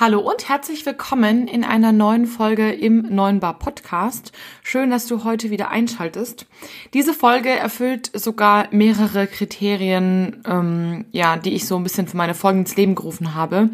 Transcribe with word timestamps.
Hallo 0.00 0.20
und 0.20 0.48
herzlich 0.48 0.86
willkommen 0.86 1.48
in 1.48 1.64
einer 1.64 1.90
neuen 1.90 2.26
Folge 2.26 2.70
im 2.70 3.12
Neuen 3.12 3.40
Bar 3.40 3.58
Podcast. 3.58 4.30
Schön, 4.62 4.90
dass 4.90 5.08
du 5.08 5.24
heute 5.24 5.50
wieder 5.50 5.70
einschaltest. 5.70 6.46
Diese 6.94 7.12
Folge 7.12 7.48
erfüllt 7.48 8.12
sogar 8.14 8.68
mehrere 8.70 9.26
Kriterien, 9.26 10.40
ähm, 10.46 11.06
ja, 11.10 11.36
die 11.36 11.52
ich 11.52 11.66
so 11.66 11.76
ein 11.76 11.82
bisschen 11.82 12.06
für 12.06 12.16
meine 12.16 12.34
Folgen 12.34 12.60
ins 12.60 12.76
Leben 12.76 12.94
gerufen 12.94 13.34
habe. 13.34 13.70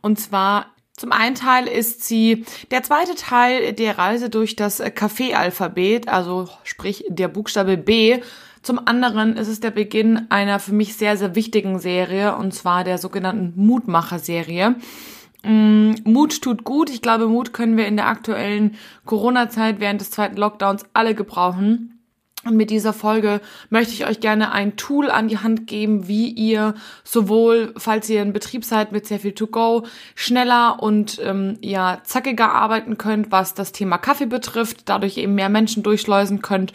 Und 0.00 0.18
zwar 0.18 0.68
zum 0.96 1.12
einen 1.12 1.34
Teil 1.34 1.66
ist 1.66 2.02
sie 2.02 2.46
der 2.70 2.82
zweite 2.82 3.14
Teil 3.14 3.74
der 3.74 3.98
Reise 3.98 4.30
durch 4.30 4.56
das 4.56 4.82
Kaffee-Alphabet, 4.94 6.08
also 6.08 6.48
sprich 6.64 7.04
der 7.10 7.28
Buchstabe 7.28 7.76
B. 7.76 8.22
Zum 8.62 8.80
anderen 8.86 9.36
ist 9.36 9.48
es 9.48 9.60
der 9.60 9.70
Beginn 9.70 10.30
einer 10.30 10.60
für 10.60 10.72
mich 10.72 10.96
sehr, 10.96 11.18
sehr 11.18 11.34
wichtigen 11.34 11.78
Serie, 11.78 12.36
und 12.36 12.54
zwar 12.54 12.84
der 12.84 12.96
sogenannten 12.96 13.52
Mutmacher-Serie. 13.54 14.76
Mm, 15.44 15.94
Mut 16.04 16.42
tut 16.42 16.64
gut. 16.64 16.90
Ich 16.90 17.02
glaube, 17.02 17.28
Mut 17.28 17.52
können 17.52 17.76
wir 17.76 17.86
in 17.86 17.96
der 17.96 18.08
aktuellen 18.08 18.76
Corona-Zeit 19.04 19.80
während 19.80 20.00
des 20.00 20.10
zweiten 20.10 20.36
Lockdowns 20.36 20.84
alle 20.92 21.14
gebrauchen. 21.14 21.94
Und 22.44 22.56
mit 22.56 22.70
dieser 22.70 22.92
Folge 22.92 23.40
möchte 23.68 23.92
ich 23.92 24.06
euch 24.06 24.20
gerne 24.20 24.52
ein 24.52 24.76
Tool 24.76 25.10
an 25.10 25.26
die 25.26 25.38
Hand 25.38 25.66
geben, 25.66 26.06
wie 26.06 26.28
ihr 26.30 26.74
sowohl, 27.02 27.74
falls 27.76 28.08
ihr 28.08 28.22
in 28.22 28.32
Betrieb 28.32 28.64
seid 28.64 28.92
mit 28.92 29.06
sehr 29.06 29.18
viel 29.18 29.32
To-Go, 29.32 29.84
schneller 30.14 30.80
und 30.80 31.20
ähm, 31.24 31.58
ja 31.62 31.98
zackiger 32.04 32.52
arbeiten 32.52 32.96
könnt, 32.96 33.32
was 33.32 33.54
das 33.54 33.72
Thema 33.72 33.98
Kaffee 33.98 34.26
betrifft, 34.26 34.88
dadurch 34.88 35.18
eben 35.18 35.34
mehr 35.34 35.48
Menschen 35.48 35.82
durchschleusen 35.82 36.40
könnt 36.40 36.72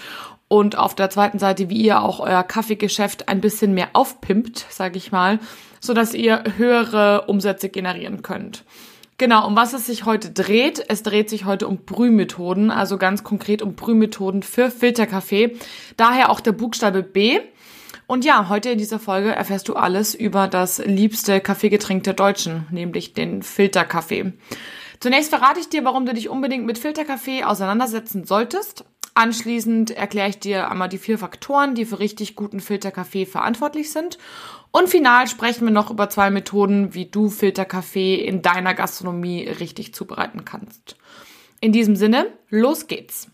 und 0.49 0.77
auf 0.77 0.93
der 0.93 1.09
zweiten 1.09 1.39
Seite, 1.39 1.69
wie 1.69 1.81
ihr 1.81 2.03
auch 2.03 2.19
euer 2.19 2.43
Kaffeegeschäft 2.43 3.27
ein 3.27 3.41
bisschen 3.41 3.73
mehr 3.73 3.89
aufpimpt, 3.93 4.67
sage 4.69 4.97
ich 4.97 5.11
mal, 5.11 5.39
so 5.83 5.93
dass 5.93 6.13
ihr 6.13 6.45
höhere 6.55 7.25
Umsätze 7.27 7.67
generieren 7.67 8.21
könnt. 8.21 8.63
Genau, 9.17 9.45
um 9.45 9.55
was 9.57 9.73
es 9.73 9.85
sich 9.85 10.05
heute 10.05 10.31
dreht. 10.31 10.83
Es 10.87 11.03
dreht 11.03 11.29
sich 11.29 11.43
heute 11.43 11.67
um 11.67 11.77
Brühmethoden, 11.77 12.71
also 12.71 12.97
ganz 12.97 13.23
konkret 13.25 13.61
um 13.61 13.75
Brühmethoden 13.75 14.43
für 14.43 14.71
Filterkaffee. 14.71 15.57
Daher 15.97 16.29
auch 16.29 16.39
der 16.39 16.53
Buchstabe 16.53 17.03
B. 17.03 17.41
Und 18.07 18.23
ja, 18.23 18.47
heute 18.47 18.69
in 18.69 18.77
dieser 18.77 18.97
Folge 18.97 19.33
erfährst 19.33 19.67
du 19.67 19.75
alles 19.75 20.15
über 20.15 20.47
das 20.47 20.79
liebste 20.79 21.41
Kaffeegetränk 21.41 22.03
der 22.03 22.13
Deutschen, 22.13 22.65
nämlich 22.71 23.13
den 23.13 23.43
Filterkaffee. 23.43 24.31
Zunächst 25.01 25.31
verrate 25.31 25.59
ich 25.59 25.67
dir, 25.67 25.83
warum 25.83 26.05
du 26.05 26.13
dich 26.13 26.29
unbedingt 26.29 26.65
mit 26.65 26.77
Filterkaffee 26.77 27.43
auseinandersetzen 27.43 28.23
solltest. 28.23 28.85
Anschließend 29.15 29.91
erkläre 29.91 30.29
ich 30.29 30.39
dir 30.39 30.71
einmal 30.71 30.89
die 30.89 30.97
vier 30.97 31.19
Faktoren, 31.19 31.75
die 31.75 31.85
für 31.85 31.99
richtig 31.99 32.35
guten 32.35 32.59
Filterkaffee 32.59 33.25
verantwortlich 33.25 33.91
sind. 33.91 34.17
Und 34.71 34.89
final 34.89 35.27
sprechen 35.27 35.65
wir 35.65 35.71
noch 35.71 35.91
über 35.91 36.09
zwei 36.09 36.31
Methoden, 36.31 36.95
wie 36.95 37.05
du 37.05 37.29
Filterkaffee 37.29 38.15
in 38.15 38.41
deiner 38.41 38.73
Gastronomie 38.73 39.47
richtig 39.47 39.93
zubereiten 39.93 40.45
kannst. 40.45 40.95
In 41.61 41.71
diesem 41.71 41.95
Sinne, 41.95 42.27
los 42.49 42.87
geht's. 42.87 43.27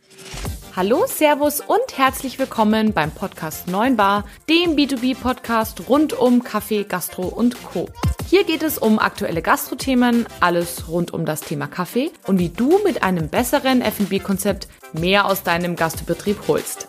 Hallo, 0.75 1.05
Servus 1.07 1.61
und 1.61 1.97
herzlich 1.97 2.39
willkommen 2.39 2.93
beim 2.93 3.11
Podcast 3.11 3.67
9 3.67 3.95
Bar, 3.95 4.25
dem 4.49 4.75
B2B-Podcast 4.75 5.89
rund 5.89 6.13
um 6.13 6.43
Kaffee, 6.43 6.83
Gastro 6.83 7.23
und 7.23 7.61
Co. 7.63 7.89
Hier 8.29 8.43
geht 8.43 8.61
es 8.61 8.77
um 8.77 8.99
aktuelle 8.99 9.41
Gastrothemen, 9.41 10.27
alles 10.39 10.87
rund 10.87 11.11
um 11.11 11.25
das 11.25 11.41
Thema 11.41 11.67
Kaffee 11.67 12.11
und 12.27 12.37
wie 12.37 12.49
du 12.49 12.79
mit 12.83 13.01
einem 13.01 13.29
besseren 13.29 13.81
F&B-Konzept 13.81 14.67
mehr 14.93 15.25
aus 15.25 15.43
deinem 15.43 15.75
Gastbetrieb 15.75 16.47
holst. 16.47 16.87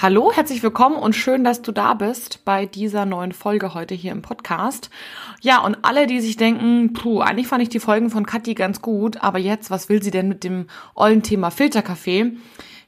Hallo, 0.00 0.30
herzlich 0.32 0.62
willkommen 0.62 0.94
und 0.94 1.16
schön, 1.16 1.42
dass 1.42 1.60
du 1.60 1.72
da 1.72 1.94
bist 1.94 2.44
bei 2.44 2.66
dieser 2.66 3.04
neuen 3.04 3.32
Folge 3.32 3.74
heute 3.74 3.96
hier 3.96 4.12
im 4.12 4.22
Podcast. 4.22 4.90
Ja, 5.40 5.60
und 5.64 5.78
alle, 5.82 6.06
die 6.06 6.20
sich 6.20 6.36
denken, 6.36 6.92
puh, 6.92 7.20
eigentlich 7.20 7.48
fand 7.48 7.64
ich 7.64 7.68
die 7.68 7.80
Folgen 7.80 8.08
von 8.08 8.24
Kathi 8.24 8.54
ganz 8.54 8.80
gut, 8.80 9.16
aber 9.24 9.40
jetzt, 9.40 9.72
was 9.72 9.88
will 9.88 10.00
sie 10.00 10.12
denn 10.12 10.28
mit 10.28 10.44
dem 10.44 10.68
ollen 10.94 11.24
Thema 11.24 11.50
Filterkaffee? 11.50 12.36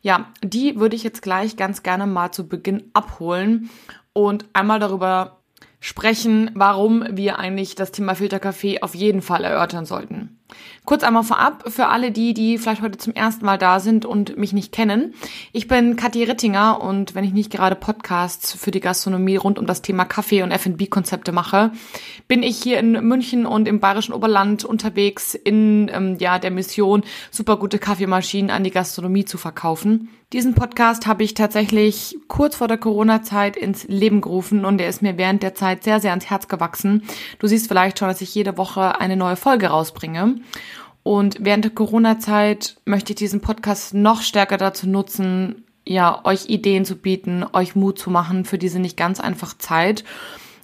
Ja, 0.02 0.30
die 0.44 0.78
würde 0.78 0.94
ich 0.94 1.02
jetzt 1.02 1.20
gleich 1.20 1.56
ganz 1.56 1.82
gerne 1.82 2.06
mal 2.06 2.30
zu 2.30 2.46
Beginn 2.46 2.84
abholen 2.92 3.70
und 4.12 4.46
einmal 4.52 4.78
darüber 4.78 5.39
sprechen, 5.80 6.50
warum 6.54 7.04
wir 7.10 7.38
eigentlich 7.38 7.74
das 7.74 7.90
Thema 7.90 8.14
Filterkaffee 8.14 8.82
auf 8.82 8.94
jeden 8.94 9.22
Fall 9.22 9.44
erörtern 9.44 9.86
sollten. 9.86 10.36
Kurz 10.84 11.04
einmal 11.04 11.22
vorab 11.22 11.64
für 11.68 11.86
alle 11.86 12.10
die, 12.10 12.34
die 12.34 12.58
vielleicht 12.58 12.82
heute 12.82 12.98
zum 12.98 13.14
ersten 13.14 13.46
Mal 13.46 13.56
da 13.56 13.80
sind 13.80 14.04
und 14.04 14.36
mich 14.36 14.52
nicht 14.52 14.72
kennen. 14.72 15.14
Ich 15.52 15.68
bin 15.68 15.96
Kathi 15.96 16.24
Rittinger 16.24 16.82
und 16.82 17.14
wenn 17.14 17.24
ich 17.24 17.32
nicht 17.32 17.50
gerade 17.50 17.76
Podcasts 17.76 18.52
für 18.52 18.70
die 18.70 18.80
Gastronomie 18.80 19.36
rund 19.36 19.58
um 19.58 19.66
das 19.66 19.80
Thema 19.80 20.04
Kaffee 20.04 20.42
und 20.42 20.50
F&B-Konzepte 20.50 21.32
mache, 21.32 21.72
bin 22.28 22.42
ich 22.42 22.60
hier 22.62 22.78
in 22.78 22.92
München 23.06 23.46
und 23.46 23.68
im 23.68 23.80
bayerischen 23.80 24.12
Oberland 24.12 24.64
unterwegs 24.64 25.34
in 25.34 25.90
ähm, 25.94 26.16
ja 26.18 26.38
der 26.38 26.50
Mission, 26.50 27.04
super 27.30 27.56
gute 27.56 27.78
Kaffeemaschinen 27.78 28.50
an 28.50 28.64
die 28.64 28.70
Gastronomie 28.70 29.24
zu 29.24 29.38
verkaufen. 29.38 30.08
Diesen 30.32 30.54
Podcast 30.54 31.08
habe 31.08 31.24
ich 31.24 31.34
tatsächlich 31.34 32.16
kurz 32.28 32.54
vor 32.54 32.68
der 32.68 32.78
Corona-Zeit 32.78 33.56
ins 33.56 33.88
Leben 33.88 34.20
gerufen 34.20 34.64
und 34.64 34.78
der 34.78 34.88
ist 34.88 35.02
mir 35.02 35.18
während 35.18 35.42
der 35.42 35.56
Zeit 35.56 35.82
sehr, 35.82 35.98
sehr 35.98 36.12
ans 36.12 36.30
Herz 36.30 36.46
gewachsen. 36.46 37.02
Du 37.40 37.48
siehst 37.48 37.66
vielleicht 37.66 37.98
schon, 37.98 38.06
dass 38.06 38.20
ich 38.20 38.32
jede 38.32 38.56
Woche 38.56 39.00
eine 39.00 39.16
neue 39.16 39.34
Folge 39.34 39.66
rausbringe. 39.66 40.36
Und 41.02 41.38
während 41.40 41.64
der 41.64 41.72
Corona-Zeit 41.72 42.76
möchte 42.84 43.12
ich 43.12 43.16
diesen 43.16 43.40
Podcast 43.40 43.92
noch 43.92 44.22
stärker 44.22 44.56
dazu 44.56 44.88
nutzen, 44.88 45.64
ja, 45.84 46.24
euch 46.24 46.48
Ideen 46.48 46.84
zu 46.84 46.94
bieten, 46.94 47.44
euch 47.52 47.74
Mut 47.74 47.98
zu 47.98 48.08
machen 48.08 48.44
für 48.44 48.58
diese 48.58 48.78
nicht 48.78 48.96
ganz 48.96 49.18
einfach 49.18 49.58
Zeit, 49.58 50.04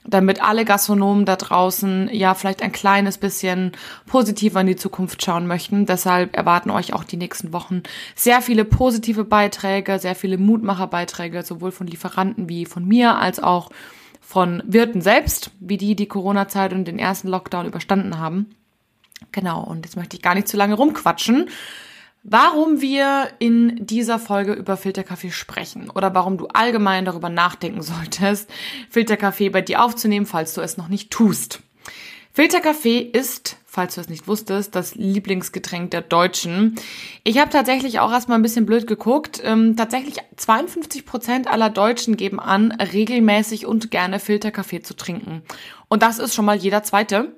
damit 0.08 0.42
alle 0.42 0.64
Gastronomen 0.64 1.24
da 1.24 1.36
draußen 1.36 2.08
ja 2.12 2.34
vielleicht 2.34 2.62
ein 2.62 2.72
kleines 2.72 3.18
bisschen 3.18 3.72
positiver 4.06 4.60
in 4.60 4.66
die 4.66 4.76
Zukunft 4.76 5.24
schauen 5.24 5.46
möchten. 5.46 5.86
Deshalb 5.86 6.36
erwarten 6.36 6.70
euch 6.70 6.92
auch 6.92 7.04
die 7.04 7.16
nächsten 7.16 7.52
Wochen 7.52 7.82
sehr 8.14 8.42
viele 8.42 8.64
positive 8.64 9.24
Beiträge, 9.24 9.98
sehr 9.98 10.14
viele 10.14 10.38
Mutmacherbeiträge, 10.38 11.42
sowohl 11.42 11.72
von 11.72 11.86
Lieferanten 11.86 12.48
wie 12.48 12.66
von 12.66 12.86
mir, 12.86 13.16
als 13.16 13.40
auch 13.40 13.70
von 14.20 14.62
Wirten 14.66 15.00
selbst, 15.00 15.50
wie 15.60 15.76
die 15.76 15.94
die 15.94 16.08
Corona-Zeit 16.08 16.72
und 16.72 16.86
den 16.86 16.98
ersten 16.98 17.28
Lockdown 17.28 17.66
überstanden 17.66 18.18
haben. 18.18 18.50
Genau, 19.32 19.62
und 19.62 19.84
jetzt 19.86 19.96
möchte 19.96 20.16
ich 20.16 20.22
gar 20.22 20.34
nicht 20.34 20.48
zu 20.48 20.56
lange 20.56 20.74
rumquatschen. 20.74 21.48
Warum 22.28 22.80
wir 22.80 23.28
in 23.38 23.86
dieser 23.86 24.18
Folge 24.18 24.52
über 24.52 24.76
Filterkaffee 24.76 25.30
sprechen 25.30 25.90
oder 25.90 26.12
warum 26.12 26.38
du 26.38 26.48
allgemein 26.48 27.04
darüber 27.04 27.28
nachdenken 27.28 27.82
solltest, 27.82 28.50
Filterkaffee 28.90 29.48
bei 29.48 29.62
dir 29.62 29.80
aufzunehmen, 29.84 30.26
falls 30.26 30.52
du 30.52 30.60
es 30.60 30.76
noch 30.76 30.88
nicht 30.88 31.12
tust. 31.12 31.60
Filterkaffee 32.32 32.98
ist, 32.98 33.58
falls 33.64 33.94
du 33.94 34.00
es 34.00 34.08
nicht 34.08 34.26
wusstest, 34.26 34.74
das 34.74 34.96
Lieblingsgetränk 34.96 35.92
der 35.92 36.02
Deutschen. 36.02 36.74
Ich 37.22 37.38
habe 37.38 37.50
tatsächlich 37.50 38.00
auch 38.00 38.10
erstmal 38.10 38.40
ein 38.40 38.42
bisschen 38.42 38.66
blöd 38.66 38.88
geguckt. 38.88 39.40
Ähm, 39.44 39.76
tatsächlich 39.76 40.16
52 40.34 41.06
Prozent 41.06 41.46
aller 41.46 41.70
Deutschen 41.70 42.16
geben 42.16 42.40
an, 42.40 42.72
regelmäßig 42.72 43.66
und 43.66 43.92
gerne 43.92 44.18
Filterkaffee 44.18 44.82
zu 44.82 44.96
trinken. 44.96 45.42
Und 45.86 46.02
das 46.02 46.18
ist 46.18 46.34
schon 46.34 46.44
mal 46.44 46.56
jeder 46.56 46.82
zweite. 46.82 47.36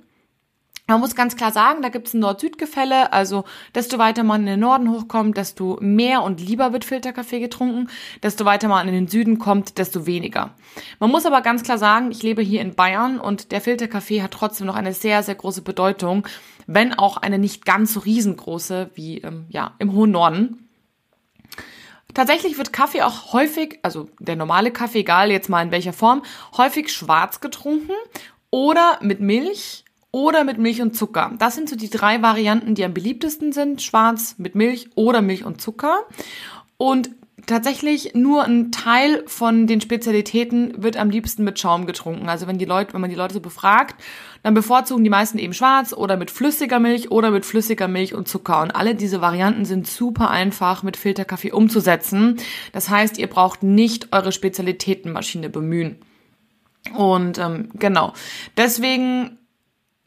Man 0.90 1.00
muss 1.00 1.14
ganz 1.14 1.36
klar 1.36 1.52
sagen, 1.52 1.82
da 1.82 1.90
gibt 1.90 2.08
es 2.08 2.14
ein 2.14 2.20
Nord-Süd-Gefälle. 2.20 3.12
Also 3.12 3.44
desto 3.74 3.98
weiter 3.98 4.24
man 4.24 4.40
in 4.40 4.46
den 4.46 4.60
Norden 4.60 4.90
hochkommt, 4.90 5.36
desto 5.36 5.76
mehr 5.82 6.22
und 6.22 6.40
lieber 6.40 6.72
wird 6.72 6.86
Filterkaffee 6.86 7.40
getrunken. 7.40 7.90
Desto 8.22 8.46
weiter 8.46 8.68
man 8.68 8.88
in 8.88 8.94
den 8.94 9.06
Süden 9.06 9.38
kommt, 9.38 9.76
desto 9.76 10.06
weniger. 10.06 10.54
Man 10.98 11.10
muss 11.10 11.26
aber 11.26 11.42
ganz 11.42 11.62
klar 11.62 11.76
sagen, 11.76 12.10
ich 12.10 12.22
lebe 12.22 12.40
hier 12.40 12.62
in 12.62 12.74
Bayern 12.74 13.20
und 13.20 13.52
der 13.52 13.60
Filterkaffee 13.60 14.22
hat 14.22 14.30
trotzdem 14.30 14.66
noch 14.66 14.76
eine 14.76 14.94
sehr, 14.94 15.22
sehr 15.22 15.34
große 15.34 15.60
Bedeutung, 15.60 16.26
wenn 16.66 16.94
auch 16.94 17.18
eine 17.18 17.38
nicht 17.38 17.66
ganz 17.66 17.92
so 17.92 18.00
riesengroße 18.00 18.90
wie 18.94 19.18
ähm, 19.18 19.44
ja, 19.50 19.74
im 19.78 19.92
hohen 19.92 20.12
Norden. 20.12 20.70
Tatsächlich 22.14 22.56
wird 22.56 22.72
Kaffee 22.72 23.02
auch 23.02 23.34
häufig, 23.34 23.78
also 23.82 24.08
der 24.18 24.36
normale 24.36 24.70
Kaffee, 24.70 25.00
egal 25.00 25.30
jetzt 25.30 25.50
mal 25.50 25.62
in 25.62 25.70
welcher 25.70 25.92
Form, 25.92 26.22
häufig 26.56 26.90
schwarz 26.90 27.40
getrunken 27.40 27.92
oder 28.50 28.98
mit 29.02 29.20
Milch 29.20 29.84
oder 30.18 30.42
mit 30.42 30.58
Milch 30.58 30.82
und 30.82 30.96
Zucker. 30.96 31.30
Das 31.38 31.54
sind 31.54 31.68
so 31.68 31.76
die 31.76 31.90
drei 31.90 32.22
Varianten, 32.22 32.74
die 32.74 32.84
am 32.84 32.92
beliebtesten 32.92 33.52
sind. 33.52 33.82
Schwarz 33.82 34.34
mit 34.36 34.56
Milch 34.56 34.88
oder 34.96 35.22
Milch 35.22 35.44
und 35.44 35.60
Zucker. 35.60 36.00
Und 36.76 37.10
tatsächlich 37.46 38.14
nur 38.14 38.42
ein 38.42 38.72
Teil 38.72 39.22
von 39.28 39.68
den 39.68 39.80
Spezialitäten 39.80 40.82
wird 40.82 40.96
am 40.96 41.08
liebsten 41.08 41.44
mit 41.44 41.60
Schaum 41.60 41.86
getrunken. 41.86 42.28
Also 42.28 42.48
wenn 42.48 42.58
die 42.58 42.64
Leute, 42.64 42.94
wenn 42.94 43.00
man 43.00 43.10
die 43.10 43.16
Leute 43.16 43.34
so 43.34 43.40
befragt, 43.40 43.94
dann 44.42 44.54
bevorzugen 44.54 45.04
die 45.04 45.10
meisten 45.10 45.38
eben 45.38 45.54
schwarz 45.54 45.92
oder 45.92 46.16
mit 46.16 46.32
flüssiger 46.32 46.80
Milch 46.80 47.12
oder 47.12 47.30
mit 47.30 47.46
flüssiger 47.46 47.86
Milch 47.86 48.12
und 48.12 48.26
Zucker. 48.26 48.62
Und 48.62 48.74
alle 48.74 48.96
diese 48.96 49.20
Varianten 49.20 49.64
sind 49.66 49.86
super 49.86 50.30
einfach 50.30 50.82
mit 50.82 50.96
Filterkaffee 50.96 51.52
umzusetzen. 51.52 52.38
Das 52.72 52.90
heißt, 52.90 53.18
ihr 53.18 53.28
braucht 53.28 53.62
nicht 53.62 54.12
eure 54.12 54.32
Spezialitätenmaschine 54.32 55.48
bemühen. 55.48 55.98
Und 56.96 57.38
ähm, 57.38 57.68
genau. 57.74 58.14
Deswegen 58.56 59.38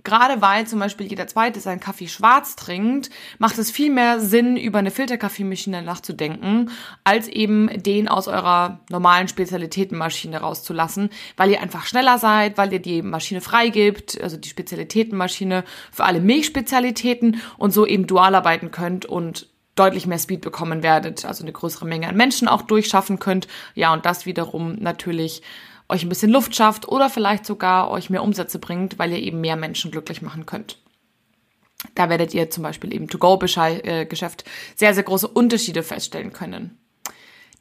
Gerade 0.04 0.42
weil 0.42 0.68
zum 0.68 0.80
Beispiel 0.80 1.08
jeder 1.08 1.28
Zweite 1.28 1.60
seinen 1.60 1.80
Kaffee 1.80 2.08
schwarz 2.08 2.56
trinkt, 2.56 3.10
macht 3.38 3.58
es 3.58 3.72
viel 3.72 3.92
mehr 3.92 4.20
Sinn, 4.20 4.58
über 4.58 4.80
eine 4.80 4.92
Filterkaffeemaschine 4.92 5.82
nachzudenken, 5.82 6.72
als 7.04 7.28
eben 7.28 7.70
den 7.84 8.08
aus 8.08 8.28
eurer 8.28 8.80
normalen 8.90 9.28
Spezialitätenmaschine 9.28 10.42
rauszulassen, 10.42 11.10
weil 11.38 11.52
ihr 11.52 11.62
einfach 11.62 11.86
schneller 11.86 12.18
seid, 12.18 12.58
weil 12.58 12.74
ihr 12.74 12.80
die 12.80 13.02
Maschine 13.02 13.42
freigibt, 13.42 14.20
also 14.22 14.38
die 14.38 14.50
Spezialitätenmaschine 14.50 15.64
für 15.92 16.04
alle 16.04 16.22
Milchspezialitäten 16.22 17.42
und 17.58 17.72
so 17.72 17.86
eben 17.86 18.08
dual 18.08 18.36
arbeiten 18.36 18.72
könnt 18.72 19.06
und 19.06 19.48
deutlich 19.76 20.06
mehr 20.06 20.20
Speed 20.20 20.42
bekommen 20.42 20.84
werdet, 20.84 21.26
also 21.26 21.44
eine 21.44 21.54
größere 21.54 21.86
Menge 21.86 22.08
an 22.08 22.18
Menschen 22.18 22.48
auch 22.48 22.62
durchschaffen 22.62 23.20
könnt. 23.20 23.48
Ja, 23.74 23.94
und 23.94 24.06
das 24.06 24.26
wiederum 24.26 24.76
natürlich 24.76 25.42
euch 25.92 26.04
ein 26.04 26.10
bisschen 26.10 26.32
Luft 26.32 26.56
schafft 26.56 26.88
oder 26.88 27.10
vielleicht 27.10 27.46
sogar 27.46 27.92
euch 27.92 28.10
mehr 28.10 28.24
Umsätze 28.24 28.60
bringt, 28.60 28.98
weil 28.98 29.12
ihr 29.12 29.20
eben 29.20 29.42
mehr 29.42 29.56
Menschen 29.56 29.92
glücklich 29.92 30.22
machen 30.22 30.46
könnt. 30.46 30.80
Da 31.96 32.10
werdet 32.10 32.34
ihr 32.34 32.50
zum 32.50 32.64
Beispiel 32.64 32.94
im 32.94 33.10
To-Go-Geschäft 33.10 34.46
sehr, 34.76 34.94
sehr 34.94 35.04
große 35.04 35.28
Unterschiede 35.28 35.84
feststellen 35.84 36.32
können. 36.32 36.78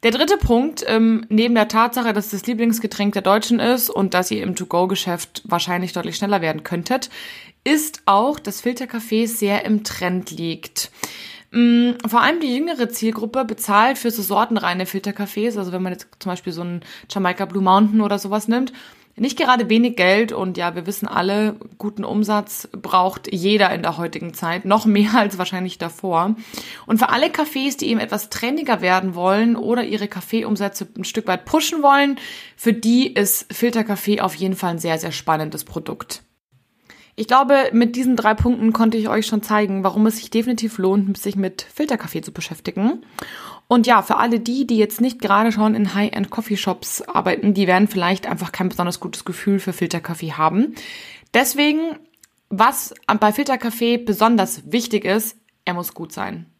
Der 0.03 0.11
dritte 0.11 0.37
Punkt, 0.37 0.83
ähm, 0.87 1.25
neben 1.29 1.53
der 1.53 1.67
Tatsache, 1.67 2.13
dass 2.13 2.29
das 2.29 2.47
Lieblingsgetränk 2.47 3.13
der 3.13 3.21
Deutschen 3.21 3.59
ist 3.59 3.89
und 3.89 4.15
dass 4.15 4.31
ihr 4.31 4.41
im 4.41 4.55
To-Go-Geschäft 4.55 5.43
wahrscheinlich 5.45 5.93
deutlich 5.93 6.15
schneller 6.15 6.41
werden 6.41 6.63
könntet, 6.63 7.11
ist 7.63 8.01
auch, 8.05 8.39
dass 8.39 8.61
Filterkaffee 8.61 9.27
sehr 9.27 9.63
im 9.63 9.83
Trend 9.83 10.31
liegt. 10.31 10.91
Mm, 11.51 11.91
vor 12.07 12.21
allem 12.21 12.39
die 12.39 12.55
jüngere 12.55 12.89
Zielgruppe 12.89 13.43
bezahlt 13.43 13.97
für 13.97 14.09
so 14.09 14.21
sortenreine 14.21 14.85
Filterkaffees, 14.85 15.57
also 15.57 15.71
wenn 15.71 15.83
man 15.83 15.91
jetzt 15.93 16.07
zum 16.19 16.31
Beispiel 16.31 16.53
so 16.53 16.61
einen 16.61 16.81
Jamaica 17.09 17.45
Blue 17.45 17.63
Mountain 17.63 18.01
oder 18.01 18.19
sowas 18.19 18.47
nimmt, 18.47 18.71
nicht 19.17 19.37
gerade 19.37 19.69
wenig 19.69 19.97
Geld 19.97 20.31
und 20.31 20.57
ja, 20.57 20.73
wir 20.75 20.87
wissen 20.87 21.07
alle, 21.07 21.57
guten 21.77 22.05
Umsatz 22.05 22.69
braucht 22.71 23.31
jeder 23.31 23.73
in 23.73 23.81
der 23.81 23.97
heutigen 23.97 24.33
Zeit, 24.33 24.63
noch 24.63 24.85
mehr 24.85 25.13
als 25.17 25.37
wahrscheinlich 25.37 25.77
davor. 25.77 26.35
Und 26.85 26.99
für 26.99 27.09
alle 27.09 27.27
Cafés, 27.27 27.77
die 27.77 27.89
eben 27.89 27.99
etwas 27.99 28.29
trendiger 28.29 28.81
werden 28.81 29.13
wollen 29.13 29.57
oder 29.57 29.83
ihre 29.83 30.07
Kaffeeumsätze 30.07 30.87
ein 30.97 31.03
Stück 31.03 31.27
weit 31.27 31.43
pushen 31.45 31.83
wollen, 31.83 32.17
für 32.55 32.73
die 32.73 33.13
ist 33.13 33.53
Filterkaffee 33.53 34.21
auf 34.21 34.35
jeden 34.35 34.55
Fall 34.55 34.71
ein 34.71 34.79
sehr, 34.79 34.97
sehr 34.97 35.11
spannendes 35.11 35.65
Produkt. 35.65 36.23
Ich 37.21 37.27
glaube, 37.27 37.69
mit 37.71 37.95
diesen 37.95 38.15
drei 38.15 38.33
Punkten 38.33 38.73
konnte 38.73 38.97
ich 38.97 39.07
euch 39.07 39.27
schon 39.27 39.43
zeigen, 39.43 39.83
warum 39.83 40.07
es 40.07 40.17
sich 40.17 40.31
definitiv 40.31 40.79
lohnt, 40.79 41.15
sich 41.19 41.35
mit 41.35 41.61
Filterkaffee 41.61 42.23
zu 42.23 42.31
beschäftigen. 42.31 43.03
Und 43.67 43.85
ja, 43.85 44.01
für 44.01 44.17
alle 44.17 44.39
die, 44.39 44.65
die 44.65 44.77
jetzt 44.77 45.01
nicht 45.01 45.21
gerade 45.21 45.51
schon 45.51 45.75
in 45.75 45.93
High-End 45.93 46.31
Coffeeshops 46.31 47.03
arbeiten, 47.03 47.53
die 47.53 47.67
werden 47.67 47.87
vielleicht 47.87 48.25
einfach 48.25 48.51
kein 48.51 48.69
besonders 48.69 48.99
gutes 48.99 49.23
Gefühl 49.23 49.59
für 49.59 49.71
Filterkaffee 49.71 50.33
haben. 50.33 50.73
Deswegen, 51.31 51.99
was 52.49 52.91
bei 53.19 53.31
Filterkaffee 53.31 53.99
besonders 53.99 54.71
wichtig 54.71 55.05
ist, 55.05 55.37
er 55.63 55.75
muss 55.75 55.93
gut 55.93 56.11
sein 56.11 56.50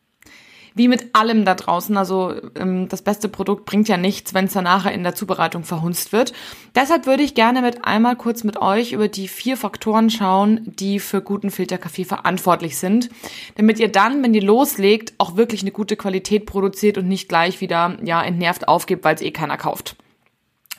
wie 0.73 0.87
mit 0.87 1.15
allem 1.15 1.45
da 1.45 1.55
draußen. 1.55 1.95
Also 1.97 2.33
ähm, 2.55 2.87
das 2.87 3.01
beste 3.01 3.29
Produkt 3.29 3.65
bringt 3.65 3.87
ja 3.87 3.97
nichts, 3.97 4.33
wenn 4.33 4.45
es 4.45 4.53
dann 4.53 4.63
nachher 4.63 4.93
in 4.93 5.03
der 5.03 5.15
Zubereitung 5.15 5.63
verhunzt 5.63 6.11
wird. 6.11 6.33
Deshalb 6.75 7.05
würde 7.05 7.23
ich 7.23 7.35
gerne 7.35 7.61
mit 7.61 7.85
einmal 7.85 8.15
kurz 8.15 8.43
mit 8.43 8.61
euch 8.61 8.93
über 8.93 9.07
die 9.07 9.27
vier 9.27 9.57
Faktoren 9.57 10.09
schauen, 10.09 10.61
die 10.65 10.99
für 10.99 11.21
guten 11.21 11.51
Filterkaffee 11.51 12.05
verantwortlich 12.05 12.77
sind, 12.77 13.09
damit 13.55 13.79
ihr 13.79 13.89
dann, 13.89 14.23
wenn 14.23 14.33
ihr 14.33 14.43
loslegt, 14.43 15.13
auch 15.17 15.35
wirklich 15.35 15.61
eine 15.61 15.71
gute 15.71 15.95
Qualität 15.95 16.45
produziert 16.45 16.97
und 16.97 17.07
nicht 17.07 17.27
gleich 17.27 17.61
wieder 17.61 17.97
ja 18.03 18.23
entnervt 18.23 18.67
aufgibt, 18.67 19.03
weil 19.03 19.15
es 19.15 19.21
eh 19.21 19.31
keiner 19.31 19.57
kauft. 19.57 19.95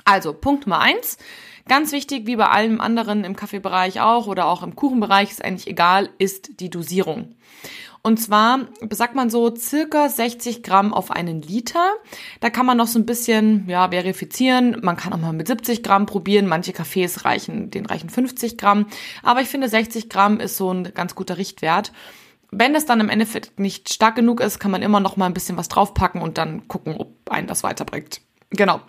Also 0.05 0.33
Punkt 0.33 0.67
Nummer 0.67 0.81
eins. 0.81 1.19
Ganz 1.69 1.93
wichtig, 1.93 2.27
wie 2.27 2.37
bei 2.37 2.49
allem 2.49 2.81
anderen 2.81 3.25
im 3.25 3.37
Kaffeebereich 3.37 4.01
auch 4.01 4.27
oder 4.27 4.47
auch 4.47 4.63
im 4.63 4.77
Kuchenbereich, 4.77 5.31
ist 5.31 5.45
eigentlich 5.45 5.69
egal, 5.69 6.11
ist 6.19 6.61
die 6.61 6.71
Dosierung. 6.71 7.35
Und 8.05 8.19
zwar 8.19 8.67
sagt 8.91 9.15
man 9.15 9.31
so 9.31 9.55
circa 9.55 10.09
60 10.09 10.65
Gramm 10.65 10.93
auf 10.93 11.13
einen 11.13 11.41
Liter. 11.41 11.93
Da 12.41 12.51
kann 12.51 12.67
man 12.67 12.77
noch 12.77 12.89
so 12.89 12.99
ein 12.99 13.07
bisschen 13.07 13.69
ja, 13.69 13.91
verifizieren. 13.91 14.79
Man 14.83 14.97
kann 14.97 15.13
auch 15.13 15.19
mal 15.19 15.33
mit 15.33 15.47
70 15.47 15.85
Gramm 15.85 16.07
probieren. 16.07 16.49
Manche 16.49 16.73
Kaffees 16.73 17.25
reichen, 17.25 17.71
den 17.71 17.87
reichen 17.87 18.11
50 18.11 18.59
Gramm. 18.59 18.87
Aber 19.23 19.41
ich 19.41 19.49
finde 19.49 19.69
60 19.69 20.09
Gramm 20.09 20.41
ist 20.41 20.57
so 20.57 20.73
ein 20.73 20.93
ganz 20.95 21.15
guter 21.15 21.39
Richtwert. 21.39 21.93
Wenn 22.51 22.75
es 22.75 22.87
dann 22.87 23.01
im 23.01 23.09
Endeffekt 23.09 23.61
nicht 23.61 23.93
stark 23.93 24.17
genug 24.17 24.41
ist, 24.41 24.59
kann 24.59 24.73
man 24.73 24.83
immer 24.83 24.99
noch 24.99 25.17
mal 25.17 25.27
ein 25.27 25.35
bisschen 25.35 25.57
was 25.57 25.69
draufpacken 25.69 26.21
und 26.21 26.39
dann 26.39 26.67
gucken, 26.67 26.97
ob 26.99 27.31
einen 27.31 27.47
das 27.47 27.63
weiterbringt. 27.63 28.21
Genau. 28.51 28.81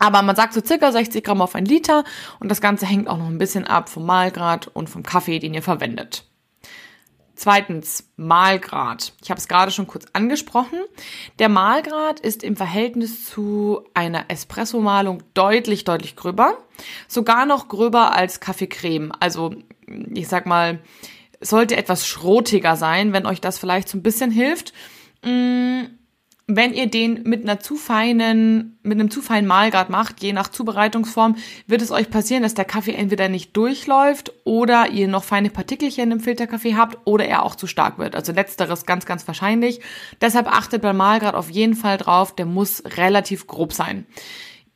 Aber 0.00 0.22
man 0.22 0.34
sagt 0.34 0.54
so 0.54 0.60
circa 0.64 0.90
60 0.90 1.22
Gramm 1.22 1.42
auf 1.42 1.54
ein 1.54 1.66
Liter 1.66 2.04
und 2.40 2.48
das 2.48 2.60
Ganze 2.60 2.86
hängt 2.86 3.06
auch 3.06 3.18
noch 3.18 3.28
ein 3.28 3.38
bisschen 3.38 3.66
ab 3.66 3.88
vom 3.88 4.06
Mahlgrad 4.06 4.66
und 4.68 4.90
vom 4.90 5.04
Kaffee, 5.04 5.38
den 5.38 5.54
ihr 5.54 5.62
verwendet. 5.62 6.24
Zweitens, 7.36 8.10
Mahlgrad. 8.16 9.14
Ich 9.22 9.30
habe 9.30 9.38
es 9.38 9.48
gerade 9.48 9.70
schon 9.70 9.86
kurz 9.86 10.04
angesprochen. 10.12 10.78
Der 11.38 11.48
Mahlgrad 11.48 12.20
ist 12.20 12.42
im 12.42 12.56
Verhältnis 12.56 13.26
zu 13.26 13.82
einer 13.94 14.26
Espresso-Mahlung 14.28 15.22
deutlich, 15.32 15.84
deutlich 15.84 16.16
gröber. 16.16 16.58
Sogar 17.08 17.46
noch 17.46 17.68
gröber 17.68 18.14
als 18.14 18.40
Kaffeecreme. 18.40 19.12
Also, 19.20 19.54
ich 19.86 20.28
sag 20.28 20.44
mal, 20.44 20.80
sollte 21.40 21.76
etwas 21.76 22.06
schrotiger 22.06 22.76
sein, 22.76 23.12
wenn 23.12 23.26
euch 23.26 23.40
das 23.40 23.58
vielleicht 23.58 23.88
so 23.88 23.96
ein 23.96 24.02
bisschen 24.02 24.30
hilft. 24.30 24.74
Mm, 25.24 25.84
wenn 26.56 26.72
ihr 26.74 26.88
den 26.88 27.22
mit 27.24 27.42
einer 27.42 27.60
zu 27.60 27.76
feinen, 27.76 28.78
mit 28.82 28.98
einem 28.98 29.10
zu 29.10 29.22
feinen 29.22 29.46
Mahlgrad 29.46 29.88
macht, 29.88 30.22
je 30.22 30.32
nach 30.32 30.48
Zubereitungsform, 30.48 31.36
wird 31.66 31.82
es 31.82 31.90
euch 31.90 32.10
passieren, 32.10 32.42
dass 32.42 32.54
der 32.54 32.64
Kaffee 32.64 32.94
entweder 32.94 33.28
nicht 33.28 33.56
durchläuft 33.56 34.32
oder 34.44 34.88
ihr 34.90 35.06
noch 35.06 35.22
feine 35.22 35.50
Partikelchen 35.50 36.10
im 36.10 36.20
Filterkaffee 36.20 36.76
habt 36.76 36.98
oder 37.04 37.24
er 37.24 37.44
auch 37.44 37.54
zu 37.54 37.66
stark 37.66 37.98
wird. 37.98 38.16
Also 38.16 38.32
letzteres 38.32 38.84
ganz, 38.84 39.06
ganz 39.06 39.26
wahrscheinlich. 39.28 39.80
Deshalb 40.20 40.48
achtet 40.48 40.82
beim 40.82 40.96
Mahlgrad 40.96 41.34
auf 41.34 41.50
jeden 41.50 41.74
Fall 41.74 41.98
drauf, 41.98 42.34
der 42.34 42.46
muss 42.46 42.82
relativ 42.96 43.46
grob 43.46 43.72
sein. 43.72 44.06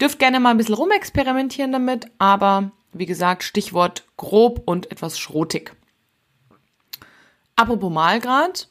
Dürft 0.00 0.18
gerne 0.18 0.40
mal 0.40 0.50
ein 0.50 0.56
bisschen 0.56 0.74
rumexperimentieren 0.74 1.72
damit, 1.72 2.06
aber 2.18 2.72
wie 2.92 3.06
gesagt, 3.06 3.42
Stichwort 3.42 4.04
grob 4.16 4.62
und 4.64 4.92
etwas 4.92 5.18
schrotig. 5.18 5.74
Apropos 7.56 7.92
Mahlgrad, 7.92 8.68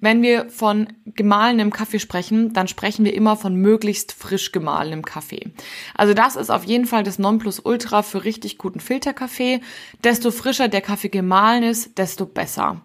wenn 0.00 0.22
wir 0.22 0.48
von 0.50 0.88
gemahlenem 1.04 1.72
Kaffee 1.72 1.98
sprechen, 1.98 2.52
dann 2.52 2.68
sprechen 2.68 3.04
wir 3.04 3.14
immer 3.14 3.36
von 3.36 3.54
möglichst 3.54 4.12
frisch 4.12 4.52
gemahlenem 4.52 5.04
Kaffee. 5.04 5.50
Also 5.94 6.14
das 6.14 6.36
ist 6.36 6.50
auf 6.50 6.64
jeden 6.64 6.86
Fall 6.86 7.02
das 7.02 7.18
Nonplusultra 7.18 8.02
für 8.02 8.24
richtig 8.24 8.58
guten 8.58 8.80
Filterkaffee. 8.80 9.60
Desto 10.02 10.30
frischer 10.30 10.68
der 10.68 10.80
Kaffee 10.80 11.08
gemahlen 11.10 11.62
ist, 11.62 11.98
desto 11.98 12.26
besser. 12.26 12.80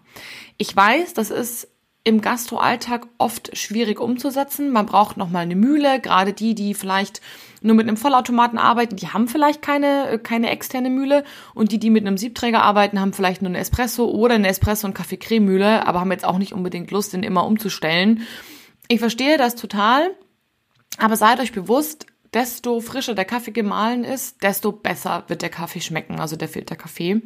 Ich 0.57 0.75
weiß, 0.75 1.13
das 1.13 1.31
ist 1.31 1.67
im 2.03 2.21
Gastroalltag 2.21 3.07
oft 3.17 3.57
schwierig 3.57 3.99
umzusetzen. 3.99 4.71
Man 4.71 4.85
braucht 4.85 5.17
nochmal 5.17 5.41
eine 5.41 5.55
Mühle, 5.55 5.99
gerade 5.99 6.33
die, 6.33 6.53
die 6.53 6.75
vielleicht 6.75 7.19
nur 7.65 7.75
mit 7.75 7.87
einem 7.87 7.97
Vollautomaten 7.97 8.57
arbeiten, 8.57 8.95
die 8.95 9.09
haben 9.09 9.27
vielleicht 9.27 9.61
keine, 9.61 10.09
äh, 10.09 10.17
keine 10.17 10.49
externe 10.49 10.89
Mühle 10.89 11.23
und 11.53 11.71
die, 11.71 11.79
die 11.79 11.89
mit 11.89 12.05
einem 12.05 12.17
Siebträger 12.17 12.61
arbeiten, 12.61 12.99
haben 12.99 13.13
vielleicht 13.13 13.41
nur 13.41 13.49
eine 13.49 13.59
Espresso 13.59 14.05
oder 14.05 14.35
eine 14.35 14.49
Espresso- 14.49 14.85
und 14.85 14.93
Kaffee-Creme-Mühle, 14.93 15.85
aber 15.85 15.99
haben 15.99 16.11
jetzt 16.11 16.25
auch 16.25 16.37
nicht 16.37 16.53
unbedingt 16.53 16.91
Lust, 16.91 17.13
den 17.13 17.23
immer 17.23 17.45
umzustellen. 17.45 18.21
Ich 18.87 18.99
verstehe 18.99 19.37
das 19.37 19.55
total, 19.55 20.11
aber 20.97 21.17
seid 21.17 21.39
euch 21.39 21.51
bewusst, 21.51 22.05
desto 22.33 22.81
frischer 22.81 23.15
der 23.15 23.25
Kaffee 23.25 23.51
gemahlen 23.51 24.03
ist, 24.03 24.43
desto 24.43 24.71
besser 24.71 25.23
wird 25.27 25.41
der 25.41 25.49
Kaffee 25.49 25.81
schmecken, 25.81 26.19
also 26.19 26.35
der 26.35 26.49
Filterkaffee. 26.49 27.21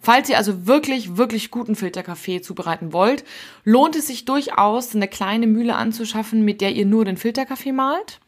Falls 0.00 0.28
ihr 0.28 0.36
also 0.36 0.66
wirklich, 0.66 1.16
wirklich 1.16 1.50
guten 1.50 1.76
Filterkaffee 1.76 2.42
zubereiten 2.42 2.92
wollt, 2.92 3.24
lohnt 3.64 3.96
es 3.96 4.08
sich 4.08 4.26
durchaus, 4.26 4.94
eine 4.94 5.08
kleine 5.08 5.46
Mühle 5.46 5.76
anzuschaffen, 5.76 6.44
mit 6.44 6.60
der 6.60 6.72
ihr 6.72 6.84
nur 6.84 7.06
den 7.06 7.16
Filterkaffee 7.16 7.72
malt 7.72 8.20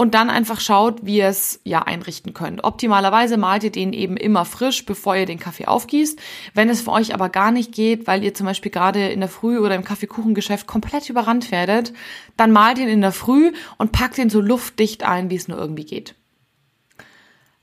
und 0.00 0.14
dann 0.14 0.30
einfach 0.30 0.60
schaut, 0.60 1.04
wie 1.04 1.18
ihr 1.18 1.26
es 1.26 1.60
ja 1.62 1.82
einrichten 1.82 2.32
könnt. 2.32 2.64
Optimalerweise 2.64 3.36
malt 3.36 3.64
ihr 3.64 3.70
den 3.70 3.92
eben 3.92 4.16
immer 4.16 4.46
frisch, 4.46 4.86
bevor 4.86 5.14
ihr 5.14 5.26
den 5.26 5.38
Kaffee 5.38 5.66
aufgießt. 5.66 6.18
Wenn 6.54 6.70
es 6.70 6.80
für 6.80 6.92
euch 6.92 7.12
aber 7.12 7.28
gar 7.28 7.52
nicht 7.52 7.70
geht, 7.70 8.06
weil 8.06 8.24
ihr 8.24 8.32
zum 8.32 8.46
Beispiel 8.46 8.72
gerade 8.72 9.10
in 9.10 9.20
der 9.20 9.28
Früh 9.28 9.58
oder 9.58 9.74
im 9.74 9.84
Kaffeekuchengeschäft 9.84 10.66
komplett 10.66 11.10
überrannt 11.10 11.50
werdet, 11.50 11.92
dann 12.38 12.50
malt 12.50 12.78
ihn 12.78 12.88
in 12.88 13.02
der 13.02 13.12
Früh 13.12 13.52
und 13.76 13.92
packt 13.92 14.16
ihn 14.16 14.30
so 14.30 14.40
luftdicht 14.40 15.02
ein, 15.02 15.28
wie 15.28 15.36
es 15.36 15.48
nur 15.48 15.58
irgendwie 15.58 15.84
geht. 15.84 16.14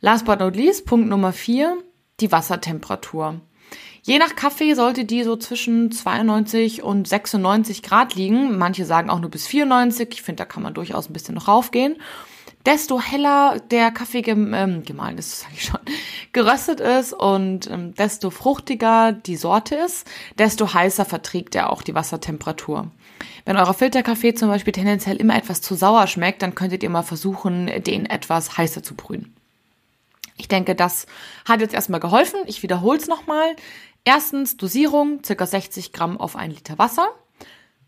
Last 0.01 0.25
but 0.25 0.37
not 0.37 0.55
least, 0.55 0.85
Punkt 0.85 1.09
Nummer 1.09 1.33
vier, 1.33 1.75
die 2.19 2.31
Wassertemperatur. 2.31 3.41
Je 4.07 4.19
nach 4.19 4.37
Kaffee 4.37 4.73
sollte 4.73 5.03
die 5.03 5.23
so 5.23 5.35
zwischen 5.35 5.91
92 5.91 6.81
und 6.81 7.09
96 7.09 7.83
Grad 7.83 8.15
liegen. 8.15 8.57
Manche 8.57 8.85
sagen 8.85 9.09
auch 9.09 9.19
nur 9.19 9.29
bis 9.29 9.47
94. 9.47 10.07
Ich 10.13 10.21
finde, 10.21 10.43
da 10.43 10.45
kann 10.45 10.63
man 10.63 10.73
durchaus 10.73 11.09
ein 11.09 11.13
bisschen 11.13 11.35
noch 11.35 11.49
raufgehen. 11.49 11.97
Desto 12.65 13.01
heller 13.01 13.59
der 13.69 13.91
Kaffee 13.91 14.21
gem 14.21 14.53
ähm, 14.53 14.83
gemahlen 14.83 15.17
ist, 15.17 15.39
sage 15.41 15.53
ich 15.57 15.65
schon, 15.65 15.81
geröstet 16.31 16.79
ist 16.79 17.11
und 17.11 17.69
ähm, 17.69 17.95
desto 17.95 18.29
fruchtiger 18.29 19.11
die 19.11 19.35
Sorte 19.35 19.75
ist, 19.75 20.07
desto 20.39 20.73
heißer 20.73 21.03
verträgt 21.03 21.53
er 21.55 21.69
auch 21.69 21.81
die 21.81 21.93
Wassertemperatur. 21.93 22.89
Wenn 23.43 23.57
euer 23.57 23.73
Filterkaffee 23.73 24.33
zum 24.33 24.47
Beispiel 24.47 24.71
tendenziell 24.71 25.17
immer 25.17 25.35
etwas 25.35 25.59
zu 25.61 25.75
sauer 25.75 26.07
schmeckt, 26.07 26.41
dann 26.41 26.55
könntet 26.55 26.81
ihr 26.81 26.89
mal 26.89 27.03
versuchen, 27.03 27.69
den 27.83 28.05
etwas 28.05 28.57
heißer 28.57 28.83
zu 28.83 28.95
brühen. 28.95 29.35
Ich 30.37 30.47
denke, 30.47 30.75
das 30.75 31.07
hat 31.45 31.61
jetzt 31.61 31.73
erstmal 31.73 31.99
geholfen. 31.99 32.39
Ich 32.45 32.61
wiederhole 32.61 32.99
es 32.99 33.07
nochmal. 33.07 33.55
Erstens 34.07 34.55
Dosierung, 34.55 35.21
circa 35.21 35.45
60 35.45 35.91
Gramm 35.91 36.17
auf 36.17 36.37
ein 36.37 36.51
Liter 36.51 36.77
Wasser. 36.77 37.09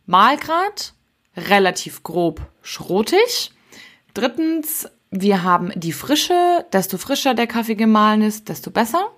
Mahlgrad, 0.05 0.93
relativ 1.37 2.03
grob 2.03 2.41
schrotig. 2.61 3.53
Drittens, 4.13 4.89
wir 5.11 5.43
haben 5.43 5.71
die 5.77 5.93
Frische. 5.93 6.65
Desto 6.73 6.97
frischer 6.97 7.35
der 7.35 7.47
Kaffee 7.47 7.75
gemahlen 7.75 8.21
ist, 8.21 8.49
desto 8.49 8.69
besser. 8.69 9.13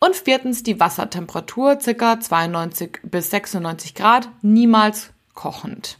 Und 0.00 0.16
viertens 0.16 0.62
die 0.62 0.78
Wassertemperatur, 0.78 1.78
circa 1.80 2.20
92 2.20 3.00
bis 3.04 3.30
96 3.30 3.94
Grad, 3.94 4.28
niemals 4.42 5.14
kochend. 5.32 5.96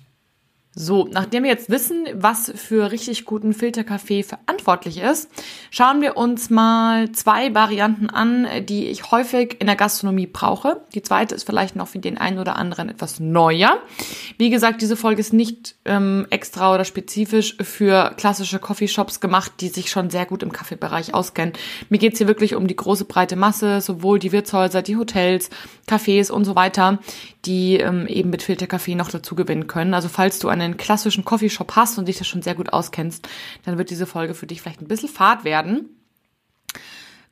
So, 0.75 1.09
nachdem 1.11 1.45
wir 1.45 1.53
jetzt 1.53 1.71
wissen, 1.71 2.07
was 2.13 2.53
für 2.55 2.91
richtig 2.91 3.25
guten 3.25 3.55
Filterkaffee 3.55 4.23
verantwortlich 4.65 4.99
ist, 4.99 5.31
schauen 5.71 6.01
wir 6.01 6.17
uns 6.17 6.51
mal 6.51 7.13
zwei 7.13 7.55
Varianten 7.55 8.11
an, 8.11 8.47
die 8.63 8.87
ich 8.87 9.11
häufig 9.11 9.61
in 9.61 9.67
der 9.67 9.77
Gastronomie 9.77 10.27
brauche. 10.27 10.81
Die 10.95 11.03
zweite 11.03 11.35
ist 11.35 11.45
vielleicht 11.45 11.77
noch 11.77 11.89
für 11.89 11.99
den 11.99 12.19
einen 12.19 12.39
oder 12.39 12.57
anderen 12.57 12.89
etwas 12.89 13.21
neuer. 13.21 13.79
Wie 14.39 14.51
gesagt, 14.51 14.81
diese 14.83 14.97
Folge 14.97 15.21
ist 15.21 15.33
nicht 15.33 15.77
ähm, 15.85 16.27
extra 16.31 16.75
oder 16.75 16.85
spezifisch 16.85 17.57
für 17.61 18.13
klassische 18.17 18.59
Coffeeshops 18.59 19.21
gemacht, 19.21 19.53
die 19.61 19.69
sich 19.69 19.91
schon 19.91 20.11
sehr 20.11 20.27
gut 20.27 20.43
im 20.43 20.53
Kaffeebereich 20.53 21.15
auskennen. 21.15 21.53
Mir 21.91 21.99
geht's 21.99 22.19
hier 22.19 22.27
wirklich 22.27 22.55
um 22.55 22.67
die 22.67 22.77
große 22.77 23.05
breite 23.05 23.37
Masse, 23.37 23.81
sowohl 23.81 24.19
die 24.19 24.33
Wirtshäuser, 24.33 24.83
die 24.83 24.97
Hotels, 24.97 25.51
Cafés 25.87 26.31
und 26.31 26.45
so 26.45 26.57
weiter, 26.57 26.99
die 27.45 27.77
ähm, 27.77 28.07
eben 28.07 28.31
mit 28.31 28.43
Filterkaffee 28.43 28.95
noch 28.95 29.11
dazu 29.11 29.35
gewinnen 29.35 29.67
können. 29.67 29.93
Also 29.93 30.09
falls 30.09 30.39
du 30.39 30.49
einen 30.49 30.77
klassischen 30.77 31.25
Coffeeshop 31.25 31.77
hast 31.77 31.99
und 31.99 32.09
dich 32.09 32.19
das 32.19 32.27
schon 32.27 32.43
sehr 32.43 32.55
gut 32.55 32.73
auskennst, 32.73 33.29
dann 33.65 33.79
wird 33.79 33.91
diese 33.91 34.07
Folge 34.07 34.35
für 34.35 34.47
dich 34.47 34.54
vielleicht 34.61 34.81
ein 34.81 34.89
bisschen 34.89 35.09
fad 35.09 35.45
werden. 35.45 35.91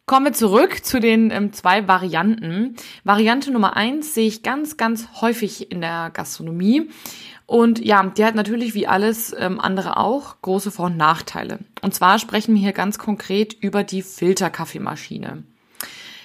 Kommen 0.04 0.26
wir 0.26 0.32
zurück 0.32 0.84
zu 0.84 1.00
den 1.00 1.30
ähm, 1.30 1.52
zwei 1.52 1.86
Varianten. 1.86 2.76
Variante 3.04 3.52
Nummer 3.52 3.76
eins 3.76 4.14
sehe 4.14 4.26
ich 4.26 4.42
ganz, 4.42 4.76
ganz 4.76 5.08
häufig 5.20 5.70
in 5.70 5.80
der 5.80 6.10
Gastronomie. 6.12 6.90
Und 7.46 7.84
ja, 7.84 8.02
die 8.02 8.24
hat 8.24 8.34
natürlich 8.34 8.74
wie 8.74 8.86
alles 8.86 9.34
ähm, 9.38 9.60
andere 9.60 9.96
auch 9.96 10.40
große 10.42 10.70
Vor- 10.70 10.86
und 10.86 10.96
Nachteile. 10.96 11.60
Und 11.82 11.94
zwar 11.94 12.18
sprechen 12.18 12.54
wir 12.54 12.62
hier 12.62 12.72
ganz 12.72 12.98
konkret 12.98 13.52
über 13.54 13.84
die 13.84 14.02
Filterkaffeemaschine. 14.02 15.44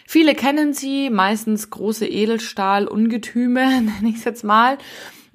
Viele 0.09 0.35
kennen 0.35 0.73
sie, 0.73 1.09
meistens 1.09 1.69
große 1.69 2.07
Edelstahl-Ungetüme, 2.07 3.81
nenne 3.81 4.09
ich 4.09 4.15
es 4.15 4.23
jetzt 4.23 4.43
mal, 4.43 4.77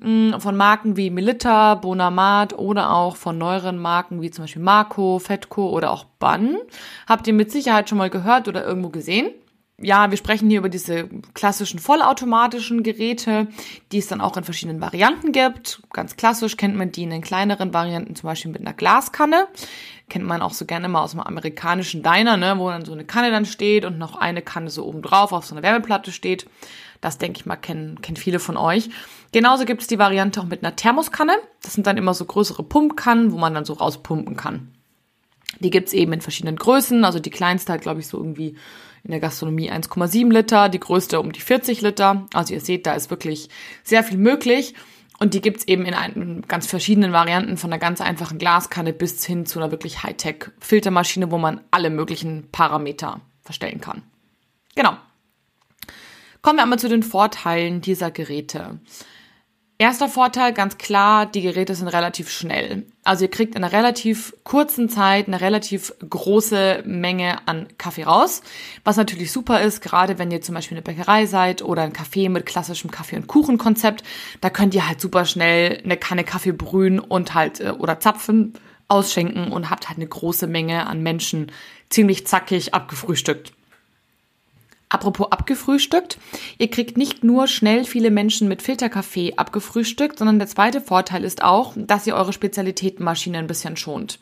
von 0.02 0.56
Marken 0.56 0.96
wie 0.96 1.10
Melitta, 1.10 1.76
Bonamat 1.76 2.58
oder 2.58 2.92
auch 2.92 3.16
von 3.16 3.38
neueren 3.38 3.78
Marken 3.78 4.20
wie 4.20 4.30
zum 4.30 4.44
Beispiel 4.44 4.62
Marco, 4.62 5.18
Fetco 5.18 5.70
oder 5.70 5.90
auch 5.92 6.04
Bunn. 6.18 6.58
Habt 7.08 7.26
ihr 7.26 7.32
mit 7.32 7.52
Sicherheit 7.52 7.88
schon 7.88 7.98
mal 7.98 8.10
gehört 8.10 8.48
oder 8.48 8.64
irgendwo 8.64 8.88
gesehen? 8.88 9.30
Ja, 9.80 10.10
wir 10.10 10.18
sprechen 10.18 10.48
hier 10.48 10.58
über 10.58 10.68
diese 10.68 11.08
klassischen 11.34 11.78
vollautomatischen 11.78 12.82
Geräte, 12.82 13.48
die 13.90 13.98
es 13.98 14.06
dann 14.06 14.20
auch 14.20 14.36
in 14.36 14.44
verschiedenen 14.44 14.80
Varianten 14.80 15.32
gibt. 15.32 15.82
Ganz 15.92 16.16
klassisch 16.16 16.56
kennt 16.56 16.76
man 16.76 16.92
die 16.92 17.02
in 17.02 17.10
den 17.10 17.22
kleineren 17.22 17.74
Varianten, 17.74 18.14
zum 18.14 18.28
Beispiel 18.28 18.52
mit 18.52 18.60
einer 18.60 18.74
Glaskanne. 18.74 19.48
Kennt 20.08 20.24
man 20.24 20.42
auch 20.42 20.52
so 20.52 20.66
gerne 20.66 20.88
mal 20.88 21.02
aus 21.02 21.14
einem 21.14 21.22
amerikanischen 21.22 22.02
Diner, 22.02 22.36
ne, 22.36 22.58
wo 22.58 22.68
dann 22.68 22.84
so 22.84 22.92
eine 22.92 23.04
Kanne 23.04 23.30
dann 23.30 23.46
steht 23.46 23.84
und 23.84 23.98
noch 23.98 24.14
eine 24.14 24.42
Kanne 24.42 24.70
so 24.70 24.84
oben 24.84 25.02
drauf 25.02 25.32
auf 25.32 25.46
so 25.46 25.54
einer 25.54 25.62
Wärmeplatte 25.62 26.12
steht. 26.12 26.46
Das 27.00 27.18
denke 27.18 27.40
ich 27.40 27.46
mal, 27.46 27.56
kennen, 27.56 28.00
kennen 28.02 28.16
viele 28.16 28.38
von 28.38 28.56
euch. 28.56 28.90
Genauso 29.32 29.64
gibt 29.64 29.80
es 29.80 29.88
die 29.88 29.98
Variante 29.98 30.40
auch 30.40 30.46
mit 30.46 30.62
einer 30.62 30.76
Thermoskanne. 30.76 31.32
Das 31.62 31.72
sind 31.72 31.86
dann 31.86 31.96
immer 31.96 32.14
so 32.14 32.24
größere 32.24 32.62
Pumpkannen, 32.62 33.32
wo 33.32 33.38
man 33.38 33.54
dann 33.54 33.64
so 33.64 33.72
rauspumpen 33.72 34.36
kann. 34.36 34.72
Die 35.58 35.70
gibt's 35.70 35.92
eben 35.92 36.12
in 36.12 36.20
verschiedenen 36.20 36.56
Größen. 36.56 37.04
Also 37.04 37.18
die 37.18 37.30
kleinste 37.30 37.72
halt, 37.72 37.82
glaube 37.82 38.00
ich, 38.00 38.06
so 38.06 38.18
irgendwie 38.18 38.56
in 39.04 39.10
der 39.10 39.20
Gastronomie 39.20 39.70
1,7 39.70 40.32
Liter, 40.32 40.68
die 40.68 40.80
größte 40.80 41.20
um 41.20 41.32
die 41.32 41.40
40 41.40 41.80
Liter. 41.80 42.26
Also 42.32 42.54
ihr 42.54 42.60
seht, 42.60 42.86
da 42.86 42.94
ist 42.94 43.10
wirklich 43.10 43.48
sehr 43.82 44.04
viel 44.04 44.18
möglich. 44.18 44.74
Und 45.18 45.34
die 45.34 45.40
gibt's 45.40 45.64
eben 45.68 45.84
in 45.84 45.94
ein, 45.94 46.42
ganz 46.48 46.66
verschiedenen 46.66 47.12
Varianten, 47.12 47.56
von 47.56 47.72
einer 47.72 47.78
ganz 47.78 48.00
einfachen 48.00 48.38
Glaskanne 48.38 48.92
bis 48.92 49.24
hin 49.24 49.46
zu 49.46 49.60
einer 49.60 49.70
wirklich 49.70 50.02
Hightech-Filtermaschine, 50.02 51.30
wo 51.30 51.38
man 51.38 51.60
alle 51.70 51.90
möglichen 51.90 52.48
Parameter 52.50 53.20
verstellen 53.40 53.80
kann. 53.80 54.02
Genau. 54.74 54.96
Kommen 56.40 56.58
wir 56.58 56.64
einmal 56.64 56.80
zu 56.80 56.88
den 56.88 57.04
Vorteilen 57.04 57.80
dieser 57.82 58.10
Geräte. 58.10 58.80
Erster 59.82 60.08
Vorteil, 60.08 60.52
ganz 60.52 60.78
klar, 60.78 61.26
die 61.26 61.42
Geräte 61.42 61.74
sind 61.74 61.88
relativ 61.88 62.30
schnell. 62.30 62.86
Also 63.02 63.24
ihr 63.24 63.30
kriegt 63.32 63.56
in 63.56 63.64
einer 63.64 63.72
relativ 63.72 64.32
kurzen 64.44 64.88
Zeit 64.88 65.26
eine 65.26 65.40
relativ 65.40 65.92
große 66.08 66.84
Menge 66.86 67.48
an 67.48 67.66
Kaffee 67.78 68.04
raus, 68.04 68.42
was 68.84 68.96
natürlich 68.96 69.32
super 69.32 69.60
ist, 69.60 69.80
gerade 69.80 70.20
wenn 70.20 70.30
ihr 70.30 70.40
zum 70.40 70.54
Beispiel 70.54 70.76
eine 70.76 70.82
Bäckerei 70.82 71.26
seid 71.26 71.62
oder 71.62 71.82
ein 71.82 71.92
Café 71.92 72.30
mit 72.30 72.46
klassischem 72.46 72.92
Kaffee- 72.92 73.16
und 73.16 73.26
Kuchenkonzept, 73.26 74.04
da 74.40 74.50
könnt 74.50 74.72
ihr 74.76 74.86
halt 74.86 75.00
super 75.00 75.24
schnell 75.24 75.80
eine 75.82 75.96
Kanne 75.96 76.22
Kaffee 76.22 76.52
brühen 76.52 77.00
und 77.00 77.34
halt 77.34 77.58
äh, 77.58 77.70
oder 77.70 77.98
zapfen, 77.98 78.52
ausschenken 78.86 79.50
und 79.50 79.68
habt 79.68 79.88
halt 79.88 79.98
eine 79.98 80.06
große 80.06 80.46
Menge 80.46 80.86
an 80.86 81.02
Menschen 81.02 81.50
ziemlich 81.90 82.24
zackig 82.28 82.72
abgefrühstückt. 82.72 83.52
Apropos 84.92 85.32
abgefrühstückt. 85.32 86.18
Ihr 86.58 86.68
kriegt 86.68 86.98
nicht 86.98 87.24
nur 87.24 87.46
schnell 87.46 87.84
viele 87.84 88.10
Menschen 88.10 88.46
mit 88.46 88.60
Filterkaffee 88.60 89.32
abgefrühstückt, 89.36 90.18
sondern 90.18 90.38
der 90.38 90.48
zweite 90.48 90.82
Vorteil 90.82 91.24
ist 91.24 91.42
auch, 91.42 91.72
dass 91.76 92.06
ihr 92.06 92.14
eure 92.14 92.34
Spezialitätenmaschine 92.34 93.38
ein 93.38 93.46
bisschen 93.46 93.78
schont. 93.78 94.18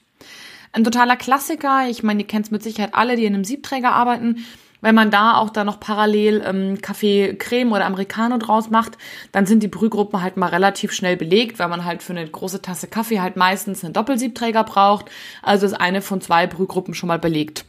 Ein 0.73 0.85
totaler 0.85 1.17
Klassiker, 1.17 1.89
ich 1.89 2.05
meine, 2.05 2.21
ihr 2.21 2.27
kennt 2.29 2.47
es 2.47 2.51
mit 2.53 2.63
Sicherheit 2.63 2.95
alle, 2.95 3.17
die 3.17 3.25
in 3.25 3.35
einem 3.35 3.45
Siebträger 3.45 3.91
arbeiten. 3.91 4.47
Wenn 4.81 4.95
man 4.95 5.11
da 5.11 5.39
auch 5.39 5.51
dann 5.51 5.67
noch 5.67 5.81
parallel 5.81 6.41
ähm, 6.47 6.81
Kaffee 6.81 7.35
Creme 7.35 7.73
oder 7.73 7.85
Americano 7.85 8.39
draus 8.39 8.71
macht, 8.71 8.97
dann 9.33 9.47
sind 9.47 9.65
die 9.65 9.69
Brühgruppen 9.69 10.23
halt 10.23 10.37
mal 10.37 10.51
relativ 10.51 10.93
schnell 10.93 11.17
belegt, 11.17 11.59
weil 11.59 11.69
man 11.69 11.85
halt 11.85 12.05
für 12.05 12.13
eine 12.13 12.27
große 12.29 12.63
Tasse 12.63 12.87
Kaffee 12.87 13.21
halt 13.21 13.35
meistens 13.35 13.83
einen 13.83 13.93
Doppelsiebträger 13.93 14.63
braucht. 14.63 15.07
Also 15.43 15.67
ist 15.67 15.73
eine 15.73 16.01
von 16.01 16.21
zwei 16.21 16.47
Brühgruppen 16.47 16.95
schon 16.95 17.09
mal 17.09 17.19
belegt. 17.19 17.65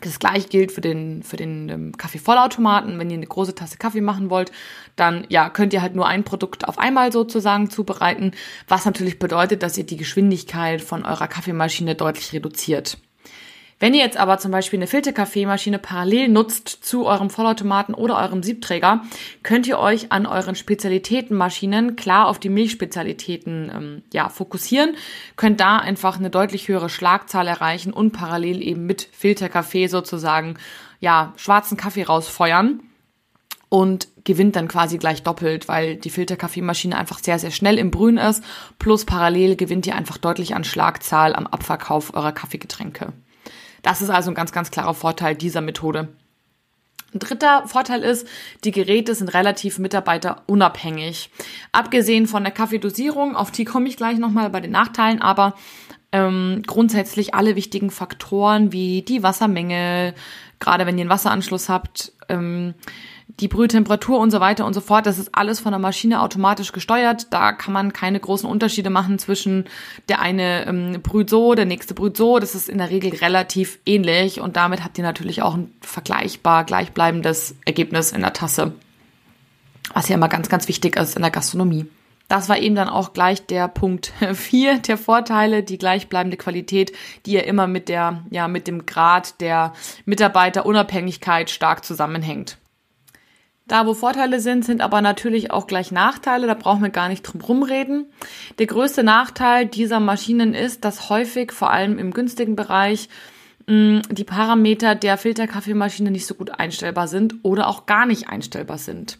Das 0.00 0.18
gleiche 0.18 0.48
gilt 0.48 0.72
für 0.72 0.80
den, 0.80 1.22
für 1.22 1.36
den 1.36 1.68
ähm, 1.68 1.96
Kaffeevollautomaten. 1.96 2.98
Wenn 2.98 3.10
ihr 3.10 3.16
eine 3.16 3.26
große 3.26 3.54
Tasse 3.54 3.76
Kaffee 3.76 4.00
machen 4.00 4.30
wollt, 4.30 4.50
dann 4.96 5.26
ja, 5.28 5.50
könnt 5.50 5.72
ihr 5.72 5.82
halt 5.82 5.94
nur 5.94 6.06
ein 6.06 6.24
Produkt 6.24 6.66
auf 6.66 6.78
einmal 6.78 7.12
sozusagen 7.12 7.70
zubereiten, 7.70 8.32
was 8.68 8.84
natürlich 8.84 9.18
bedeutet, 9.18 9.62
dass 9.62 9.78
ihr 9.78 9.84
die 9.84 9.96
Geschwindigkeit 9.96 10.80
von 10.80 11.04
eurer 11.04 11.28
Kaffeemaschine 11.28 11.94
deutlich 11.94 12.32
reduziert. 12.32 12.98
Wenn 13.82 13.94
ihr 13.94 14.04
jetzt 14.04 14.16
aber 14.16 14.38
zum 14.38 14.52
Beispiel 14.52 14.78
eine 14.78 14.86
Filterkaffeemaschine 14.86 15.80
parallel 15.80 16.28
nutzt 16.28 16.68
zu 16.68 17.04
eurem 17.04 17.30
Vollautomaten 17.30 17.96
oder 17.96 18.16
eurem 18.16 18.44
Siebträger, 18.44 19.02
könnt 19.42 19.66
ihr 19.66 19.76
euch 19.80 20.12
an 20.12 20.24
euren 20.24 20.54
Spezialitätenmaschinen 20.54 21.96
klar 21.96 22.28
auf 22.28 22.38
die 22.38 22.48
Milchspezialitäten 22.48 23.72
ähm, 23.74 24.02
ja, 24.12 24.28
fokussieren, 24.28 24.94
könnt 25.34 25.58
da 25.58 25.78
einfach 25.78 26.16
eine 26.16 26.30
deutlich 26.30 26.68
höhere 26.68 26.88
Schlagzahl 26.88 27.48
erreichen 27.48 27.92
und 27.92 28.12
parallel 28.12 28.62
eben 28.62 28.86
mit 28.86 29.08
Filterkaffee 29.10 29.88
sozusagen 29.88 30.58
ja, 31.00 31.32
schwarzen 31.34 31.76
Kaffee 31.76 32.04
rausfeuern 32.04 32.84
und 33.68 34.06
gewinnt 34.22 34.54
dann 34.54 34.68
quasi 34.68 34.98
gleich 34.98 35.24
doppelt, 35.24 35.66
weil 35.66 35.96
die 35.96 36.10
Filterkaffeemaschine 36.10 36.96
einfach 36.96 37.18
sehr, 37.18 37.40
sehr 37.40 37.50
schnell 37.50 37.78
im 37.78 37.90
Brühen 37.90 38.18
ist. 38.18 38.44
Plus 38.78 39.04
parallel 39.04 39.56
gewinnt 39.56 39.88
ihr 39.88 39.96
einfach 39.96 40.18
deutlich 40.18 40.54
an 40.54 40.62
Schlagzahl 40.62 41.34
am 41.34 41.48
Abverkauf 41.48 42.14
eurer 42.14 42.30
Kaffeegetränke. 42.30 43.12
Das 43.82 44.00
ist 44.00 44.10
also 44.10 44.30
ein 44.30 44.34
ganz, 44.34 44.52
ganz 44.52 44.70
klarer 44.70 44.94
Vorteil 44.94 45.34
dieser 45.34 45.60
Methode. 45.60 46.08
Ein 47.14 47.18
dritter 47.18 47.68
Vorteil 47.68 48.02
ist, 48.02 48.26
die 48.64 48.70
Geräte 48.70 49.14
sind 49.14 49.34
relativ 49.34 49.78
mitarbeiterunabhängig. 49.78 51.30
Abgesehen 51.70 52.26
von 52.26 52.42
der 52.42 52.52
Kaffeedosierung, 52.52 53.36
auf 53.36 53.50
die 53.50 53.66
komme 53.66 53.88
ich 53.88 53.98
gleich 53.98 54.18
nochmal 54.18 54.48
bei 54.48 54.60
den 54.60 54.70
Nachteilen, 54.70 55.20
aber 55.20 55.54
ähm, 56.10 56.62
grundsätzlich 56.66 57.34
alle 57.34 57.54
wichtigen 57.56 57.90
Faktoren 57.90 58.72
wie 58.72 59.02
die 59.02 59.22
Wassermenge, 59.22 60.14
gerade 60.58 60.86
wenn 60.86 60.96
ihr 60.96 61.02
einen 61.02 61.10
Wasseranschluss 61.10 61.68
habt, 61.68 62.12
ähm, 62.28 62.74
die 63.40 63.48
Brühtemperatur 63.48 64.18
und 64.18 64.30
so 64.30 64.40
weiter 64.40 64.66
und 64.66 64.74
so 64.74 64.80
fort, 64.80 65.06
das 65.06 65.18
ist 65.18 65.34
alles 65.34 65.60
von 65.60 65.72
der 65.72 65.78
Maschine 65.78 66.20
automatisch 66.20 66.72
gesteuert. 66.72 67.32
Da 67.32 67.52
kann 67.52 67.72
man 67.72 67.92
keine 67.92 68.20
großen 68.20 68.48
Unterschiede 68.48 68.90
machen 68.90 69.18
zwischen 69.18 69.64
der 70.08 70.20
eine 70.20 70.66
ähm, 70.66 71.00
brüht 71.02 71.30
so, 71.30 71.54
der 71.54 71.64
nächste 71.64 71.94
brüht 71.94 72.16
so. 72.16 72.38
Das 72.38 72.54
ist 72.54 72.68
in 72.68 72.78
der 72.78 72.90
Regel 72.90 73.14
relativ 73.14 73.78
ähnlich 73.86 74.40
und 74.40 74.56
damit 74.56 74.84
habt 74.84 74.98
ihr 74.98 75.04
natürlich 75.04 75.42
auch 75.42 75.54
ein 75.54 75.72
vergleichbar 75.80 76.64
gleichbleibendes 76.64 77.56
Ergebnis 77.64 78.12
in 78.12 78.20
der 78.20 78.32
Tasse. 78.32 78.72
Was 79.94 80.08
ja 80.08 80.14
immer 80.14 80.28
ganz, 80.28 80.48
ganz 80.48 80.68
wichtig 80.68 80.96
ist 80.96 81.16
in 81.16 81.22
der 81.22 81.30
Gastronomie. 81.30 81.86
Das 82.28 82.48
war 82.48 82.58
eben 82.58 82.74
dann 82.74 82.88
auch 82.88 83.12
gleich 83.12 83.44
der 83.46 83.68
Punkt 83.68 84.12
4 84.32 84.78
der 84.78 84.96
Vorteile, 84.96 85.62
die 85.62 85.78
gleichbleibende 85.78 86.36
Qualität, 86.36 86.92
die 87.26 87.32
ja 87.32 87.42
immer 87.42 87.66
mit 87.66 87.88
der, 87.88 88.24
ja, 88.30 88.48
mit 88.48 88.66
dem 88.66 88.86
Grad 88.86 89.40
der 89.40 89.74
Mitarbeiterunabhängigkeit 90.06 91.50
stark 91.50 91.84
zusammenhängt. 91.84 92.56
Da, 93.72 93.86
wo 93.86 93.94
Vorteile 93.94 94.38
sind, 94.38 94.66
sind 94.66 94.82
aber 94.82 95.00
natürlich 95.00 95.50
auch 95.50 95.66
gleich 95.66 95.92
Nachteile. 95.92 96.46
Da 96.46 96.52
brauchen 96.52 96.82
wir 96.82 96.90
gar 96.90 97.08
nicht 97.08 97.22
drum 97.22 97.40
rumreden. 97.40 98.04
Der 98.58 98.66
größte 98.66 99.02
Nachteil 99.02 99.64
dieser 99.64 99.98
Maschinen 99.98 100.52
ist, 100.52 100.84
dass 100.84 101.08
häufig, 101.08 101.52
vor 101.52 101.70
allem 101.70 101.98
im 101.98 102.10
günstigen 102.10 102.54
Bereich, 102.54 103.08
mm, 103.66 104.00
die 104.10 104.24
Parameter 104.24 104.94
der 104.94 105.16
Filterkaffeemaschine 105.16 106.10
nicht 106.10 106.26
so 106.26 106.34
gut 106.34 106.50
einstellbar 106.50 107.08
sind 107.08 107.36
oder 107.44 107.66
auch 107.66 107.86
gar 107.86 108.04
nicht 108.04 108.28
einstellbar 108.28 108.76
sind. 108.76 109.18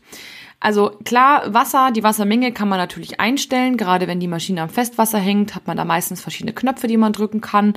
Also 0.60 0.98
klar, 1.02 1.54
Wasser, 1.54 1.90
die 1.90 2.02
Wassermenge 2.02 2.52
kann 2.52 2.68
man 2.68 2.78
natürlich 2.78 3.20
einstellen. 3.20 3.78
Gerade 3.78 4.06
wenn 4.06 4.20
die 4.20 4.28
Maschine 4.28 4.60
am 4.60 4.68
Festwasser 4.68 5.18
hängt, 5.18 5.54
hat 5.54 5.66
man 5.66 5.78
da 5.78 5.86
meistens 5.86 6.20
verschiedene 6.20 6.52
Knöpfe, 6.52 6.88
die 6.88 6.98
man 6.98 7.14
drücken 7.14 7.40
kann. 7.40 7.72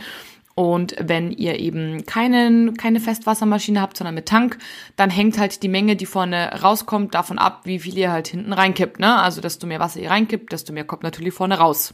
Und 0.55 0.95
wenn 1.00 1.31
ihr 1.31 1.59
eben 1.59 2.05
keinen, 2.05 2.77
keine 2.77 3.01
Festwassermaschine 3.01 3.81
habt, 3.81 3.97
sondern 3.97 4.15
mit 4.15 4.27
Tank, 4.27 4.57
dann 4.95 5.09
hängt 5.09 5.38
halt 5.38 5.63
die 5.63 5.67
Menge, 5.67 5.97
die 5.97 6.05
vorne 6.05 6.62
rauskommt, 6.62 7.13
davon 7.13 7.38
ab, 7.38 7.62
wie 7.65 7.79
viel 7.79 7.97
ihr 7.97 8.12
halt 8.12 8.29
hinten 8.29 8.53
reinkippt. 8.53 9.01
Ne? 9.01 9.17
Also 9.17 9.41
desto 9.41 9.67
mehr 9.67 9.81
Wasser 9.81 10.00
ihr 10.00 10.09
reinkippt, 10.09 10.53
desto 10.53 10.71
mehr 10.71 10.85
kommt 10.85 11.03
natürlich 11.03 11.33
vorne 11.33 11.57
raus. 11.57 11.93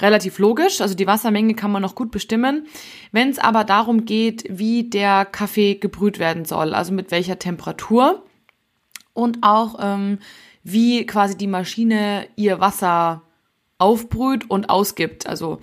Relativ 0.00 0.38
logisch, 0.38 0.82
also 0.82 0.94
die 0.94 1.06
Wassermenge 1.06 1.54
kann 1.54 1.70
man 1.70 1.80
noch 1.80 1.94
gut 1.94 2.10
bestimmen. 2.10 2.66
Wenn 3.10 3.30
es 3.30 3.38
aber 3.38 3.64
darum 3.64 4.04
geht, 4.04 4.44
wie 4.50 4.90
der 4.90 5.24
Kaffee 5.24 5.76
gebrüht 5.76 6.18
werden 6.18 6.44
soll, 6.44 6.74
also 6.74 6.92
mit 6.92 7.10
welcher 7.10 7.38
Temperatur 7.38 8.22
und 9.14 9.38
auch 9.42 9.76
ähm, 9.80 10.18
wie 10.62 11.06
quasi 11.06 11.38
die 11.38 11.46
Maschine 11.46 12.26
ihr 12.36 12.60
Wasser 12.60 13.22
aufbrüht 13.78 14.50
und 14.50 14.70
ausgibt. 14.70 15.26
Also 15.26 15.60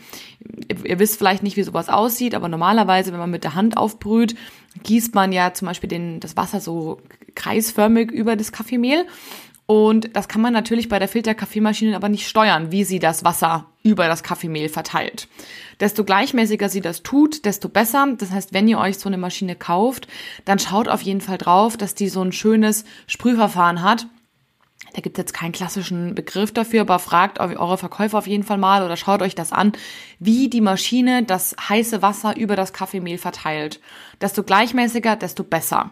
ihr, 0.84 1.00
wisst 1.00 1.18
vielleicht 1.18 1.44
nicht, 1.44 1.58
wie 1.58 1.64
sowas 1.64 1.90
aussieht, 1.90 2.36
aber 2.36 2.48
normalerweise, 2.48 3.12
wenn 3.12 3.20
man 3.20 3.32
mit 3.32 3.44
der 3.44 3.56
Hand 3.56 3.78
aufbrüht, 3.78 4.36
gießt 4.84 5.16
man 5.16 5.32
ja 5.32 5.54
zum 5.54 5.68
Beispiel 5.68 5.90
den, 5.90 6.20
das 6.20 6.38
Wasser 6.38 6.60
so 6.60 7.02
kreisförmig 7.36 8.12
über 8.12 8.36
das 8.36 8.52
Kaffeemehl. 8.52 9.06
Und 9.66 10.16
das 10.18 10.28
kann 10.28 10.42
man 10.42 10.52
natürlich 10.52 10.90
bei 10.90 11.00
der 11.00 11.08
Filterkaffeemaschine 11.08 11.96
aber 11.96 12.10
nicht 12.10 12.28
steuern, 12.28 12.72
wie 12.72 12.84
sie 12.84 13.00
das 13.00 13.24
Wasser 13.24 13.68
über 13.84 14.08
das 14.08 14.22
Kaffeemehl 14.22 14.68
verteilt. 14.68 15.30
Desto 15.80 16.04
gleichmäßiger 16.04 16.68
sie 16.68 16.82
das 16.82 17.04
tut, 17.04 17.46
desto 17.46 17.70
besser. 17.70 18.08
Das 18.18 18.32
heißt, 18.32 18.54
wenn 18.54 18.68
ihr 18.68 18.80
euch 18.80 19.00
so 19.00 19.08
eine 19.08 19.18
Maschine 19.18 19.56
kauft, 19.56 20.08
dann 20.44 20.60
schaut 20.60 20.90
auf 20.90 21.02
jeden 21.02 21.22
Fall 21.22 21.38
drauf, 21.38 21.78
dass 21.78 21.96
die 21.96 22.10
so 22.10 22.22
ein 22.22 22.34
schönes 22.34 22.84
Sprühverfahren 23.08 23.82
hat 23.82 24.08
da 24.94 25.02
gibt 25.02 25.18
es 25.18 25.22
jetzt 25.22 25.34
keinen 25.34 25.52
klassischen 25.52 26.16
Begriff 26.16 26.52
dafür, 26.52 26.82
aber 26.82 27.00
fragt 27.00 27.40
eure 27.40 27.78
Verkäufer 27.78 28.18
auf 28.18 28.28
jeden 28.28 28.44
Fall 28.44 28.58
mal 28.58 28.84
oder 28.84 28.98
schaut 28.98 29.22
euch 29.22 29.36
das 29.36 29.52
an, 29.52 29.74
wie 30.20 30.50
die 30.50 30.62
Maschine 30.62 31.24
das 31.24 31.56
heiße 31.70 32.02
Wasser 32.02 32.36
über 32.38 32.56
das 32.56 32.74
Kaffeemehl 32.74 33.18
verteilt. 33.18 33.80
Desto 34.20 34.44
gleichmäßiger, 34.44 35.16
desto 35.16 35.44
besser. 35.44 35.92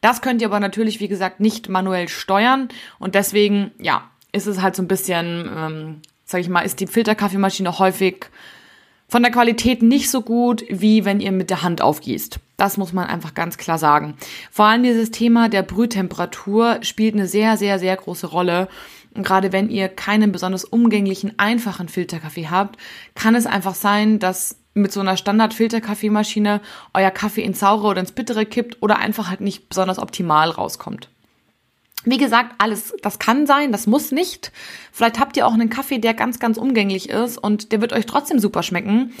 Das 0.00 0.20
könnt 0.20 0.42
ihr 0.42 0.48
aber 0.48 0.60
natürlich, 0.60 0.98
wie 0.98 1.08
gesagt, 1.08 1.38
nicht 1.38 1.68
manuell 1.68 2.08
steuern 2.08 2.68
und 2.98 3.14
deswegen, 3.14 3.70
ja, 3.78 4.10
ist 4.32 4.46
es 4.46 4.60
halt 4.60 4.74
so 4.74 4.82
ein 4.82 4.88
bisschen, 4.88 5.48
ähm, 5.56 6.00
sag 6.24 6.40
ich 6.40 6.48
mal, 6.48 6.62
ist 6.62 6.80
die 6.80 6.86
Filterkaffeemaschine 6.86 7.78
häufig 7.78 8.26
von 9.06 9.22
der 9.22 9.30
Qualität 9.30 9.82
nicht 9.82 10.10
so 10.10 10.22
gut, 10.22 10.64
wie 10.68 11.04
wenn 11.04 11.20
ihr 11.20 11.32
mit 11.32 11.50
der 11.50 11.62
Hand 11.62 11.82
aufgießt. 11.82 12.40
Das 12.62 12.76
muss 12.76 12.92
man 12.92 13.08
einfach 13.08 13.34
ganz 13.34 13.56
klar 13.58 13.76
sagen. 13.76 14.14
Vor 14.52 14.66
allem 14.66 14.84
dieses 14.84 15.10
Thema 15.10 15.48
der 15.48 15.64
Brühtemperatur 15.64 16.78
spielt 16.82 17.14
eine 17.14 17.26
sehr, 17.26 17.56
sehr, 17.56 17.80
sehr 17.80 17.96
große 17.96 18.28
Rolle. 18.28 18.68
Und 19.14 19.26
gerade 19.26 19.50
wenn 19.50 19.68
ihr 19.68 19.88
keinen 19.88 20.30
besonders 20.30 20.64
umgänglichen, 20.64 21.36
einfachen 21.40 21.88
Filterkaffee 21.88 22.50
habt, 22.50 22.78
kann 23.16 23.34
es 23.34 23.46
einfach 23.46 23.74
sein, 23.74 24.20
dass 24.20 24.60
mit 24.74 24.92
so 24.92 25.00
einer 25.00 25.16
Standard-Filterkaffeemaschine 25.16 26.60
euer 26.94 27.10
Kaffee 27.10 27.42
ins 27.42 27.58
Saure 27.58 27.88
oder 27.88 28.00
ins 28.00 28.12
Bittere 28.12 28.46
kippt 28.46 28.80
oder 28.80 28.98
einfach 28.98 29.28
halt 29.28 29.40
nicht 29.40 29.68
besonders 29.68 29.98
optimal 29.98 30.48
rauskommt. 30.50 31.08
Wie 32.04 32.18
gesagt, 32.18 32.54
alles, 32.58 32.94
das 33.02 33.18
kann 33.18 33.48
sein, 33.48 33.72
das 33.72 33.88
muss 33.88 34.12
nicht. 34.12 34.52
Vielleicht 34.92 35.18
habt 35.18 35.36
ihr 35.36 35.48
auch 35.48 35.54
einen 35.54 35.68
Kaffee, 35.68 35.98
der 35.98 36.14
ganz, 36.14 36.38
ganz 36.38 36.58
umgänglich 36.58 37.08
ist 37.08 37.38
und 37.38 37.72
der 37.72 37.80
wird 37.80 37.92
euch 37.92 38.06
trotzdem 38.06 38.38
super 38.38 38.62
schmecken. 38.62 39.12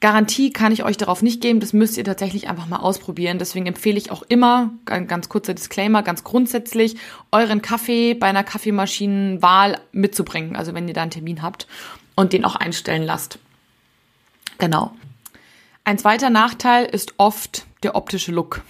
Garantie 0.00 0.52
kann 0.52 0.70
ich 0.70 0.84
euch 0.84 0.96
darauf 0.96 1.22
nicht 1.22 1.40
geben, 1.40 1.58
das 1.58 1.72
müsst 1.72 1.96
ihr 1.96 2.04
tatsächlich 2.04 2.48
einfach 2.48 2.68
mal 2.68 2.76
ausprobieren. 2.76 3.38
Deswegen 3.38 3.66
empfehle 3.66 3.98
ich 3.98 4.12
auch 4.12 4.22
immer, 4.22 4.70
ein 4.86 5.08
ganz 5.08 5.28
kurzer 5.28 5.54
Disclaimer, 5.54 6.04
ganz 6.04 6.22
grundsätzlich, 6.22 6.96
euren 7.32 7.62
Kaffee 7.62 8.14
bei 8.14 8.28
einer 8.28 8.44
Kaffeemaschinenwahl 8.44 9.80
mitzubringen. 9.90 10.54
Also 10.54 10.72
wenn 10.72 10.86
ihr 10.86 10.94
da 10.94 11.02
einen 11.02 11.10
Termin 11.10 11.42
habt 11.42 11.66
und 12.14 12.32
den 12.32 12.44
auch 12.44 12.54
einstellen 12.54 13.02
lasst. 13.02 13.40
Genau. 14.58 14.92
Ein 15.88 15.96
zweiter 15.96 16.28
Nachteil 16.28 16.84
ist 16.84 17.14
oft 17.16 17.64
der 17.82 17.94
optische 17.94 18.30
Look. 18.30 18.60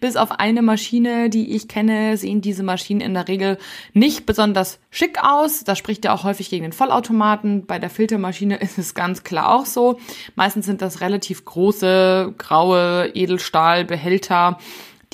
Bis 0.00 0.16
auf 0.16 0.32
eine 0.32 0.60
Maschine, 0.60 1.30
die 1.30 1.56
ich 1.56 1.66
kenne, 1.66 2.18
sehen 2.18 2.42
diese 2.42 2.62
Maschinen 2.62 3.00
in 3.00 3.14
der 3.14 3.26
Regel 3.26 3.56
nicht 3.94 4.26
besonders 4.26 4.78
schick 4.90 5.16
aus. 5.24 5.64
Das 5.64 5.78
spricht 5.78 6.04
ja 6.04 6.12
auch 6.12 6.24
häufig 6.24 6.50
gegen 6.50 6.64
den 6.64 6.74
Vollautomaten. 6.74 7.64
Bei 7.64 7.78
der 7.78 7.88
Filtermaschine 7.88 8.56
ist 8.60 8.76
es 8.76 8.92
ganz 8.92 9.24
klar 9.24 9.54
auch 9.54 9.64
so. 9.64 9.98
Meistens 10.34 10.66
sind 10.66 10.82
das 10.82 11.00
relativ 11.00 11.46
große, 11.46 12.34
graue 12.36 13.10
Edelstahlbehälter, 13.14 14.58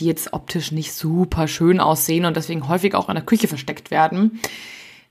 die 0.00 0.06
jetzt 0.06 0.32
optisch 0.32 0.72
nicht 0.72 0.92
super 0.92 1.46
schön 1.46 1.78
aussehen 1.78 2.24
und 2.24 2.36
deswegen 2.36 2.66
häufig 2.66 2.96
auch 2.96 3.08
in 3.08 3.14
der 3.14 3.24
Küche 3.24 3.46
versteckt 3.46 3.92
werden. 3.92 4.40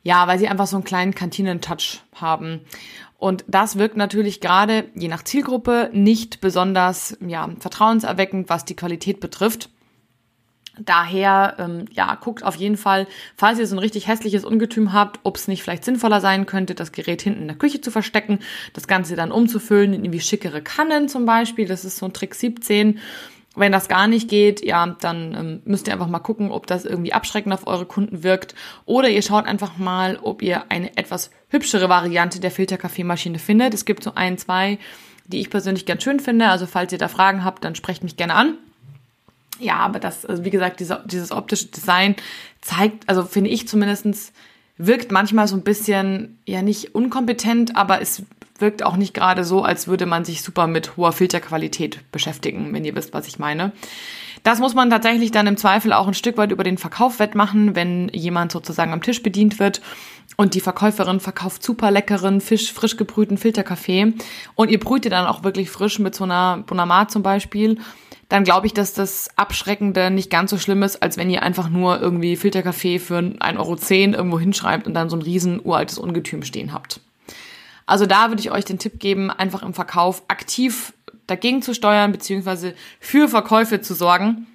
Ja, 0.04 0.28
weil 0.28 0.40
sie 0.40 0.48
einfach 0.48 0.68
so 0.68 0.76
einen 0.76 0.84
kleinen 0.84 1.16
Kantinen-Touch 1.16 2.02
haben. 2.16 2.62
Und 3.18 3.44
das 3.48 3.78
wirkt 3.78 3.98
natürlich 3.98 4.42
gerade 4.42 4.86
je 4.94 5.08
nach 5.08 5.24
Zielgruppe 5.24 5.90
nicht 5.92 6.40
besonders 6.40 7.18
ja, 7.26 7.50
vertrauenserweckend, 7.60 8.50
was 8.50 8.64
die 8.64 8.76
Qualität 8.76 9.20
betrifft. 9.20 9.70
Daher, 10.80 11.56
ähm, 11.58 11.86
ja, 11.92 12.14
guckt 12.16 12.44
auf 12.44 12.56
jeden 12.56 12.78
Fall, 12.78 13.08
falls 13.36 13.58
ihr 13.58 13.66
so 13.66 13.76
ein 13.76 13.80
richtig 13.80 14.08
hässliches 14.08 14.46
Ungetüm 14.46 14.94
habt, 14.94 15.20
ob 15.24 15.38
es 15.38 15.48
nicht 15.48 15.64
vielleicht 15.64 15.84
sinnvoller 15.84 16.22
sein 16.22 16.46
könnte, 16.46 16.76
das 16.76 16.92
Gerät 16.92 17.24
hinten 17.24 17.42
in 17.42 17.48
der 17.48 17.58
Küche 17.58 17.82
zu 17.82 17.90
verstecken, 17.90 18.40
das 18.74 18.88
Ganze 18.88 19.16
dann 19.16 19.32
umzufüllen 19.32 19.94
in 19.94 20.06
irgendwie 20.06 20.20
schickere 20.20 20.62
Kannen 20.62 21.10
zum 21.10 21.26
Beispiel. 21.26 21.68
Das 21.68 21.84
ist 21.84 21.98
so 21.98 22.06
ein 22.06 22.14
Trick 22.14 22.36
17. 22.36 23.00
Wenn 23.58 23.72
das 23.72 23.88
gar 23.88 24.08
nicht 24.08 24.30
geht, 24.30 24.64
ja, 24.64 24.96
dann 25.02 25.34
ähm, 25.34 25.62
müsst 25.66 25.88
ihr 25.88 25.94
einfach 25.94 26.08
mal 26.08 26.20
gucken, 26.20 26.52
ob 26.52 26.68
das 26.68 26.86
irgendwie 26.86 27.14
abschreckend 27.14 27.54
auf 27.54 27.66
eure 27.66 27.86
Kunden 27.86 28.24
wirkt. 28.24 28.54
Oder 28.86 29.10
ihr 29.10 29.22
schaut 29.22 29.46
einfach 29.46 29.78
mal, 29.78 30.20
ob 30.22 30.42
ihr 30.42 30.70
eine 30.70 30.96
etwas 30.96 31.32
hübschere 31.50 31.90
Variante 31.90 32.40
der 32.40 32.52
Filterkaffeemaschine 32.52 33.40
findet. 33.40 33.74
Es 33.74 33.86
gibt 33.86 34.04
so 34.04 34.14
ein, 34.14 34.38
zwei, 34.38 34.78
die 35.26 35.40
ich 35.40 35.50
persönlich 35.50 35.86
ganz 35.86 36.04
schön 36.04 36.20
finde. 36.20 36.50
Also 36.50 36.68
falls 36.68 36.92
ihr 36.92 37.00
da 37.00 37.08
Fragen 37.08 37.44
habt, 37.44 37.64
dann 37.64 37.76
sprecht 37.76 38.04
mich 38.04 38.16
gerne 38.16 38.36
an. 38.36 38.58
Ja, 39.60 39.78
aber 39.78 40.00
das, 40.00 40.26
also 40.26 40.46
wie 40.46 40.52
gesagt, 40.52 40.80
diese, 40.80 41.04
dieses 41.06 41.32
optische 41.32 41.68
Design 41.68 42.16
zeigt, 42.62 43.10
also 43.10 43.24
finde 43.24 43.50
ich 43.50 43.68
zumindestens 43.68 44.34
wirkt 44.78 45.12
manchmal 45.12 45.48
so 45.48 45.56
ein 45.56 45.64
bisschen, 45.64 46.38
ja 46.46 46.62
nicht 46.62 46.94
unkompetent, 46.94 47.76
aber 47.76 48.02
es 48.02 48.22
wirkt 48.62 48.84
auch 48.84 48.98
nicht 48.98 49.14
gerade 49.14 49.44
so, 49.44 49.64
als 49.64 49.88
würde 49.88 50.06
man 50.06 50.26
sich 50.26 50.42
super 50.42 50.68
mit 50.68 50.98
hoher 50.98 51.12
Filterqualität 51.12 52.12
beschäftigen, 52.12 52.74
wenn 52.74 52.86
ihr 52.86 52.96
wisst, 52.96 53.14
was 53.14 53.28
ich 53.28 53.40
meine. 53.40 53.72
Das 54.44 54.60
muss 54.60 54.76
man 54.76 54.90
tatsächlich 54.90 55.32
dann 55.32 55.48
im 55.48 55.58
Zweifel 55.58 55.92
auch 55.94 56.08
ein 56.08 56.14
Stück 56.14 56.38
weit 56.38 56.52
über 56.52 56.64
den 56.64 56.78
Verkauf 56.78 57.20
wettmachen, 57.20 57.76
wenn 57.76 58.10
jemand 58.10 58.52
sozusagen 58.52 58.94
am 58.94 59.02
Tisch 59.02 59.24
bedient 59.24 59.60
wird 59.60 59.82
und 60.38 60.54
die 60.54 60.62
Verkäuferin 60.62 61.20
verkauft 61.20 61.64
super 61.64 61.92
leckeren, 61.92 62.40
Fisch, 62.40 62.72
frisch 62.72 62.98
gebrühten 62.98 63.38
Filterkaffee 63.38 64.14
und 64.56 64.70
ihr 64.72 64.80
brüht 64.80 65.06
ihr 65.06 65.12
dann 65.12 65.28
auch 65.28 65.44
wirklich 65.44 65.70
frisch 65.70 66.00
mit 66.00 66.16
so 66.16 66.24
einer 66.24 66.64
Bonamar 66.66 67.08
zum 67.08 67.24
Beispiel, 67.24 67.78
dann 68.30 68.44
glaube 68.44 68.68
ich, 68.68 68.74
dass 68.74 68.94
das 68.94 69.30
Abschreckende 69.38 70.12
nicht 70.12 70.30
ganz 70.30 70.52
so 70.52 70.58
schlimm 70.58 70.84
ist, 70.84 71.02
als 71.02 71.18
wenn 71.18 71.30
ihr 71.30 71.44
einfach 71.44 71.70
nur 71.70 72.00
irgendwie 72.00 72.36
Filterkaffee 72.36 73.00
für 73.00 73.18
1,10 73.18 73.58
Euro 73.58 73.78
irgendwo 74.18 74.40
hinschreibt 74.40 74.86
und 74.86 74.94
dann 74.94 75.10
so 75.10 75.16
ein 75.16 75.22
riesen 75.22 75.62
uraltes 75.64 75.98
Ungetüm 75.98 76.44
stehen 76.44 76.74
habt. 76.74 77.00
Also 77.88 78.06
da 78.06 78.30
würde 78.30 78.42
ich 78.42 78.52
euch 78.52 78.66
den 78.66 78.78
Tipp 78.78 79.00
geben, 79.00 79.32
einfach 79.32 79.64
im 79.64 79.74
Verkauf 79.74 80.22
aktiv 80.28 80.94
dagegen 81.26 81.62
zu 81.62 81.74
steuern, 81.74 82.12
beziehungsweise 82.12 82.76
für 83.00 83.28
Verkäufe 83.28 83.82
zu 83.82 83.96
sorgen. 83.96 84.46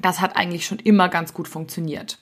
Das 0.00 0.20
hat 0.20 0.36
eigentlich 0.36 0.66
schon 0.66 0.78
immer 0.80 1.08
ganz 1.08 1.32
gut 1.32 1.46
funktioniert. 1.46 2.18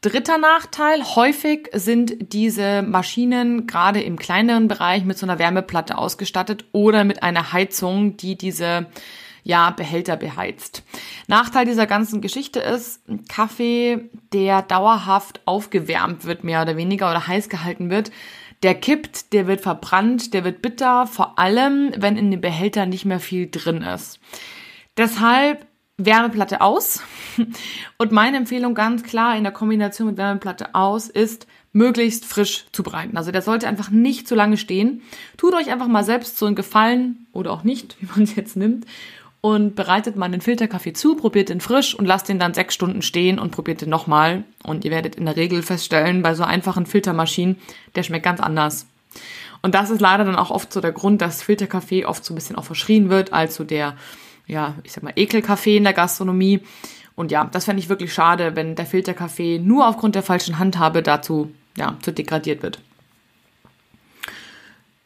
Dritter 0.00 0.38
Nachteil, 0.38 1.02
häufig 1.02 1.68
sind 1.72 2.32
diese 2.32 2.82
Maschinen 2.82 3.66
gerade 3.66 4.00
im 4.02 4.18
kleineren 4.18 4.68
Bereich 4.68 5.04
mit 5.04 5.18
so 5.18 5.26
einer 5.26 5.38
Wärmeplatte 5.38 5.98
ausgestattet 5.98 6.64
oder 6.72 7.04
mit 7.04 7.22
einer 7.22 7.52
Heizung, 7.52 8.16
die 8.16 8.36
diese 8.36 8.86
ja, 9.42 9.70
Behälter 9.70 10.16
beheizt. 10.16 10.82
Nachteil 11.28 11.66
dieser 11.66 11.86
ganzen 11.86 12.20
Geschichte 12.20 12.58
ist, 12.58 13.00
Kaffee, 13.28 14.10
der 14.32 14.62
dauerhaft 14.62 15.40
aufgewärmt 15.44 16.24
wird, 16.24 16.42
mehr 16.42 16.62
oder 16.62 16.76
weniger, 16.76 17.08
oder 17.08 17.28
heiß 17.28 17.48
gehalten 17.48 17.88
wird, 17.88 18.10
der 18.62 18.74
kippt, 18.74 19.32
der 19.32 19.46
wird 19.46 19.60
verbrannt, 19.60 20.34
der 20.34 20.44
wird 20.44 20.62
bitter, 20.62 21.06
vor 21.06 21.38
allem, 21.38 21.92
wenn 21.96 22.16
in 22.16 22.30
dem 22.30 22.40
Behälter 22.40 22.86
nicht 22.86 23.04
mehr 23.04 23.20
viel 23.20 23.48
drin 23.50 23.82
ist. 23.82 24.18
Deshalb 24.96 25.66
Wärmeplatte 25.98 26.60
aus. 26.60 27.02
Und 27.98 28.12
meine 28.12 28.36
Empfehlung 28.36 28.74
ganz 28.74 29.02
klar 29.02 29.36
in 29.36 29.44
der 29.44 29.52
Kombination 29.52 30.08
mit 30.08 30.18
Wärmeplatte 30.18 30.74
aus 30.74 31.08
ist, 31.08 31.46
möglichst 31.72 32.24
frisch 32.24 32.66
zu 32.72 32.82
bereiten. 32.82 33.16
Also 33.16 33.32
der 33.32 33.42
sollte 33.42 33.68
einfach 33.68 33.90
nicht 33.90 34.26
zu 34.28 34.34
lange 34.34 34.56
stehen. 34.56 35.02
Tut 35.36 35.54
euch 35.54 35.70
einfach 35.70 35.88
mal 35.88 36.04
selbst 36.04 36.38
so 36.38 36.46
einen 36.46 36.56
Gefallen 36.56 37.26
oder 37.32 37.52
auch 37.52 37.64
nicht, 37.64 37.96
wie 38.00 38.06
man 38.06 38.22
es 38.22 38.36
jetzt 38.36 38.56
nimmt 38.56 38.86
und 39.46 39.76
bereitet 39.76 40.16
mal 40.16 40.28
den 40.28 40.40
Filterkaffee 40.40 40.92
zu, 40.92 41.14
probiert 41.14 41.50
den 41.50 41.60
frisch 41.60 41.94
und 41.94 42.04
lasst 42.04 42.28
den 42.28 42.40
dann 42.40 42.52
sechs 42.52 42.74
Stunden 42.74 43.00
stehen 43.00 43.38
und 43.38 43.52
probiert 43.52 43.80
den 43.80 43.88
nochmal. 43.88 44.42
Und 44.64 44.84
ihr 44.84 44.90
werdet 44.90 45.14
in 45.14 45.24
der 45.24 45.36
Regel 45.36 45.62
feststellen, 45.62 46.20
bei 46.20 46.34
so 46.34 46.42
einfachen 46.42 46.84
Filtermaschinen, 46.84 47.56
der 47.94 48.02
schmeckt 48.02 48.24
ganz 48.24 48.40
anders. 48.40 48.88
Und 49.62 49.76
das 49.76 49.90
ist 49.90 50.00
leider 50.00 50.24
dann 50.24 50.34
auch 50.34 50.50
oft 50.50 50.72
so 50.72 50.80
der 50.80 50.90
Grund, 50.90 51.22
dass 51.22 51.44
Filterkaffee 51.44 52.06
oft 52.06 52.24
so 52.24 52.34
ein 52.34 52.34
bisschen 52.34 52.56
auch 52.56 52.64
verschrien 52.64 53.08
wird, 53.08 53.32
als 53.32 53.54
so 53.54 53.62
der, 53.62 53.94
ja, 54.48 54.74
ich 54.82 54.90
sag 54.90 55.04
mal, 55.04 55.12
Ekelkaffee 55.14 55.76
in 55.76 55.84
der 55.84 55.92
Gastronomie. 55.92 56.62
Und 57.14 57.30
ja, 57.30 57.44
das 57.44 57.66
fände 57.66 57.80
ich 57.80 57.88
wirklich 57.88 58.12
schade, 58.12 58.56
wenn 58.56 58.74
der 58.74 58.86
Filterkaffee 58.86 59.60
nur 59.60 59.86
aufgrund 59.86 60.16
der 60.16 60.24
falschen 60.24 60.58
Handhabe 60.58 61.04
dazu, 61.04 61.52
ja, 61.76 61.96
zu 62.02 62.10
degradiert 62.10 62.64
wird. 62.64 62.80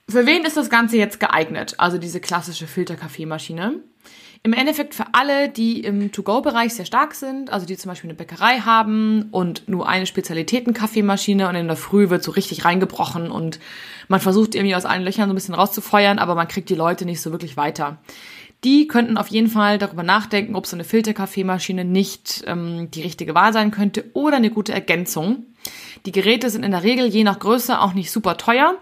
Für 0.08 0.24
wen 0.24 0.46
ist 0.46 0.56
das 0.56 0.70
Ganze 0.70 0.96
jetzt 0.96 1.20
geeignet? 1.20 1.74
Also 1.76 1.98
diese 1.98 2.20
klassische 2.20 2.66
Filterkaffeemaschine. 2.66 3.80
Im 4.42 4.54
Endeffekt 4.54 4.94
für 4.94 5.04
alle, 5.12 5.50
die 5.50 5.80
im 5.80 6.12
To-Go-Bereich 6.12 6.72
sehr 6.72 6.86
stark 6.86 7.14
sind, 7.14 7.50
also 7.50 7.66
die 7.66 7.76
zum 7.76 7.90
Beispiel 7.90 8.08
eine 8.08 8.16
Bäckerei 8.16 8.60
haben 8.60 9.28
und 9.32 9.68
nur 9.68 9.86
eine 9.86 10.06
Spezialitäten-Kaffeemaschine 10.06 11.46
und 11.46 11.56
in 11.56 11.66
der 11.66 11.76
Früh 11.76 12.08
wird 12.08 12.22
so 12.22 12.30
richtig 12.30 12.64
reingebrochen 12.64 13.30
und 13.30 13.60
man 14.08 14.18
versucht 14.18 14.54
irgendwie 14.54 14.74
aus 14.74 14.86
allen 14.86 15.02
Löchern 15.02 15.28
so 15.28 15.34
ein 15.34 15.34
bisschen 15.34 15.54
rauszufeuern, 15.54 16.18
aber 16.18 16.34
man 16.34 16.48
kriegt 16.48 16.70
die 16.70 16.74
Leute 16.74 17.04
nicht 17.04 17.20
so 17.20 17.32
wirklich 17.32 17.58
weiter. 17.58 17.98
Die 18.64 18.88
könnten 18.88 19.18
auf 19.18 19.28
jeden 19.28 19.48
Fall 19.48 19.76
darüber 19.76 20.02
nachdenken, 20.02 20.56
ob 20.56 20.66
so 20.66 20.74
eine 20.74 20.84
Filterkaffeemaschine 20.84 21.84
nicht 21.84 22.42
ähm, 22.46 22.90
die 22.90 23.02
richtige 23.02 23.34
Wahl 23.34 23.52
sein 23.52 23.70
könnte 23.70 24.06
oder 24.14 24.36
eine 24.36 24.50
gute 24.50 24.72
Ergänzung. 24.72 25.44
Die 26.06 26.12
Geräte 26.12 26.50
sind 26.50 26.62
in 26.62 26.70
der 26.70 26.82
Regel 26.82 27.06
je 27.06 27.24
nach 27.24 27.38
Größe 27.38 27.80
auch 27.80 27.92
nicht 27.92 28.10
super 28.10 28.36
teuer. 28.36 28.74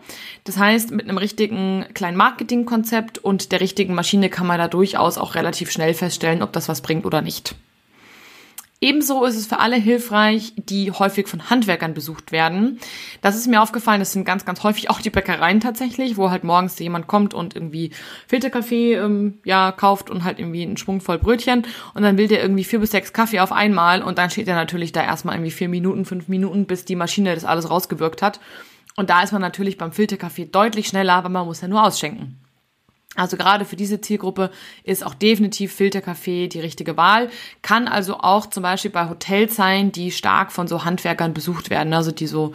Das 0.45 0.57
heißt, 0.57 0.91
mit 0.91 1.09
einem 1.09 1.19
richtigen 1.19 1.87
kleinen 1.95 2.17
Marketingkonzept 2.17 3.19
und 3.19 3.53
der 3.53 3.61
richtigen 3.61 3.95
Maschine 3.95 4.31
kann 4.31 4.47
man 4.47 4.59
da 4.59 4.69
durchaus 4.69 5.19
auch 5.19 5.35
relativ 5.35 5.71
schnell 5.71 5.95
feststellen, 5.95 6.43
ob 6.43 6.53
das 6.53 6.69
was 6.69 6.81
bringt 6.81 7.05
oder 7.07 7.23
nicht. 7.23 7.55
Ebenso 8.81 9.25
ist 9.25 9.35
es 9.35 9.49
für 9.49 9.59
alle 9.59 9.75
hilfreich, 9.75 10.53
die 10.57 10.93
häufig 10.93 11.27
von 11.27 11.51
Handwerkern 11.51 11.95
besucht 11.95 12.31
werden. 12.31 12.79
Das 13.23 13.35
ist 13.35 13.49
mir 13.49 13.61
aufgefallen, 13.61 13.99
das 13.99 14.13
sind 14.13 14.25
ganz, 14.25 14.45
ganz 14.45 14.63
häufig 14.63 14.89
auch 14.89 15.01
die 15.01 15.11
Bäckereien 15.11 15.59
tatsächlich, 15.59 16.17
wo 16.17 16.31
halt 16.31 16.45
morgens 16.45 16.79
jemand 16.79 17.09
kommt 17.09 17.35
und 17.35 17.57
irgendwie 17.57 17.91
Filterkaffee 18.29 18.95
ähm, 18.95 19.41
ja, 19.45 19.73
kauft 19.73 20.11
und 20.11 20.23
halt 20.23 20.39
irgendwie 20.39 20.63
einen 20.63 20.77
Schwung 20.77 21.01
voll 21.01 21.19
Brötchen 21.19 21.67
und 21.95 22.03
dann 22.03 22.19
will 22.19 22.29
der 22.29 22.41
irgendwie 22.41 22.63
vier 22.63 22.79
bis 22.79 22.93
sechs 22.93 23.13
Kaffee 23.13 23.41
auf 23.41 23.51
einmal 23.51 24.01
und 24.01 24.17
dann 24.17 24.31
steht 24.31 24.47
er 24.47 24.55
natürlich 24.55 24.93
da 24.93 25.03
erstmal 25.03 25.35
irgendwie 25.35 25.51
vier 25.51 25.69
Minuten, 25.69 26.05
fünf 26.05 26.29
Minuten, 26.29 26.67
bis 26.67 26.85
die 26.85 26.95
Maschine 26.95 27.35
das 27.35 27.45
alles 27.45 27.69
rausgewirkt 27.69 28.23
hat. 28.23 28.39
Und 28.95 29.11
da 29.11 29.23
ist 29.23 29.33
man 29.33 29.43
natürlich 29.43 29.77
beim 29.77 29.91
Filterkaffee 29.91 30.47
deutlich 30.47 30.87
schneller, 30.87 31.25
weil 31.25 31.31
man 31.31 31.47
muss 31.47 31.63
ja 31.63 31.69
nur 31.69 31.83
ausschenken. 31.83 32.39
Also 33.19 33.37
gerade 33.37 33.65
für 33.65 33.77
diese 33.77 34.01
Zielgruppe 34.01 34.51
ist 34.85 35.05
auch 35.05 35.15
definitiv 35.15 35.73
Filterkaffee 35.75 36.49
die 36.49 36.61
richtige 36.61 36.97
Wahl. 36.97 37.31
Kann 37.63 37.89
also 37.89 38.19
auch 38.21 38.47
zum 38.47 38.63
Beispiel 38.63 38.91
bei 38.91 39.09
Hotels 39.09 39.57
sein, 39.57 39.93
die 39.93 40.13
stark 40.13 40.53
von 40.53 40.69
so 40.69 40.85
Handwerkern 40.85 41.35
besucht 41.35 41.71
werden. 41.71 41.93
Also 41.93 42.13
die 42.13 42.27
so 42.27 42.55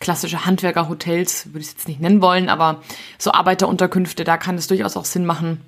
klassische 0.00 0.46
Handwerkerhotels, 0.46 1.46
würde 1.46 1.60
ich 1.60 1.66
es 1.66 1.72
jetzt 1.74 1.88
nicht 1.88 2.00
nennen 2.00 2.22
wollen, 2.22 2.48
aber 2.48 2.82
so 3.18 3.32
Arbeiterunterkünfte, 3.32 4.24
da 4.24 4.36
kann 4.36 4.56
es 4.56 4.66
durchaus 4.66 4.96
auch 4.96 5.04
Sinn 5.04 5.26
machen, 5.26 5.60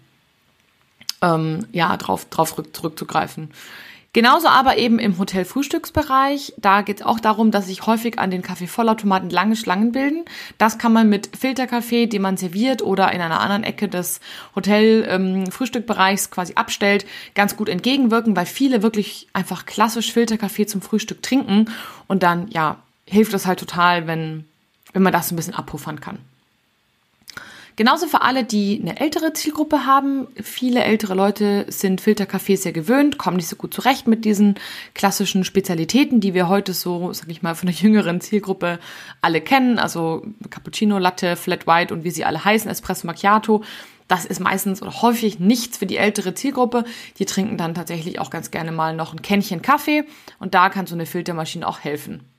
ähm, 1.20 1.66
ja, 1.70 1.96
drauf, 1.96 2.24
drauf 2.30 2.56
zurückzugreifen. 2.72 3.50
Genauso 4.14 4.48
aber 4.48 4.76
eben 4.76 4.98
im 4.98 5.16
Hotel-Frühstücksbereich. 5.16 6.52
Da 6.58 6.82
geht 6.82 7.00
es 7.00 7.06
auch 7.06 7.18
darum, 7.18 7.50
dass 7.50 7.68
sich 7.68 7.86
häufig 7.86 8.18
an 8.18 8.30
den 8.30 8.42
Kaffeevollautomaten 8.42 9.30
lange 9.30 9.56
Schlangen 9.56 9.92
bilden. 9.92 10.26
Das 10.58 10.76
kann 10.76 10.92
man 10.92 11.08
mit 11.08 11.34
Filterkaffee, 11.34 12.06
den 12.06 12.20
man 12.20 12.36
serviert 12.36 12.82
oder 12.82 13.10
in 13.12 13.22
einer 13.22 13.40
anderen 13.40 13.64
Ecke 13.64 13.88
des 13.88 14.20
Hotel-Frühstückbereichs 14.54 16.26
ähm, 16.26 16.30
quasi 16.30 16.54
abstellt, 16.56 17.06
ganz 17.34 17.56
gut 17.56 17.70
entgegenwirken, 17.70 18.36
weil 18.36 18.44
viele 18.44 18.82
wirklich 18.82 19.28
einfach 19.32 19.64
klassisch 19.64 20.12
Filterkaffee 20.12 20.66
zum 20.66 20.82
Frühstück 20.82 21.22
trinken. 21.22 21.70
Und 22.06 22.22
dann, 22.22 22.48
ja, 22.48 22.76
hilft 23.06 23.32
es 23.32 23.46
halt 23.46 23.60
total, 23.60 24.06
wenn, 24.06 24.44
wenn 24.92 25.02
man 25.02 25.14
das 25.14 25.32
ein 25.32 25.36
bisschen 25.36 25.54
abpuffern 25.54 26.00
kann. 26.00 26.18
Genauso 27.76 28.06
für 28.06 28.20
alle, 28.20 28.44
die 28.44 28.78
eine 28.80 29.00
ältere 29.00 29.32
Zielgruppe 29.32 29.86
haben. 29.86 30.28
Viele 30.40 30.84
ältere 30.84 31.14
Leute 31.14 31.64
sind 31.68 32.02
Filterkaffees 32.02 32.62
sehr 32.62 32.72
gewöhnt, 32.72 33.16
kommen 33.16 33.38
nicht 33.38 33.48
so 33.48 33.56
gut 33.56 33.72
zurecht 33.72 34.06
mit 34.06 34.24
diesen 34.26 34.56
klassischen 34.94 35.42
Spezialitäten, 35.42 36.20
die 36.20 36.34
wir 36.34 36.48
heute 36.48 36.74
so, 36.74 37.12
sag 37.12 37.28
ich 37.30 37.42
mal, 37.42 37.54
von 37.54 37.68
der 37.68 37.76
jüngeren 37.78 38.20
Zielgruppe 38.20 38.78
alle 39.22 39.40
kennen. 39.40 39.78
Also 39.78 40.22
Cappuccino, 40.50 40.98
Latte, 40.98 41.36
Flat 41.36 41.66
White 41.66 41.94
und 41.94 42.04
wie 42.04 42.10
sie 42.10 42.24
alle 42.24 42.44
heißen, 42.44 42.70
Espresso 42.70 43.06
Macchiato. 43.06 43.62
Das 44.06 44.26
ist 44.26 44.40
meistens 44.40 44.82
oder 44.82 45.00
häufig 45.00 45.38
nichts 45.38 45.78
für 45.78 45.86
die 45.86 45.96
ältere 45.96 46.34
Zielgruppe. 46.34 46.84
Die 47.18 47.24
trinken 47.24 47.56
dann 47.56 47.74
tatsächlich 47.74 48.18
auch 48.18 48.28
ganz 48.28 48.50
gerne 48.50 48.70
mal 48.70 48.94
noch 48.94 49.14
ein 49.14 49.22
Kännchen 49.22 49.62
Kaffee 49.62 50.04
und 50.38 50.52
da 50.52 50.68
kann 50.68 50.86
so 50.86 50.94
eine 50.94 51.06
Filtermaschine 51.06 51.66
auch 51.66 51.80
helfen. 51.80 52.31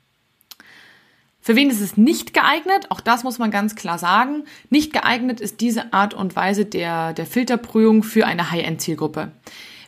Für 1.45 1.57
wen 1.57 1.69
ist 1.69 1.81
es 1.81 1.97
nicht 1.97 2.33
geeignet? 2.33 2.85
Auch 2.89 3.01
das 3.01 3.25
muss 3.25 3.37
man 3.37 3.51
ganz 3.51 3.75
klar 3.75 3.99
sagen. 3.99 4.45
Nicht 4.69 4.93
geeignet 4.93 5.41
ist 5.41 5.59
diese 5.59 5.91
Art 5.91 6.13
und 6.13 6.37
Weise 6.37 6.63
der, 6.63 7.11
der 7.11 7.25
Filterprüfung 7.25 8.01
für 8.03 8.25
eine 8.25 8.49
High-End-Zielgruppe. 8.49 9.33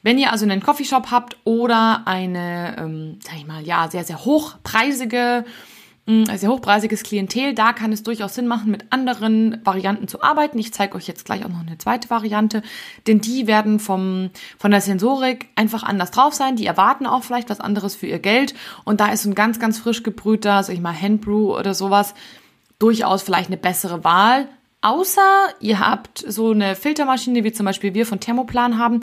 Wenn 0.04 0.18
ihr 0.18 0.34
also 0.34 0.44
einen 0.44 0.62
Coffeeshop 0.62 1.12
habt 1.12 1.38
oder 1.46 2.02
eine, 2.08 2.76
ähm, 2.78 3.20
sag 3.24 3.38
ich 3.38 3.48
mal, 3.48 3.64
ja, 3.64 3.90
sehr, 3.90 4.04
sehr 4.04 4.26
hochpreisige 4.26 5.46
ein 6.08 6.38
sehr 6.38 6.50
hochpreisiges 6.50 7.02
Klientel. 7.02 7.56
Da 7.56 7.74
kann 7.74 7.92
es 7.92 8.04
durchaus 8.04 8.36
Sinn 8.36 8.48
machen, 8.48 8.70
mit 8.70 8.86
anderen 8.92 9.60
Varianten 9.64 10.08
zu 10.08 10.22
arbeiten. 10.22 10.60
Ich 10.60 10.72
zeige 10.72 10.96
euch 10.96 11.08
jetzt 11.08 11.26
gleich 11.26 11.44
auch 11.44 11.50
noch 11.50 11.66
eine 11.66 11.80
zweite 11.80 12.12
Variante, 12.12 12.62
denn 13.08 13.22
die 13.22 13.48
werden 13.48 13.80
vom, 13.80 14.30
von 14.60 14.70
der 14.70 14.82
Sensorik 14.82 15.48
einfach 15.56 15.82
anders 15.82 16.12
drauf 16.12 16.36
sein. 16.36 16.58
Die 16.58 16.68
erwarten 16.68 17.08
auch 17.08 17.24
vielleicht 17.24 17.50
was 17.50 17.60
anderes 17.60 17.96
für 17.96 18.06
ihr 18.06 18.20
Geld. 18.20 18.54
Und 18.84 19.00
da 19.00 19.08
ist 19.08 19.24
so 19.24 19.30
ein 19.30 19.36
ganz, 19.36 19.60
ganz 19.60 19.80
frisch 19.80 20.04
gebrühter, 20.04 20.62
sag 20.62 20.74
ich 20.76 20.82
mal, 20.82 21.00
Handbrew 21.00 21.58
oder 21.58 21.74
sowas, 21.74 22.14
durchaus 22.78 23.24
vielleicht 23.24 23.50
eine 23.50 23.58
bessere 23.58 24.04
Wahl. 24.04 24.48
Außer 24.82 25.48
ihr 25.60 25.80
habt 25.80 26.24
so 26.28 26.52
eine 26.52 26.76
Filtermaschine, 26.76 27.44
wie 27.44 27.52
zum 27.52 27.66
Beispiel 27.66 27.96
wir 27.96 28.06
von 28.06 28.20
Thermoplan 28.20 28.78
haben, 28.78 29.00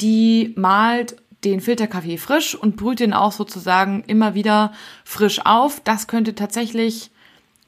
die 0.00 0.54
malt 0.56 1.16
den 1.44 1.60
Filterkaffee 1.60 2.18
frisch 2.18 2.54
und 2.54 2.76
brüht 2.76 3.00
den 3.00 3.12
auch 3.12 3.32
sozusagen 3.32 4.02
immer 4.06 4.34
wieder 4.34 4.72
frisch 5.04 5.40
auf. 5.44 5.80
Das 5.80 6.06
könnte 6.06 6.34
tatsächlich 6.34 7.10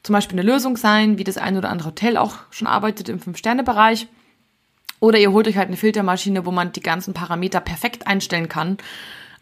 zum 0.03 0.13
Beispiel 0.13 0.39
eine 0.39 0.49
Lösung 0.49 0.77
sein, 0.77 1.17
wie 1.17 1.23
das 1.23 1.37
ein 1.37 1.57
oder 1.57 1.69
andere 1.69 1.89
Hotel 1.89 2.17
auch 2.17 2.37
schon 2.49 2.67
arbeitet 2.67 3.07
im 3.07 3.19
Fünf-Sterne-Bereich. 3.19 4.07
Oder 4.99 5.19
ihr 5.19 5.31
holt 5.31 5.47
euch 5.47 5.57
halt 5.57 5.67
eine 5.67 5.77
Filtermaschine, 5.77 6.45
wo 6.45 6.51
man 6.51 6.73
die 6.73 6.81
ganzen 6.81 7.13
Parameter 7.13 7.59
perfekt 7.59 8.07
einstellen 8.07 8.49
kann. 8.49 8.77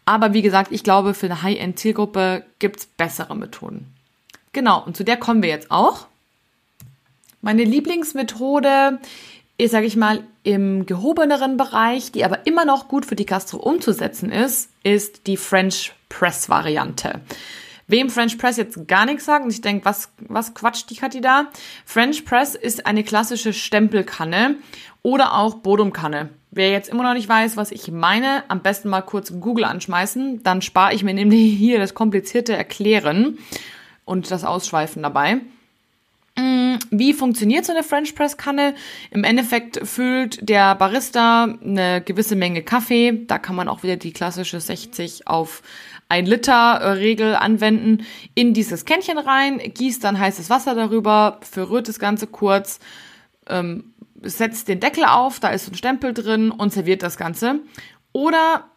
Aber 0.04 0.32
wie 0.32 0.42
gesagt, 0.42 0.72
ich 0.72 0.84
glaube, 0.84 1.14
für 1.14 1.26
eine 1.26 1.42
High-End-Zielgruppe 1.42 2.44
gibt's 2.58 2.86
bessere 2.86 3.36
Methoden. 3.36 3.94
Genau, 4.52 4.82
und 4.82 4.96
zu 4.96 5.04
der 5.04 5.16
kommen 5.16 5.42
wir 5.42 5.50
jetzt 5.50 5.70
auch. 5.70 6.06
Meine 7.42 7.64
Lieblingsmethode 7.64 8.98
sage 9.68 9.86
ich 9.86 9.96
mal, 9.96 10.24
im 10.42 10.86
gehobeneren 10.86 11.56
Bereich, 11.56 12.12
die 12.12 12.24
aber 12.24 12.46
immer 12.46 12.64
noch 12.64 12.88
gut 12.88 13.04
für 13.04 13.16
die 13.16 13.26
Gastro 13.26 13.58
umzusetzen 13.58 14.32
ist, 14.32 14.70
ist 14.82 15.26
die 15.26 15.36
French 15.36 15.92
Press 16.08 16.48
Variante. 16.48 17.20
Wem 17.86 18.08
French 18.08 18.38
Press 18.38 18.56
jetzt 18.56 18.86
gar 18.86 19.04
nichts 19.04 19.24
sagt 19.24 19.44
und 19.44 19.50
ich 19.50 19.62
denke, 19.62 19.84
was, 19.84 20.12
was 20.20 20.54
quatscht 20.54 20.88
die 20.90 20.94
Kathi 20.94 21.20
da? 21.20 21.46
French 21.84 22.24
Press 22.24 22.54
ist 22.54 22.86
eine 22.86 23.02
klassische 23.02 23.52
Stempelkanne 23.52 24.56
oder 25.02 25.34
auch 25.36 25.56
Bodumkanne. 25.56 26.28
Wer 26.52 26.70
jetzt 26.70 26.88
immer 26.88 27.02
noch 27.02 27.14
nicht 27.14 27.28
weiß, 27.28 27.56
was 27.56 27.72
ich 27.72 27.90
meine, 27.90 28.44
am 28.48 28.60
besten 28.60 28.88
mal 28.88 29.02
kurz 29.02 29.32
Google 29.40 29.64
anschmeißen, 29.64 30.42
dann 30.44 30.62
spare 30.62 30.94
ich 30.94 31.02
mir 31.02 31.14
nämlich 31.14 31.52
hier 31.58 31.78
das 31.78 31.94
komplizierte 31.94 32.56
Erklären 32.56 33.38
und 34.04 34.30
das 34.30 34.44
Ausschweifen 34.44 35.02
dabei. 35.02 35.40
Mm, 36.40 36.78
wie 36.90 37.12
funktioniert 37.12 37.66
so 37.66 37.72
eine 37.72 37.82
French 37.82 38.14
Press 38.14 38.36
Kanne? 38.36 38.74
Im 39.10 39.24
Endeffekt 39.24 39.86
füllt 39.86 40.48
der 40.48 40.74
Barista 40.74 41.44
eine 41.44 42.00
gewisse 42.00 42.34
Menge 42.34 42.62
Kaffee. 42.62 43.24
Da 43.26 43.38
kann 43.38 43.56
man 43.56 43.68
auch 43.68 43.82
wieder 43.82 43.96
die 43.96 44.12
klassische 44.12 44.58
60 44.58 45.26
auf 45.26 45.62
1 46.08 46.28
Liter 46.28 46.96
Regel 46.96 47.36
anwenden 47.36 48.06
in 48.34 48.54
dieses 48.54 48.84
Kännchen 48.84 49.18
rein, 49.18 49.58
gießt 49.58 50.02
dann 50.02 50.18
heißes 50.18 50.50
Wasser 50.50 50.74
darüber, 50.74 51.38
verrührt 51.42 51.88
das 51.88 51.98
Ganze 51.98 52.26
kurz, 52.26 52.80
ähm, 53.46 53.94
setzt 54.22 54.68
den 54.68 54.80
Deckel 54.80 55.04
auf, 55.04 55.40
da 55.40 55.48
ist 55.50 55.68
ein 55.68 55.74
Stempel 55.74 56.14
drin 56.14 56.50
und 56.50 56.72
serviert 56.72 57.02
das 57.02 57.16
Ganze. 57.16 57.60
Oder 58.12 58.70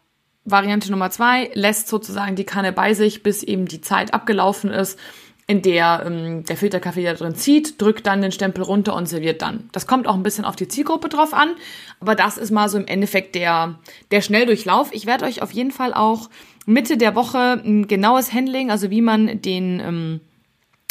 Variante 0.46 0.92
Nummer 0.92 1.10
zwei 1.10 1.50
lässt 1.54 1.88
sozusagen 1.88 2.36
die 2.36 2.44
Kanne 2.44 2.74
bei 2.74 2.94
sich, 2.94 3.24
bis 3.24 3.44
eben 3.44 3.66
die 3.66 3.80
Zeit 3.80 4.14
abgelaufen 4.14 4.70
ist 4.70 5.00
in 5.48 5.62
der 5.62 6.04
ähm, 6.06 6.46
der 6.46 6.58
Filterkaffee 6.58 7.04
da 7.04 7.14
drin 7.14 7.36
zieht, 7.36 7.82
drückt 7.82 8.08
dann 8.08 8.22
den 8.22 8.32
Stempel 8.32 8.64
runter 8.64 8.96
und 8.96 9.08
serviert 9.08 9.42
dann. 9.42 9.70
Das 9.72 9.88
kommt 9.88 10.08
auch 10.08 10.16
ein 10.16 10.24
bisschen 10.24 10.46
auf 10.46 10.56
die 10.56 10.68
Zielgruppe 10.68 11.10
drauf 11.10 11.34
an, 11.34 11.56
aber 12.00 12.16
das 12.16 12.38
ist 12.38 12.52
mal 12.52 12.70
so 12.70 12.78
im 12.78 12.88
Endeffekt 12.88 13.36
der, 13.36 13.80
der 14.12 14.22
Schnelldurchlauf. 14.22 14.90
Ich 14.94 15.06
werde 15.06 15.26
euch 15.26 15.42
auf 15.42 15.52
jeden 15.52 15.72
Fall 15.72 15.94
auch 15.94 16.30
Mitte 16.66 16.98
der 16.98 17.16
Woche 17.16 17.62
ein 17.64 17.88
genaues 17.88 18.34
Handling, 18.34 18.72
also 18.72 18.90
wie 18.90 19.02
man 19.02 19.42
den 19.42 19.80
ähm, 19.82 20.22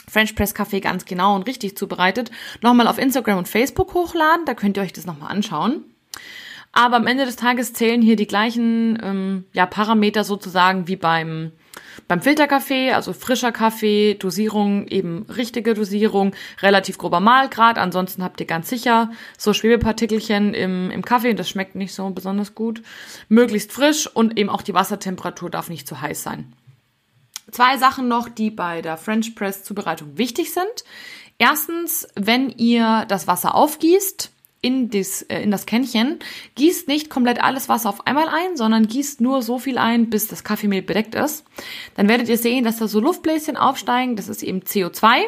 French 0.06 0.34
Press 0.34 0.54
Kaffee 0.54 0.80
ganz 0.80 1.06
genau 1.06 1.34
und 1.34 1.46
richtig 1.46 1.76
zubereitet, 1.76 2.30
nochmal 2.60 2.88
auf 2.88 2.98
Instagram 2.98 3.38
und 3.38 3.48
Facebook 3.48 3.94
hochladen. 3.94 4.44
Da 4.44 4.52
könnt 4.52 4.76
ihr 4.76 4.82
euch 4.82 4.92
das 4.92 5.06
nochmal 5.06 5.30
anschauen. 5.30 5.84
Aber 6.72 6.96
am 6.96 7.06
Ende 7.06 7.24
des 7.24 7.36
Tages 7.36 7.72
zählen 7.72 8.02
hier 8.02 8.16
die 8.16 8.26
gleichen 8.26 8.98
ähm, 9.02 9.44
ja, 9.52 9.66
Parameter 9.66 10.24
sozusagen 10.24 10.88
wie 10.88 10.96
beim 10.96 11.52
Beim 12.08 12.22
Filterkaffee, 12.22 12.92
also 12.92 13.12
frischer 13.12 13.52
Kaffee, 13.52 14.14
Dosierung 14.14 14.86
eben 14.88 15.22
richtige 15.24 15.74
Dosierung, 15.74 16.34
relativ 16.60 16.98
grober 16.98 17.20
Mahlgrad. 17.20 17.78
Ansonsten 17.78 18.22
habt 18.22 18.40
ihr 18.40 18.46
ganz 18.46 18.68
sicher 18.68 19.10
so 19.38 19.52
Schwebepartikelchen 19.52 20.54
im, 20.54 20.90
im 20.90 21.04
Kaffee 21.04 21.30
und 21.30 21.38
das 21.38 21.48
schmeckt 21.48 21.74
nicht 21.74 21.94
so 21.94 22.10
besonders 22.10 22.54
gut. 22.54 22.82
Möglichst 23.28 23.72
frisch 23.72 24.06
und 24.06 24.38
eben 24.38 24.50
auch 24.50 24.62
die 24.62 24.74
Wassertemperatur 24.74 25.50
darf 25.50 25.68
nicht 25.68 25.86
zu 25.86 26.00
heiß 26.00 26.22
sein. 26.22 26.52
Zwei 27.50 27.76
Sachen 27.76 28.08
noch, 28.08 28.28
die 28.28 28.50
bei 28.50 28.80
der 28.80 28.96
French 28.96 29.34
Press 29.34 29.62
Zubereitung 29.62 30.16
wichtig 30.16 30.52
sind. 30.52 30.84
Erstens, 31.38 32.08
wenn 32.14 32.50
ihr 32.50 33.04
das 33.08 33.26
Wasser 33.26 33.54
aufgießt, 33.54 34.30
in 34.62 34.90
das, 34.90 35.22
äh, 35.22 35.42
in 35.42 35.50
das 35.50 35.66
Kännchen, 35.66 36.20
gießt 36.54 36.88
nicht 36.88 37.10
komplett 37.10 37.42
alles 37.42 37.68
Wasser 37.68 37.88
auf 37.88 38.06
einmal 38.06 38.28
ein, 38.28 38.56
sondern 38.56 38.86
gießt 38.86 39.20
nur 39.20 39.42
so 39.42 39.58
viel 39.58 39.76
ein, 39.76 40.08
bis 40.08 40.28
das 40.28 40.44
Kaffeemehl 40.44 40.82
bedeckt 40.82 41.16
ist. 41.16 41.44
Dann 41.96 42.08
werdet 42.08 42.28
ihr 42.28 42.38
sehen, 42.38 42.64
dass 42.64 42.78
da 42.78 42.86
so 42.86 43.00
Luftbläschen 43.00 43.56
aufsteigen. 43.56 44.14
Das 44.14 44.28
ist 44.28 44.42
eben 44.42 44.60
CO2, 44.60 45.24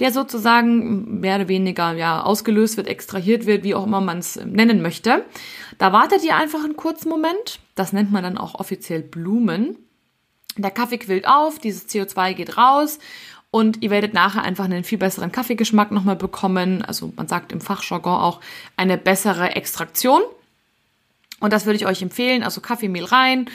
der 0.00 0.10
sozusagen 0.10 1.20
mehr 1.20 1.36
oder 1.36 1.48
weniger 1.48 1.92
ja 1.94 2.22
ausgelöst 2.22 2.76
wird, 2.76 2.88
extrahiert 2.88 3.46
wird, 3.46 3.62
wie 3.62 3.76
auch 3.76 3.86
immer 3.86 4.00
man 4.00 4.18
es 4.18 4.36
nennen 4.44 4.82
möchte. 4.82 5.24
Da 5.78 5.92
wartet 5.92 6.24
ihr 6.24 6.36
einfach 6.36 6.64
einen 6.64 6.76
kurzen 6.76 7.08
Moment. 7.08 7.60
Das 7.76 7.92
nennt 7.92 8.10
man 8.10 8.24
dann 8.24 8.36
auch 8.36 8.56
offiziell 8.56 9.02
Blumen. 9.02 9.76
Der 10.58 10.72
Kaffee 10.72 10.98
quillt 10.98 11.26
auf, 11.26 11.60
dieses 11.60 11.88
CO2 11.88 12.34
geht 12.34 12.58
raus 12.58 12.98
und 13.52 13.82
ihr 13.82 13.90
werdet 13.90 14.14
nachher 14.14 14.42
einfach 14.42 14.64
einen 14.64 14.82
viel 14.82 14.96
besseren 14.96 15.30
Kaffeegeschmack 15.30 15.90
nochmal 15.92 16.16
bekommen. 16.16 16.80
Also 16.80 17.12
man 17.16 17.28
sagt 17.28 17.52
im 17.52 17.60
Fachjargon 17.60 18.18
auch 18.18 18.40
eine 18.78 18.96
bessere 18.96 19.54
Extraktion. 19.54 20.22
Und 21.38 21.52
das 21.52 21.66
würde 21.66 21.76
ich 21.76 21.84
euch 21.84 22.00
empfehlen. 22.00 22.44
Also 22.44 22.62
Kaffeemehl 22.62 23.04
rein, 23.04 23.50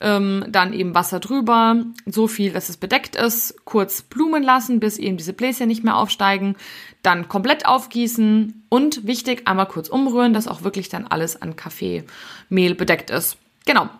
ähm, 0.00 0.46
dann 0.48 0.72
eben 0.72 0.94
Wasser 0.94 1.20
drüber, 1.20 1.76
so 2.06 2.26
viel, 2.26 2.52
dass 2.52 2.70
es 2.70 2.78
bedeckt 2.78 3.16
ist, 3.16 3.66
kurz 3.66 4.00
blumen 4.00 4.42
lassen, 4.42 4.80
bis 4.80 4.96
eben 4.96 5.18
diese 5.18 5.34
Bläschen 5.34 5.68
nicht 5.68 5.84
mehr 5.84 5.98
aufsteigen, 5.98 6.56
dann 7.02 7.28
komplett 7.28 7.66
aufgießen 7.66 8.64
und 8.70 9.06
wichtig, 9.06 9.46
einmal 9.46 9.68
kurz 9.68 9.88
umrühren, 9.90 10.32
dass 10.32 10.48
auch 10.48 10.62
wirklich 10.62 10.88
dann 10.88 11.06
alles 11.06 11.40
an 11.40 11.54
Kaffeemehl 11.54 12.74
bedeckt 12.74 13.10
ist. 13.10 13.36
Genau, 13.66 13.90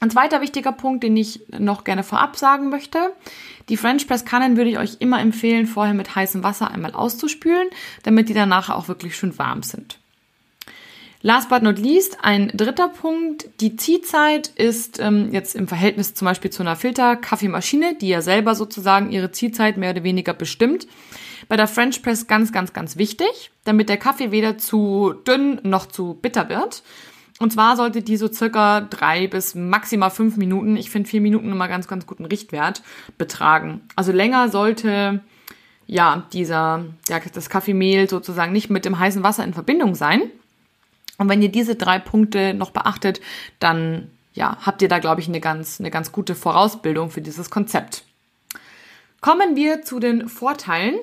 ein 0.00 0.10
zweiter 0.10 0.40
wichtiger 0.40 0.72
Punkt, 0.72 1.04
den 1.04 1.16
ich 1.16 1.42
noch 1.58 1.84
gerne 1.84 2.02
vorab 2.02 2.36
sagen 2.36 2.70
möchte. 2.70 3.12
Die 3.68 3.76
French 3.76 4.08
Press 4.08 4.24
Kannen 4.24 4.56
würde 4.56 4.70
ich 4.70 4.78
euch 4.78 4.96
immer 4.98 5.20
empfehlen, 5.20 5.66
vorher 5.66 5.94
mit 5.94 6.16
heißem 6.16 6.42
Wasser 6.42 6.70
einmal 6.70 6.94
auszuspülen, 6.94 7.68
damit 8.02 8.28
die 8.28 8.34
danach 8.34 8.70
auch 8.70 8.88
wirklich 8.88 9.14
schön 9.14 9.38
warm 9.38 9.62
sind. 9.62 9.98
Last 11.22 11.50
but 11.50 11.62
not 11.62 11.78
least, 11.78 12.16
ein 12.22 12.48
dritter 12.54 12.88
Punkt. 12.88 13.50
Die 13.60 13.76
Ziehzeit 13.76 14.48
ist 14.48 14.98
ähm, 15.00 15.28
jetzt 15.32 15.54
im 15.54 15.68
Verhältnis 15.68 16.14
zum 16.14 16.24
Beispiel 16.24 16.50
zu 16.50 16.62
einer 16.62 16.76
Filter-Kaffeemaschine, 16.76 17.94
die 17.94 18.08
ja 18.08 18.22
selber 18.22 18.54
sozusagen 18.54 19.10
ihre 19.10 19.30
Ziehzeit 19.30 19.76
mehr 19.76 19.90
oder 19.90 20.02
weniger 20.02 20.32
bestimmt. 20.32 20.86
Bei 21.46 21.58
der 21.58 21.68
French 21.68 22.02
Press 22.02 22.26
ganz, 22.26 22.52
ganz, 22.52 22.72
ganz 22.72 22.96
wichtig, 22.96 23.50
damit 23.64 23.90
der 23.90 23.98
Kaffee 23.98 24.30
weder 24.30 24.56
zu 24.56 25.12
dünn 25.26 25.60
noch 25.62 25.84
zu 25.84 26.14
bitter 26.14 26.48
wird. 26.48 26.82
Und 27.40 27.54
zwar 27.54 27.74
sollte 27.74 28.02
die 28.02 28.18
so 28.18 28.30
circa 28.30 28.82
drei 28.82 29.26
bis 29.26 29.54
maximal 29.54 30.10
fünf 30.10 30.36
Minuten, 30.36 30.76
ich 30.76 30.90
finde 30.90 31.08
vier 31.08 31.22
Minuten 31.22 31.50
immer 31.50 31.68
ganz, 31.68 31.88
ganz 31.88 32.06
guten 32.06 32.26
Richtwert, 32.26 32.82
betragen. 33.16 33.80
Also 33.96 34.12
länger 34.12 34.50
sollte 34.50 35.20
ja 35.86 36.26
dieser, 36.34 36.84
ja, 37.08 37.18
das 37.32 37.48
Kaffeemehl 37.48 38.10
sozusagen 38.10 38.52
nicht 38.52 38.68
mit 38.68 38.84
dem 38.84 38.98
heißen 38.98 39.22
Wasser 39.22 39.42
in 39.42 39.54
Verbindung 39.54 39.94
sein. 39.94 40.20
Und 41.16 41.30
wenn 41.30 41.40
ihr 41.40 41.50
diese 41.50 41.76
drei 41.76 41.98
Punkte 41.98 42.52
noch 42.52 42.72
beachtet, 42.72 43.22
dann 43.58 44.10
ja, 44.34 44.58
habt 44.60 44.82
ihr 44.82 44.88
da, 44.88 44.98
glaube 44.98 45.22
ich, 45.22 45.28
eine 45.28 45.40
ganz, 45.40 45.80
eine 45.80 45.90
ganz 45.90 46.12
gute 46.12 46.34
Vorausbildung 46.34 47.10
für 47.10 47.22
dieses 47.22 47.48
Konzept. 47.48 48.04
Kommen 49.22 49.56
wir 49.56 49.80
zu 49.80 49.98
den 49.98 50.28
Vorteilen. 50.28 50.96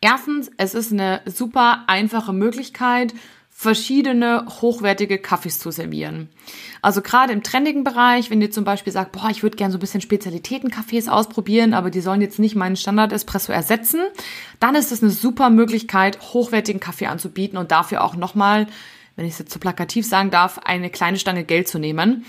Erstens, 0.00 0.50
es 0.56 0.74
ist 0.74 0.92
eine 0.92 1.22
super 1.24 1.84
einfache 1.86 2.32
Möglichkeit, 2.32 3.14
verschiedene 3.56 4.44
hochwertige 4.60 5.16
Kaffees 5.16 5.60
zu 5.60 5.70
servieren. 5.70 6.28
Also 6.82 7.02
gerade 7.02 7.32
im 7.32 7.44
trendigen 7.44 7.84
Bereich, 7.84 8.28
wenn 8.28 8.42
ihr 8.42 8.50
zum 8.50 8.64
Beispiel 8.64 8.92
sagt, 8.92 9.12
boah, 9.12 9.30
ich 9.30 9.44
würde 9.44 9.56
gerne 9.56 9.70
so 9.70 9.78
ein 9.78 9.80
bisschen 9.80 10.00
Spezialitäten-Kaffees 10.00 11.08
ausprobieren, 11.08 11.72
aber 11.72 11.90
die 11.90 12.00
sollen 12.00 12.20
jetzt 12.20 12.40
nicht 12.40 12.56
meinen 12.56 12.74
Standard-Espresso 12.74 13.52
ersetzen, 13.52 14.00
dann 14.58 14.74
ist 14.74 14.90
es 14.90 15.04
eine 15.04 15.12
super 15.12 15.50
Möglichkeit, 15.50 16.20
hochwertigen 16.20 16.80
Kaffee 16.80 17.06
anzubieten 17.06 17.56
und 17.56 17.70
dafür 17.70 18.02
auch 18.02 18.16
nochmal, 18.16 18.66
wenn 19.14 19.24
ich 19.24 19.34
es 19.34 19.38
jetzt 19.38 19.52
so 19.52 19.60
plakativ 19.60 20.04
sagen 20.04 20.32
darf, 20.32 20.58
eine 20.58 20.90
kleine 20.90 21.18
Stange 21.18 21.44
Geld 21.44 21.68
zu 21.68 21.78
nehmen. 21.78 22.26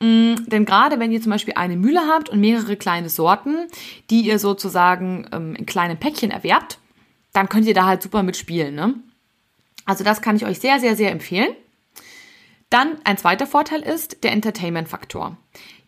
Mm, 0.00 0.36
denn 0.46 0.64
gerade 0.64 1.00
wenn 1.00 1.10
ihr 1.10 1.20
zum 1.20 1.32
Beispiel 1.32 1.54
eine 1.56 1.76
Mühle 1.76 2.02
habt 2.06 2.28
und 2.28 2.38
mehrere 2.38 2.76
kleine 2.76 3.08
Sorten, 3.08 3.66
die 4.10 4.20
ihr 4.20 4.38
sozusagen 4.38 5.26
ähm, 5.32 5.56
in 5.56 5.66
kleinen 5.66 5.98
Päckchen 5.98 6.30
erwerbt, 6.30 6.78
dann 7.32 7.48
könnt 7.48 7.66
ihr 7.66 7.74
da 7.74 7.84
halt 7.84 8.00
super 8.00 8.22
mitspielen. 8.22 8.76
Ne? 8.76 8.94
Also 9.88 10.04
das 10.04 10.20
kann 10.20 10.36
ich 10.36 10.44
euch 10.44 10.60
sehr, 10.60 10.80
sehr, 10.80 10.96
sehr 10.96 11.10
empfehlen. 11.10 11.48
Dann 12.68 12.98
ein 13.04 13.16
zweiter 13.16 13.46
Vorteil 13.46 13.80
ist 13.80 14.22
der 14.22 14.32
Entertainment-Faktor. 14.32 15.38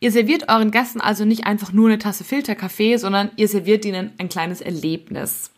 Ihr 0.01 0.11
serviert 0.11 0.49
euren 0.49 0.71
Gästen 0.71 1.03
also 1.03 1.27
nicht 1.27 1.45
einfach 1.45 1.75
nur 1.75 1.89
eine 1.89 1.99
Tasse 1.99 2.25
Filterkaffee, 2.25 2.97
sondern 2.97 3.31
ihr 3.37 3.47
serviert 3.47 3.85
ihnen 3.85 4.15
ein 4.17 4.31
kleines 4.31 4.63
Erlebnis. 4.63 5.51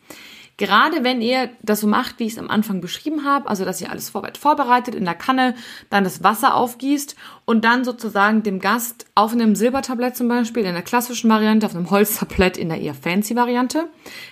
Gerade 0.57 1.05
wenn 1.05 1.21
ihr 1.21 1.51
das 1.61 1.79
so 1.79 1.87
macht, 1.87 2.19
wie 2.19 2.25
ich 2.25 2.33
es 2.33 2.37
am 2.37 2.49
Anfang 2.49 2.81
beschrieben 2.81 3.23
habe, 3.23 3.47
also 3.47 3.63
dass 3.63 3.79
ihr 3.81 3.89
alles 3.89 4.09
vorbereitet 4.09 4.93
in 4.93 5.05
der 5.05 5.15
Kanne, 5.15 5.55
dann 5.89 6.03
das 6.03 6.21
Wasser 6.21 6.53
aufgießt 6.55 7.15
und 7.45 7.63
dann 7.63 7.85
sozusagen 7.85 8.43
dem 8.43 8.59
Gast 8.59 9.07
auf 9.15 9.31
einem 9.31 9.55
Silbertablett 9.55 10.17
zum 10.17 10.27
Beispiel, 10.27 10.65
in 10.65 10.73
der 10.73 10.83
klassischen 10.83 11.29
Variante, 11.29 11.65
auf 11.65 11.75
einem 11.75 11.89
Holztablett 11.89 12.57
in 12.57 12.69
der 12.69 12.81
eher 12.81 12.93
fancy 12.93 13.35
Variante, 13.35 13.87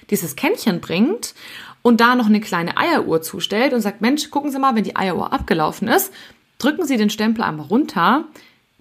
dieses 0.10 0.36
Kännchen 0.36 0.82
bringt 0.82 1.34
und 1.82 2.02
da 2.02 2.16
noch 2.16 2.28
eine 2.28 2.42
kleine 2.42 2.78
Eieruhr 2.78 3.22
zustellt 3.22 3.74
und 3.74 3.82
sagt, 3.82 4.02
Mensch, 4.02 4.30
gucken 4.30 4.52
Sie 4.52 4.60
mal, 4.60 4.76
wenn 4.76 4.84
die 4.84 4.96
Eieruhr 4.96 5.34
abgelaufen 5.34 5.88
ist, 5.88 6.12
drücken 6.58 6.86
Sie 6.86 6.98
den 6.98 7.10
Stempel 7.10 7.44
einmal 7.44 7.68
runter, 7.68 8.26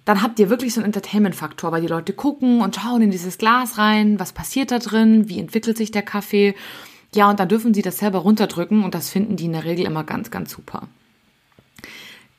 dann 0.04 0.22
habt 0.22 0.38
ihr 0.38 0.50
wirklich 0.50 0.74
so 0.74 0.80
einen 0.80 0.86
Entertainment-Faktor, 0.86 1.72
weil 1.72 1.82
die 1.82 1.86
Leute 1.86 2.12
gucken 2.12 2.62
und 2.62 2.76
schauen 2.76 3.02
in 3.02 3.10
dieses 3.10 3.38
Glas 3.38 3.78
rein, 3.78 4.18
was 4.18 4.32
passiert 4.32 4.70
da 4.70 4.78
drin, 4.78 5.28
wie 5.28 5.38
entwickelt 5.38 5.76
sich 5.76 5.90
der 5.90 6.02
Kaffee. 6.02 6.54
Ja, 7.14 7.30
und 7.30 7.38
dann 7.38 7.48
dürfen 7.48 7.74
sie 7.74 7.82
das 7.82 7.98
selber 7.98 8.20
runterdrücken 8.20 8.84
und 8.84 8.94
das 8.94 9.10
finden 9.10 9.36
die 9.36 9.44
in 9.44 9.52
der 9.52 9.64
Regel 9.64 9.86
immer 9.86 10.04
ganz, 10.04 10.30
ganz 10.30 10.50
super. 10.50 10.88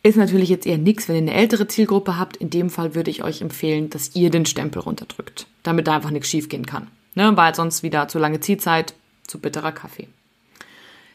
Ist 0.04 0.18
natürlich 0.18 0.50
jetzt 0.50 0.66
eher 0.66 0.80
nichts, 0.80 1.08
wenn 1.08 1.16
ihr 1.16 1.22
eine 1.22 1.34
ältere 1.34 1.68
Zielgruppe 1.68 2.18
habt. 2.18 2.36
In 2.38 2.50
dem 2.50 2.72
Fall 2.72 2.96
würde 2.96 3.12
ich 3.12 3.24
euch 3.24 3.42
empfehlen, 3.42 3.90
dass 3.92 4.16
ihr 4.16 4.32
den 4.32 4.48
Stempel 4.48 4.82
runterdrückt, 4.82 5.46
damit 5.62 5.88
da 5.88 5.96
einfach 5.96 6.10
nichts 6.10 6.30
schiefgehen 6.30 6.66
kann. 6.66 6.88
Ne, 7.14 7.36
weil 7.36 7.54
sonst 7.54 7.84
wieder 7.84 8.08
zu 8.08 8.18
lange 8.18 8.40
Ziehzeit, 8.40 8.96
zu 9.28 9.40
bitterer 9.40 9.74
Kaffee. 9.74 10.08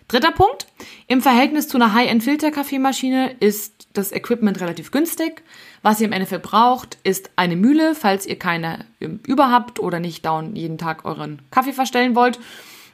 Dritter 0.09 0.31
Punkt. 0.31 0.67
Im 1.09 1.21
Verhältnis 1.21 1.67
zu 1.67 1.79
einer 1.79 1.93
High-End-Filter-Kaffeemaschine 1.93 3.37
ist 3.41 3.89
das 3.93 4.13
Equipment 4.13 4.61
relativ 4.61 4.93
günstig. 4.93 5.43
Was 5.83 6.01
ihr 6.01 6.07
im 6.07 6.13
Endeffekt 6.13 6.43
braucht, 6.43 6.99
ist 7.03 7.31
eine 7.35 7.57
Mühle, 7.57 7.95
falls 7.95 8.25
ihr 8.27 8.39
keine 8.39 8.85
über 9.01 9.51
habt 9.51 9.81
oder 9.81 9.99
nicht 9.99 10.25
dauernd 10.25 10.57
jeden 10.57 10.79
Tag 10.79 11.05
euren 11.05 11.43
Kaffee 11.51 11.73
verstellen 11.73 12.15
wollt. 12.15 12.39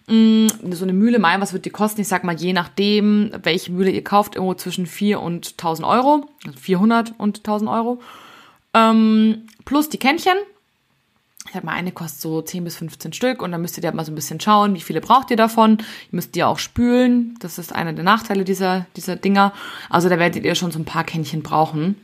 Mm, 0.06 0.46
so 0.70 0.84
eine 0.84 0.94
Mühle, 0.94 1.18
mein, 1.18 1.40
was 1.40 1.52
wird 1.52 1.66
die 1.66 1.70
kosten? 1.70 2.00
Ich 2.00 2.08
sag 2.08 2.24
mal, 2.24 2.34
je 2.34 2.54
nachdem, 2.54 3.30
welche 3.42 3.72
Mühle 3.72 3.90
ihr 3.90 4.04
kauft, 4.04 4.34
irgendwo 4.34 4.54
zwischen 4.54 4.86
4 4.86 5.20
und 5.20 5.52
1000 5.52 5.86
Euro. 5.86 6.26
Also 6.46 6.58
400 6.58 7.14
und 7.18 7.38
1000 7.38 7.70
Euro. 7.70 8.00
Ähm, 8.74 9.46
plus 9.66 9.90
die 9.90 9.98
Kännchen 9.98 10.36
ich 11.46 11.52
sag 11.52 11.64
mal, 11.64 11.72
eine 11.72 11.92
kostet 11.92 12.20
so 12.20 12.40
10 12.40 12.64
bis 12.64 12.76
15 12.76 13.12
Stück 13.12 13.42
und 13.42 13.52
dann 13.52 13.60
müsst 13.60 13.76
ihr 13.76 13.92
mal 13.92 14.04
so 14.04 14.12
ein 14.12 14.14
bisschen 14.14 14.40
schauen, 14.40 14.74
wie 14.74 14.80
viele 14.80 15.00
braucht 15.00 15.30
ihr 15.30 15.36
davon. 15.36 15.78
Ihr 15.78 16.16
müsst 16.16 16.34
die 16.34 16.44
auch 16.44 16.58
spülen. 16.58 17.36
Das 17.40 17.58
ist 17.58 17.74
einer 17.74 17.92
der 17.92 18.04
Nachteile 18.04 18.44
dieser, 18.44 18.86
dieser 18.96 19.16
Dinger. 19.16 19.52
Also 19.90 20.08
da 20.08 20.18
werdet 20.18 20.44
ihr 20.44 20.54
schon 20.54 20.70
so 20.70 20.78
ein 20.78 20.84
paar 20.84 21.04
Kännchen 21.04 21.42
brauchen. 21.42 21.96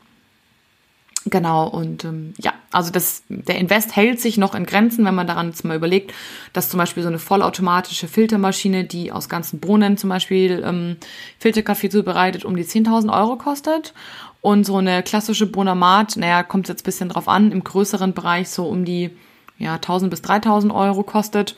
Genau, 1.24 1.66
und 1.66 2.04
ähm, 2.04 2.34
ja, 2.38 2.54
also 2.70 2.90
das, 2.90 3.22
der 3.28 3.58
Invest 3.58 3.96
hält 3.96 4.20
sich 4.20 4.38
noch 4.38 4.54
in 4.54 4.66
Grenzen, 4.66 5.04
wenn 5.04 5.14
man 5.14 5.26
daran 5.26 5.48
jetzt 5.48 5.64
mal 5.64 5.76
überlegt, 5.76 6.14
dass 6.52 6.70
zum 6.70 6.78
Beispiel 6.78 7.02
so 7.02 7.08
eine 7.08 7.18
vollautomatische 7.18 8.08
Filtermaschine, 8.08 8.84
die 8.84 9.12
aus 9.12 9.28
ganzen 9.28 9.60
Bohnen 9.60 9.96
zum 9.96 10.10
Beispiel 10.10 10.62
ähm, 10.64 10.96
Filterkaffee 11.38 11.90
zubereitet, 11.90 12.44
um 12.44 12.56
die 12.56 12.64
10.000 12.64 13.12
Euro 13.12 13.36
kostet. 13.36 13.94
Und 14.40 14.64
so 14.64 14.76
eine 14.76 15.02
klassische 15.02 15.46
Bonamat, 15.46 16.16
naja, 16.16 16.42
kommt 16.44 16.68
jetzt 16.68 16.82
ein 16.82 16.84
bisschen 16.84 17.08
drauf 17.08 17.28
an, 17.28 17.50
im 17.50 17.64
größeren 17.64 18.14
Bereich 18.14 18.48
so 18.48 18.66
um 18.66 18.84
die 18.84 19.10
ja, 19.58 19.74
1000 19.74 20.10
bis 20.10 20.22
3000 20.22 20.72
Euro 20.72 21.02
kostet. 21.02 21.56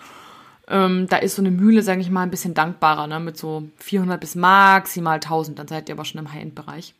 Ähm, 0.68 1.06
da 1.08 1.16
ist 1.16 1.36
so 1.36 1.42
eine 1.42 1.50
Mühle, 1.50 1.82
sage 1.82 2.00
ich 2.00 2.10
mal, 2.10 2.22
ein 2.22 2.30
bisschen 2.30 2.54
dankbarer, 2.54 3.06
ne? 3.06 3.20
mit 3.20 3.36
so 3.36 3.68
400 3.78 4.20
bis 4.20 4.34
maximal 4.34 5.16
1000. 5.16 5.58
Dann 5.58 5.68
seid 5.68 5.88
ihr 5.88 5.94
aber 5.94 6.04
schon 6.04 6.20
im 6.20 6.32
High-End-Bereich. 6.32 6.94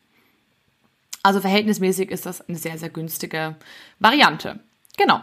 Also 1.23 1.39
verhältnismäßig 1.39 2.09
ist 2.09 2.25
das 2.25 2.47
eine 2.47 2.57
sehr, 2.57 2.77
sehr 2.77 2.89
günstige 2.89 3.55
Variante. 3.99 4.59
Genau. 4.97 5.21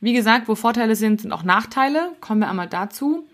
Wie 0.00 0.14
gesagt, 0.14 0.48
wo 0.48 0.54
Vorteile 0.54 0.96
sind, 0.96 1.20
sind 1.20 1.32
auch 1.32 1.42
Nachteile. 1.42 2.12
Kommen 2.20 2.40
wir 2.40 2.48
einmal 2.48 2.68
dazu. 2.68 3.26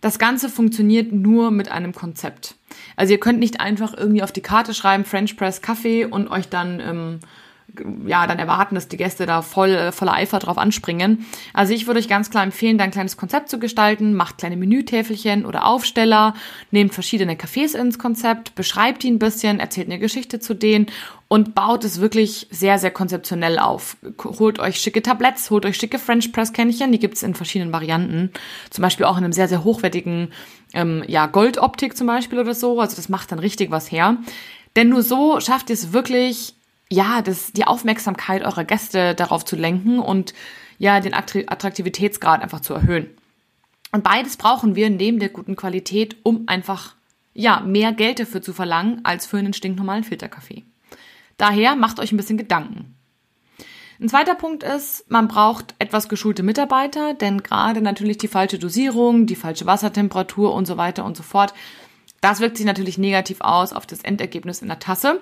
Das 0.00 0.18
Ganze 0.18 0.48
funktioniert 0.48 1.12
nur 1.12 1.50
mit 1.50 1.70
einem 1.70 1.92
Konzept. 1.94 2.54
Also 2.96 3.12
ihr 3.12 3.20
könnt 3.20 3.40
nicht 3.40 3.60
einfach 3.60 3.92
irgendwie 3.96 4.22
auf 4.22 4.32
die 4.32 4.40
Karte 4.40 4.72
schreiben, 4.72 5.04
French 5.04 5.36
Press 5.36 5.62
Kaffee 5.62 6.04
und 6.04 6.28
euch 6.28 6.48
dann 6.48 6.80
ähm, 6.80 7.20
ja, 8.06 8.26
dann 8.26 8.38
erwarten, 8.38 8.74
dass 8.74 8.88
die 8.88 8.96
Gäste 8.96 9.26
da 9.26 9.42
voll, 9.42 9.70
äh, 9.70 9.92
voller 9.92 10.12
Eifer 10.12 10.38
drauf 10.38 10.58
anspringen. 10.58 11.26
Also 11.54 11.72
ich 11.72 11.86
würde 11.86 12.00
euch 12.00 12.08
ganz 12.08 12.30
klar 12.30 12.42
empfehlen, 12.42 12.78
da 12.78 12.84
ein 12.84 12.90
kleines 12.90 13.16
Konzept 13.16 13.48
zu 13.48 13.58
gestalten. 13.58 14.14
Macht 14.14 14.38
kleine 14.38 14.56
Menütäfelchen 14.56 15.46
oder 15.46 15.66
Aufsteller, 15.66 16.34
nehmt 16.70 16.94
verschiedene 16.94 17.34
Cafés 17.34 17.76
ins 17.76 17.98
Konzept, 17.98 18.54
beschreibt 18.54 19.02
die 19.02 19.10
ein 19.10 19.18
bisschen, 19.18 19.60
erzählt 19.60 19.88
eine 19.88 19.98
Geschichte 19.98 20.40
zu 20.40 20.54
denen 20.54 20.86
und 21.28 21.54
baut 21.54 21.82
es 21.84 22.00
wirklich 22.00 22.46
sehr, 22.50 22.78
sehr 22.78 22.90
konzeptionell 22.90 23.58
auf. 23.58 23.96
Holt 24.22 24.58
euch 24.58 24.76
schicke 24.76 25.00
Tabletts, 25.00 25.50
holt 25.50 25.64
euch 25.64 25.78
schicke 25.78 25.98
French 25.98 26.30
Press 26.30 26.52
Kännchen, 26.52 26.92
die 26.92 26.98
gibt's 26.98 27.22
in 27.22 27.34
verschiedenen 27.34 27.72
Varianten. 27.72 28.32
Zum 28.68 28.82
Beispiel 28.82 29.06
auch 29.06 29.16
in 29.16 29.24
einem 29.24 29.32
sehr, 29.32 29.48
sehr 29.48 29.64
hochwertigen, 29.64 30.32
ähm, 30.74 31.02
ja, 31.06 31.26
Goldoptik 31.26 31.96
zum 31.96 32.06
Beispiel 32.06 32.38
oder 32.38 32.54
so. 32.54 32.78
Also 32.80 32.96
das 32.96 33.08
macht 33.08 33.32
dann 33.32 33.38
richtig 33.38 33.70
was 33.70 33.90
her. 33.90 34.18
Denn 34.76 34.88
nur 34.88 35.02
so 35.02 35.40
schafft 35.40 35.70
ihr 35.70 35.74
es 35.74 35.92
wirklich, 35.92 36.54
ja, 36.92 37.22
das, 37.22 37.52
die 37.52 37.66
Aufmerksamkeit 37.66 38.42
eurer 38.42 38.64
Gäste 38.64 39.14
darauf 39.14 39.46
zu 39.46 39.56
lenken 39.56 39.98
und 39.98 40.34
ja, 40.78 41.00
den 41.00 41.14
Attraktivitätsgrad 41.14 42.42
einfach 42.42 42.60
zu 42.60 42.74
erhöhen. 42.74 43.08
Und 43.92 44.04
beides 44.04 44.36
brauchen 44.36 44.74
wir 44.74 44.90
neben 44.90 45.18
der 45.18 45.30
guten 45.30 45.56
Qualität, 45.56 46.16
um 46.22 46.44
einfach, 46.46 46.94
ja, 47.32 47.60
mehr 47.60 47.92
Geld 47.92 48.20
dafür 48.20 48.42
zu 48.42 48.52
verlangen 48.52 49.00
als 49.04 49.24
für 49.26 49.38
einen 49.38 49.54
stinknormalen 49.54 50.04
Filterkaffee. 50.04 50.64
Daher 51.38 51.76
macht 51.76 51.98
euch 51.98 52.12
ein 52.12 52.18
bisschen 52.18 52.36
Gedanken. 52.36 52.94
Ein 53.98 54.08
zweiter 54.08 54.34
Punkt 54.34 54.62
ist, 54.62 55.10
man 55.10 55.28
braucht 55.28 55.74
etwas 55.78 56.10
geschulte 56.10 56.42
Mitarbeiter, 56.42 57.14
denn 57.14 57.42
gerade 57.42 57.80
natürlich 57.80 58.18
die 58.18 58.28
falsche 58.28 58.58
Dosierung, 58.58 59.26
die 59.26 59.36
falsche 59.36 59.64
Wassertemperatur 59.64 60.52
und 60.52 60.66
so 60.66 60.76
weiter 60.76 61.06
und 61.06 61.16
so 61.16 61.22
fort, 61.22 61.54
das 62.20 62.40
wirkt 62.40 62.58
sich 62.58 62.66
natürlich 62.66 62.98
negativ 62.98 63.40
aus 63.40 63.72
auf 63.72 63.86
das 63.86 64.02
Endergebnis 64.02 64.60
in 64.60 64.68
der 64.68 64.78
Tasse. 64.78 65.20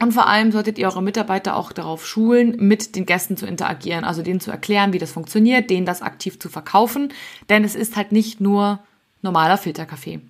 Und 0.00 0.12
vor 0.12 0.28
allem 0.28 0.52
solltet 0.52 0.78
ihr 0.78 0.86
eure 0.86 1.02
Mitarbeiter 1.02 1.56
auch 1.56 1.72
darauf 1.72 2.06
schulen, 2.06 2.54
mit 2.58 2.94
den 2.94 3.04
Gästen 3.04 3.36
zu 3.36 3.46
interagieren, 3.46 4.04
also 4.04 4.22
denen 4.22 4.40
zu 4.40 4.50
erklären, 4.50 4.92
wie 4.92 4.98
das 4.98 5.10
funktioniert, 5.10 5.70
denen 5.70 5.86
das 5.86 6.02
aktiv 6.02 6.38
zu 6.38 6.48
verkaufen, 6.48 7.12
denn 7.48 7.64
es 7.64 7.74
ist 7.74 7.96
halt 7.96 8.12
nicht 8.12 8.40
nur 8.40 8.78
normaler 9.22 9.58
Filterkaffee. 9.58 10.20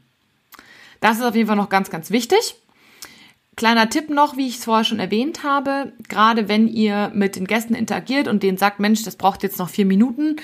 Das 1.01 1.19
ist 1.19 1.25
auf 1.25 1.35
jeden 1.35 1.47
Fall 1.47 1.57
noch 1.57 1.69
ganz, 1.69 1.91
ganz 1.91 2.11
wichtig. 2.11 2.57
Kleiner 3.57 3.91
Tipp 3.91 4.09
noch, 4.09 4.37
wie 4.37 4.47
ich 4.47 4.59
es 4.59 4.65
vorher 4.65 4.85
schon 4.85 5.01
erwähnt 5.01 5.43
habe, 5.43 5.93
gerade 6.09 6.49
wenn 6.49 6.69
ihr 6.69 7.11
mit 7.13 7.37
den 7.37 7.47
Gästen 7.47 7.75
interagiert 7.75 8.29
und 8.29 8.43
denen 8.43 8.57
sagt, 8.57 8.81
Mensch, 8.81 9.03
das 9.03 9.17
braucht 9.17 9.43
jetzt 9.43 9.59
noch 9.59 9.69
vier 9.69 9.85
Minuten 9.85 10.37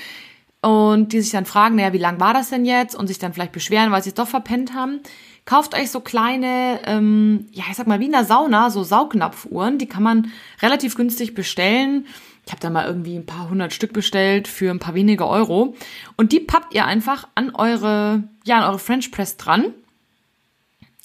und 0.61 1.13
die 1.13 1.21
sich 1.21 1.31
dann 1.31 1.47
fragen, 1.47 1.77
naja, 1.77 1.93
wie 1.93 1.99
lang 1.99 2.21
war 2.21 2.35
das 2.35 2.51
denn 2.51 2.65
jetzt 2.65 2.95
und 2.95 3.07
sich 3.07 3.19
dann 3.19 3.33
vielleicht 3.33 3.53
beschweren, 3.53 3.91
weil 3.91 4.03
sie 4.03 4.11
es 4.11 4.15
doch 4.15 4.29
verpennt 4.29 4.75
haben, 4.75 5.01
Kauft 5.45 5.75
euch 5.75 5.91
so 5.91 6.01
kleine, 6.01 6.81
ähm, 6.87 7.47
ja, 7.53 7.65
ich 7.71 7.77
sag 7.77 7.87
mal, 7.87 8.01
wie 8.01 8.07
in 8.07 8.13
der 8.13 8.25
Sauna, 8.25 8.71
so 8.71 8.83
Saugnapfuhren. 8.83 9.79
Die 9.79 9.87
kann 9.87 10.03
man 10.03 10.33
relativ 10.63 10.97
günstig 10.97 11.35
bestellen. 11.35 12.07
Ich 12.47 12.53
habe 12.53 12.61
da 12.61 12.71
mal 12.71 12.87
irgendwie 12.87 13.17
ein 13.17 13.27
paar 13.27 13.51
hundert 13.51 13.73
Stück 13.73 13.93
bestellt 13.93 14.49
für 14.49 14.71
ein 14.71 14.79
paar 14.79 14.95
wenige 14.95 15.27
Euro. 15.27 15.77
Und 16.17 16.33
die 16.33 16.41
pappt 16.41 16.75
ihr 16.75 16.87
einfach 16.87 17.29
an 17.35 17.55
eure, 17.55 18.25
ja, 18.45 18.59
an 18.59 18.69
eure 18.69 18.79
French 18.79 19.11
Press 19.11 19.37
dran. 19.37 19.75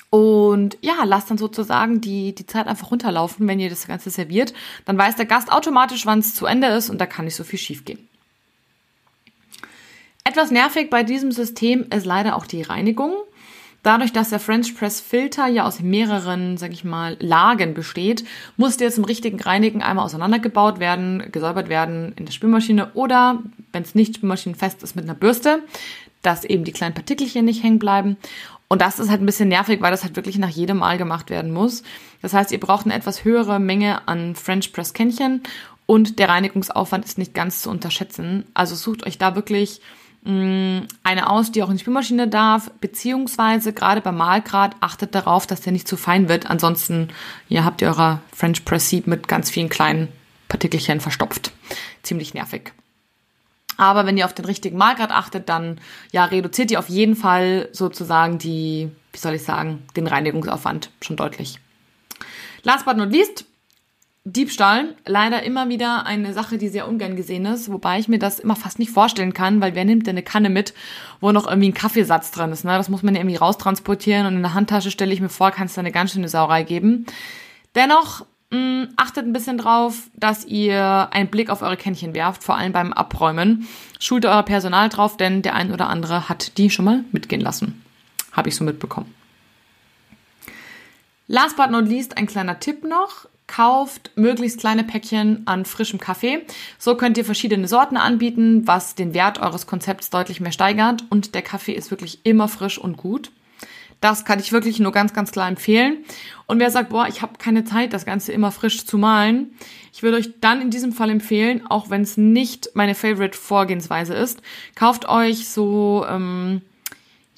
Und 0.09 0.77
ja, 0.81 1.03
lasst 1.03 1.29
dann 1.29 1.37
sozusagen 1.37 2.01
die, 2.01 2.33
die 2.33 2.45
Zeit 2.45 2.67
einfach 2.67 2.91
runterlaufen, 2.91 3.47
wenn 3.47 3.59
ihr 3.59 3.69
das 3.69 3.87
Ganze 3.87 4.09
serviert. 4.09 4.53
Dann 4.85 4.97
weiß 4.97 5.17
der 5.17 5.25
Gast 5.25 5.51
automatisch, 5.51 6.05
wann 6.05 6.19
es 6.19 6.33
zu 6.33 6.45
Ende 6.45 6.67
ist 6.67 6.89
und 6.89 6.99
da 6.99 7.05
kann 7.05 7.25
nicht 7.25 7.35
so 7.35 7.43
viel 7.43 7.59
schief 7.59 7.85
gehen. 7.85 8.07
Etwas 10.23 10.51
nervig 10.51 10.89
bei 10.89 11.03
diesem 11.03 11.31
System 11.31 11.87
ist 11.93 12.05
leider 12.05 12.35
auch 12.35 12.45
die 12.45 12.61
Reinigung. 12.61 13.13
Dadurch, 13.81 14.11
dass 14.11 14.29
der 14.29 14.39
French 14.39 14.75
Press 14.75 14.99
Filter 14.99 15.47
ja 15.47 15.65
aus 15.65 15.79
mehreren, 15.79 16.57
sag 16.57 16.71
ich 16.71 16.83
mal, 16.83 17.15
Lagen 17.19 17.73
besteht, 17.73 18.25
muss 18.57 18.77
der 18.77 18.91
zum 18.91 19.05
richtigen 19.05 19.39
Reinigen 19.39 19.81
einmal 19.81 20.05
auseinandergebaut 20.05 20.79
werden, 20.79 21.23
gesäubert 21.31 21.69
werden 21.69 22.13
in 22.17 22.25
der 22.25 22.33
Spülmaschine 22.33 22.91
oder, 22.93 23.39
wenn 23.71 23.83
es 23.83 23.95
nicht 23.95 24.17
spülmaschinenfest 24.17 24.83
ist, 24.83 24.95
mit 24.95 25.05
einer 25.05 25.15
Bürste, 25.15 25.63
dass 26.21 26.43
eben 26.43 26.65
die 26.65 26.73
kleinen 26.73 26.93
Partikelchen 26.93 27.45
nicht 27.45 27.63
hängen 27.63 27.79
bleiben. 27.79 28.17
Und 28.67 28.81
das 28.81 28.99
ist 28.99 29.09
halt 29.09 29.21
ein 29.21 29.25
bisschen 29.25 29.49
nervig, 29.49 29.81
weil 29.81 29.91
das 29.91 30.03
halt 30.03 30.15
wirklich 30.15 30.37
nach 30.37 30.49
jedem 30.49 30.77
Mal 30.77 30.97
gemacht 30.97 31.29
werden 31.29 31.51
muss. 31.51 31.83
Das 32.21 32.33
heißt, 32.33 32.51
ihr 32.51 32.59
braucht 32.59 32.85
eine 32.85 32.93
etwas 32.93 33.23
höhere 33.23 33.59
Menge 33.59 34.07
an 34.07 34.35
French 34.35 34.73
Press 34.73 34.93
Kännchen 34.93 35.41
und 35.85 36.19
der 36.19 36.29
Reinigungsaufwand 36.29 37.05
ist 37.05 37.17
nicht 37.17 37.33
ganz 37.33 37.61
zu 37.61 37.69
unterschätzen. 37.71 38.45
Also 38.53 38.75
sucht 38.75 39.07
euch 39.07 39.17
da 39.17 39.35
wirklich 39.35 39.81
eine 40.25 41.29
aus, 41.29 41.51
die 41.51 41.63
auch 41.63 41.69
in 41.69 41.77
die 41.77 41.81
Spülmaschine 41.81 42.27
darf, 42.27 42.69
beziehungsweise 42.81 43.71
gerade 43.71 44.01
beim 44.01 44.17
Mahlgrad 44.17 44.75
achtet 44.81 45.15
darauf, 45.15 45.47
dass 45.47 45.61
der 45.61 45.71
nicht 45.71 45.87
zu 45.87 45.95
fein 45.95 46.27
wird. 46.27 46.49
Ansonsten 46.49 47.07
ja, 47.47 47.63
habt 47.63 47.81
ihr 47.81 47.87
eurer 47.87 48.21
French 48.35 48.65
Press 48.65 48.89
Sieb 48.89 49.07
mit 49.07 49.27
ganz 49.27 49.49
vielen 49.49 49.69
kleinen 49.69 50.09
Partikelchen 50.49 50.99
verstopft. 50.99 51.51
Ziemlich 52.03 52.33
nervig. 52.33 52.73
Aber 53.77 54.05
wenn 54.05 54.17
ihr 54.17 54.25
auf 54.25 54.33
den 54.33 54.43
richtigen 54.43 54.77
Mahlgrad 54.77 55.11
achtet, 55.11 55.47
dann 55.47 55.79
ja, 56.11 56.25
reduziert 56.25 56.69
ihr 56.69 56.79
auf 56.79 56.89
jeden 56.89 57.15
Fall 57.15 57.69
sozusagen 57.71 58.37
die, 58.37 58.91
wie 59.13 59.17
soll 59.17 59.35
ich 59.35 59.43
sagen, 59.43 59.83
den 59.95 60.05
Reinigungsaufwand 60.05 60.91
schon 61.01 61.15
deutlich. 61.15 61.59
Last 62.63 62.83
but 62.85 62.97
not 62.97 63.09
least, 63.09 63.45
Diebstahl, 64.33 64.95
leider 65.05 65.43
immer 65.43 65.69
wieder 65.69 66.05
eine 66.05 66.33
Sache, 66.33 66.57
die 66.57 66.67
sehr 66.69 66.87
ungern 66.87 67.15
gesehen 67.15 67.45
ist, 67.45 67.71
wobei 67.71 67.99
ich 67.99 68.07
mir 68.07 68.19
das 68.19 68.39
immer 68.39 68.55
fast 68.55 68.79
nicht 68.79 68.91
vorstellen 68.91 69.33
kann, 69.33 69.61
weil 69.61 69.75
wer 69.75 69.85
nimmt 69.85 70.07
denn 70.07 70.15
eine 70.15 70.23
Kanne 70.23 70.49
mit, 70.49 70.73
wo 71.21 71.31
noch 71.31 71.47
irgendwie 71.47 71.69
ein 71.69 71.73
Kaffeesatz 71.73 72.31
drin 72.31 72.51
ist, 72.51 72.65
ne? 72.65 72.77
Das 72.77 72.89
muss 72.89 73.03
man 73.03 73.15
ja 73.15 73.21
irgendwie 73.21 73.37
raustransportieren 73.37 74.25
und 74.25 74.35
in 74.35 74.41
der 74.41 74.53
Handtasche 74.53 74.91
stelle 74.91 75.13
ich 75.13 75.21
mir 75.21 75.29
vor, 75.29 75.51
kann 75.51 75.67
es 75.67 75.73
da 75.73 75.81
eine 75.81 75.91
ganz 75.91 76.11
schöne 76.11 76.29
Sauerei 76.29 76.63
geben. 76.63 77.05
Dennoch 77.75 78.25
mh, 78.51 78.57
mm, 78.59 78.87
achtet 78.97 79.25
ein 79.25 79.33
bisschen 79.33 79.57
drauf, 79.57 80.09
dass 80.15 80.45
ihr 80.45 81.09
einen 81.11 81.29
Blick 81.29 81.49
auf 81.49 81.61
eure 81.61 81.77
Kännchen 81.77 82.13
werft, 82.13 82.43
vor 82.43 82.57
allem 82.57 82.73
beim 82.73 82.93
Abräumen. 82.93 83.67
Schult 83.99 84.25
euer 84.25 84.43
Personal 84.43 84.89
drauf, 84.89 85.17
denn 85.17 85.41
der 85.41 85.55
ein 85.55 85.71
oder 85.71 85.87
andere 85.87 86.29
hat 86.29 86.57
die 86.57 86.69
schon 86.69 86.85
mal 86.85 87.03
mitgehen 87.11 87.41
lassen. 87.41 87.83
Habe 88.31 88.49
ich 88.49 88.55
so 88.55 88.63
mitbekommen. 88.63 89.13
Last 91.31 91.57
but 91.57 91.69
not 91.69 91.87
least 91.87 92.17
ein 92.17 92.25
kleiner 92.25 92.59
Tipp 92.59 92.83
noch 92.83 93.28
kauft 93.49 94.11
möglichst 94.15 94.59
kleine 94.59 94.83
Päckchen 94.83 95.41
an 95.45 95.65
frischem 95.65 95.99
Kaffee. 95.99 96.45
So 96.77 96.95
könnt 96.95 97.17
ihr 97.17 97.25
verschiedene 97.25 97.67
Sorten 97.67 97.97
anbieten, 97.97 98.67
was 98.67 98.95
den 98.95 99.13
Wert 99.13 99.39
eures 99.39 99.65
Konzepts 99.65 100.09
deutlich 100.09 100.39
mehr 100.39 100.51
steigert 100.51 101.03
und 101.09 101.33
der 101.33 101.41
Kaffee 101.41 101.73
ist 101.73 101.91
wirklich 101.91 102.19
immer 102.23 102.47
frisch 102.47 102.77
und 102.77 102.95
gut. 102.95 103.31
Das 104.01 104.23
kann 104.23 104.39
ich 104.39 104.53
wirklich 104.53 104.79
nur 104.79 104.93
ganz, 104.93 105.13
ganz 105.13 105.31
klar 105.31 105.49
empfehlen. 105.49 106.05
Und 106.45 106.59
wer 106.59 106.71
sagt, 106.71 106.89
boah, 106.89 107.07
ich 107.07 107.21
habe 107.21 107.33
keine 107.37 107.65
Zeit, 107.65 107.91
das 107.91 108.05
Ganze 108.05 108.31
immer 108.31 108.51
frisch 108.51 108.85
zu 108.85 108.97
malen, 108.97 109.51
ich 109.91 110.03
würde 110.03 110.17
euch 110.17 110.29
dann 110.39 110.61
in 110.61 110.69
diesem 110.69 110.93
Fall 110.93 111.09
empfehlen, 111.09 111.65
auch 111.67 111.89
wenn 111.89 112.03
es 112.03 112.15
nicht 112.15 112.69
meine 112.75 112.95
Favorite 112.95 113.37
Vorgehensweise 113.37 114.13
ist, 114.13 114.41
kauft 114.75 115.09
euch 115.09 115.49
so 115.49 116.05
ähm, 116.07 116.61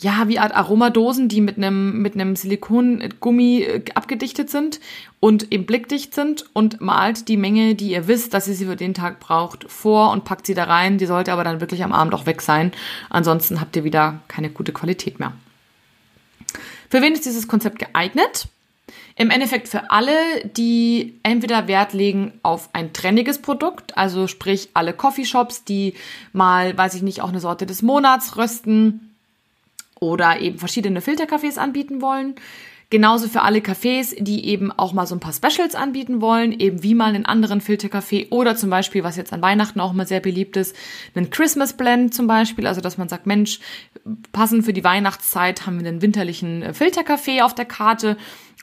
ja, 0.02 0.28
wie 0.28 0.40
Art 0.40 0.56
Aromadosen, 0.56 1.30
die 1.30 1.42
mit 1.42 1.58
einem 1.58 2.02
mit 2.02 2.16
einem 2.16 2.36
Silikongummi 2.36 3.62
äh, 3.62 3.84
abgedichtet 3.94 4.50
sind 4.50 4.80
und 5.20 5.52
eben 5.52 5.68
blickdicht 5.68 6.16
sind 6.16 6.46
und 6.54 6.82
malt 6.82 7.28
die 7.28 7.38
Menge, 7.38 7.76
die 7.76 7.92
ihr 7.92 8.08
wisst, 8.08 8.34
dass 8.34 8.48
ihr 8.48 8.56
sie 8.56 8.66
für 8.66 8.76
den 8.76 8.96
Tag 8.96 9.20
braucht, 9.20 9.72
vor 9.72 10.12
und 10.12 10.26
packt 10.26 10.48
sie 10.48 10.56
da 10.56 10.64
rein. 10.64 10.98
Die 10.98 11.06
sollte 11.06 11.32
aber 11.32 11.44
dann 11.44 11.62
wirklich 11.62 11.84
am 11.84 11.94
Abend 11.94 12.16
auch 12.16 12.26
weg 12.26 12.42
sein. 12.42 12.72
Ansonsten 13.12 13.62
habt 13.62 13.76
ihr 13.76 13.84
wieder 13.84 14.22
keine 14.28 14.50
gute 14.50 14.74
Qualität 14.74 15.20
mehr. 15.20 15.34
Für 16.90 17.02
wen 17.02 17.14
ist 17.14 17.26
dieses 17.26 17.48
Konzept 17.48 17.78
geeignet? 17.78 18.48
Im 19.16 19.30
Endeffekt 19.30 19.68
für 19.68 19.92
alle, 19.92 20.14
die 20.58 21.20
entweder 21.22 21.68
Wert 21.68 21.94
legen 21.94 22.34
auf 22.42 22.70
ein 22.74 22.92
trendiges 22.92 23.40
Produkt, 23.40 23.98
also 23.98 24.26
sprich 24.26 24.70
alle 24.74 24.94
Coffeeshops, 24.94 25.64
die 25.64 25.94
mal, 26.34 26.76
weiß 26.76 26.96
ich 26.96 27.04
nicht, 27.04 27.22
auch 27.22 27.30
eine 27.30 27.40
Sorte 27.40 27.66
des 27.66 27.84
Monats 27.84 28.36
rösten, 28.36 29.11
oder 30.02 30.42
eben 30.42 30.58
verschiedene 30.58 31.00
Filterkaffees 31.00 31.58
anbieten 31.58 32.02
wollen. 32.02 32.36
Genauso 32.90 33.30
für 33.30 33.44
alle 33.44 33.60
Cafés, 33.60 34.22
die 34.22 34.48
eben 34.48 34.70
auch 34.70 34.92
mal 34.92 35.08
so 35.08 35.16
ein 35.16 35.22
paar 35.22 35.32
Specials 35.32 35.76
anbieten 35.76 36.20
wollen, 36.20 36.52
eben 36.52 36.84
wie 36.84 36.94
mal 36.94 37.16
einen 37.16 37.26
anderen 37.26 37.62
Filterkaffee 37.62 38.28
oder 38.32 38.58
zum 38.58 38.70
Beispiel, 38.70 39.06
was 39.06 39.16
jetzt 39.16 39.32
an 39.32 39.42
Weihnachten 39.42 39.80
auch 39.80 39.94
mal 39.94 40.06
sehr 40.06 40.20
beliebt 40.20 40.58
ist, 40.58 40.76
einen 41.16 41.30
Christmas 41.30 41.72
Blend 41.72 42.14
zum 42.14 42.28
Beispiel, 42.28 42.68
also 42.68 42.82
dass 42.82 42.98
man 42.98 43.08
sagt, 43.08 43.28
Mensch, 43.28 43.62
passend 44.34 44.66
für 44.66 44.74
die 44.74 44.84
Weihnachtszeit 44.84 45.66
haben 45.66 45.80
wir 45.80 45.88
einen 45.88 46.02
winterlichen 46.02 46.64
äh, 46.64 46.74
Filterkaffee 46.74 47.44
auf 47.44 47.56
der 47.56 47.64
Karte 47.64 48.18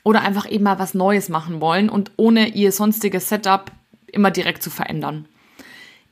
oder 0.04 0.20
einfach 0.20 0.50
eben 0.50 0.64
mal 0.64 0.78
was 0.78 0.92
Neues 0.92 1.30
machen 1.30 1.62
wollen 1.62 1.88
und 1.88 2.10
ohne 2.16 2.48
ihr 2.48 2.70
sonstiges 2.70 3.30
Setup 3.30 3.72
immer 4.12 4.30
direkt 4.30 4.62
zu 4.62 4.68
verändern. 4.68 5.26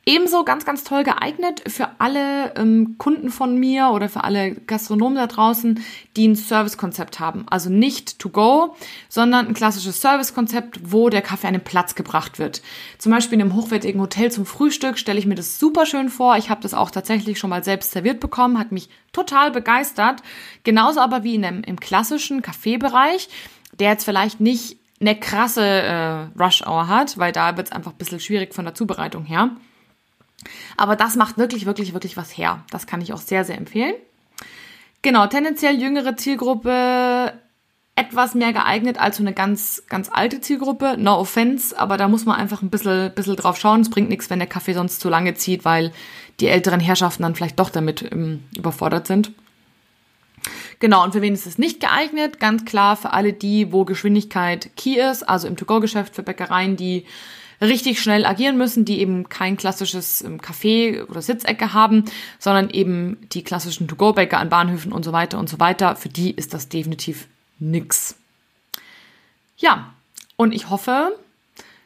Ebenso 0.07 0.45
ganz, 0.45 0.63
ganz 0.63 0.85
toll 0.85 1.03
geeignet 1.03 1.61
für 1.67 1.89
alle 1.97 2.55
ähm, 2.55 2.95
Kunden 2.97 3.29
von 3.29 3.57
mir 3.57 3.89
oder 3.89 4.07
für 4.07 4.23
alle 4.23 4.55
Gastronomen 4.55 5.17
da 5.17 5.27
draußen, 5.27 5.83
die 6.15 6.29
ein 6.29 6.35
Servicekonzept 6.35 7.19
haben. 7.19 7.45
Also 7.49 7.69
nicht 7.69 8.17
to 8.17 8.29
go, 8.29 8.77
sondern 9.09 9.47
ein 9.47 9.53
klassisches 9.53 9.99
Servicekonzept, 9.99 10.93
wo 10.93 11.09
der 11.09 11.21
Kaffee 11.21 11.47
an 11.47 11.55
den 11.55 11.63
Platz 11.63 11.93
gebracht 11.93 12.39
wird. 12.39 12.61
Zum 12.97 13.11
Beispiel 13.11 13.37
in 13.37 13.41
einem 13.41 13.53
hochwertigen 13.53 13.99
Hotel 13.99 14.31
zum 14.31 14.45
Frühstück 14.45 14.97
stelle 14.97 15.19
ich 15.19 15.25
mir 15.25 15.35
das 15.35 15.59
super 15.59 15.85
schön 15.85 16.07
vor. 16.07 16.37
Ich 16.37 16.49
habe 16.49 16.61
das 16.61 16.73
auch 16.73 16.89
tatsächlich 16.89 17.37
schon 17.37 17.49
mal 17.49 17.65
selbst 17.65 17.91
serviert 17.91 18.21
bekommen, 18.21 18.57
hat 18.57 18.71
mich 18.71 18.87
total 19.11 19.51
begeistert. 19.51 20.23
Genauso 20.63 21.01
aber 21.01 21.25
wie 21.25 21.35
in 21.35 21.43
einem, 21.43 21.63
im 21.63 21.81
klassischen 21.81 22.41
Kaffeebereich, 22.41 23.27
der 23.77 23.89
jetzt 23.89 24.05
vielleicht 24.05 24.39
nicht 24.39 24.77
eine 25.01 25.19
krasse 25.19 25.65
äh, 25.65 26.41
Rush 26.41 26.65
Hour 26.65 26.87
hat, 26.87 27.17
weil 27.17 27.33
da 27.33 27.57
wird 27.57 27.67
es 27.67 27.73
einfach 27.73 27.91
ein 27.91 27.97
bisschen 27.97 28.21
schwierig 28.21 28.55
von 28.55 28.63
der 28.63 28.73
Zubereitung 28.73 29.25
her. 29.25 29.51
Aber 30.77 30.95
das 30.95 31.15
macht 31.15 31.37
wirklich, 31.37 31.65
wirklich, 31.65 31.93
wirklich 31.93 32.17
was 32.17 32.37
her. 32.37 32.63
Das 32.69 32.87
kann 32.87 33.01
ich 33.01 33.13
auch 33.13 33.21
sehr, 33.21 33.43
sehr 33.43 33.57
empfehlen. 33.57 33.95
Genau, 35.01 35.27
tendenziell 35.27 35.79
jüngere 35.79 36.17
Zielgruppe 36.17 37.33
etwas 37.95 38.35
mehr 38.35 38.53
geeignet 38.53 38.99
als 38.99 39.17
so 39.17 39.23
eine 39.23 39.33
ganz, 39.33 39.83
ganz 39.89 40.09
alte 40.11 40.39
Zielgruppe. 40.39 40.95
No 40.99 41.17
offense, 41.19 41.77
aber 41.77 41.97
da 41.97 42.07
muss 42.07 42.25
man 42.25 42.35
einfach 42.35 42.61
ein 42.61 42.69
bisschen, 42.69 43.11
bisschen 43.13 43.35
drauf 43.35 43.57
schauen. 43.59 43.81
Es 43.81 43.89
bringt 43.89 44.09
nichts, 44.09 44.29
wenn 44.29 44.39
der 44.39 44.47
Kaffee 44.47 44.73
sonst 44.73 44.99
zu 44.99 45.09
lange 45.09 45.33
zieht, 45.33 45.65
weil 45.65 45.91
die 46.39 46.47
älteren 46.47 46.79
Herrschaften 46.79 47.23
dann 47.23 47.33
vielleicht 47.33 47.59
doch 47.59 47.71
damit 47.71 48.07
ähm, 48.11 48.43
überfordert 48.55 49.07
sind. 49.07 49.31
Genau, 50.79 51.03
und 51.03 51.13
für 51.13 51.23
wen 51.23 51.33
ist 51.33 51.47
es 51.47 51.57
nicht 51.57 51.79
geeignet? 51.79 52.39
Ganz 52.39 52.65
klar 52.65 52.95
für 52.95 53.13
alle 53.13 53.33
die, 53.33 53.71
wo 53.71 53.83
Geschwindigkeit 53.83 54.69
key 54.77 54.99
ist, 54.99 55.27
also 55.27 55.47
im 55.47 55.57
To-Go-Geschäft 55.57 56.15
für 56.15 56.21
Bäckereien, 56.21 56.77
die 56.77 57.05
richtig 57.61 58.01
schnell 58.01 58.25
agieren 58.25 58.57
müssen, 58.57 58.85
die 58.85 58.99
eben 58.99 59.29
kein 59.29 59.57
klassisches 59.57 60.21
ähm, 60.21 60.39
Café 60.39 61.07
oder 61.07 61.21
Sitzecke 61.21 61.73
haben, 61.73 62.05
sondern 62.39 62.69
eben 62.69 63.17
die 63.31 63.43
klassischen 63.43 63.87
To-Go-Bäcker 63.87 64.37
an 64.37 64.49
Bahnhöfen 64.49 64.91
und 64.91 65.03
so 65.03 65.11
weiter 65.11 65.39
und 65.39 65.49
so 65.49 65.59
weiter. 65.59 65.95
Für 65.95 66.09
die 66.09 66.31
ist 66.31 66.53
das 66.53 66.69
definitiv 66.69 67.27
nix. 67.59 68.15
Ja, 69.57 69.93
und 70.35 70.53
ich 70.53 70.69
hoffe, 70.69 71.17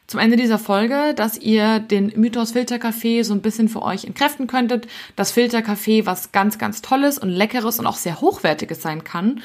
zum 0.06 0.20
Ende 0.20 0.36
dieser 0.36 0.58
Folge, 0.58 1.14
dass 1.14 1.38
ihr 1.38 1.80
den 1.80 2.12
Mythos 2.16 2.52
Filterkaffee 2.52 3.22
so 3.22 3.32
ein 3.32 3.40
bisschen 3.40 3.70
für 3.70 3.80
euch 3.80 4.04
entkräften 4.04 4.46
könntet. 4.46 4.86
Das 5.16 5.32
Filterkaffee, 5.32 6.04
was 6.04 6.32
ganz, 6.32 6.58
ganz 6.58 6.82
tolles 6.82 7.16
und 7.16 7.30
leckeres 7.30 7.78
und 7.78 7.86
auch 7.86 7.96
sehr 7.96 8.20
hochwertiges 8.20 8.82
sein 8.82 9.04
kann. 9.04 9.40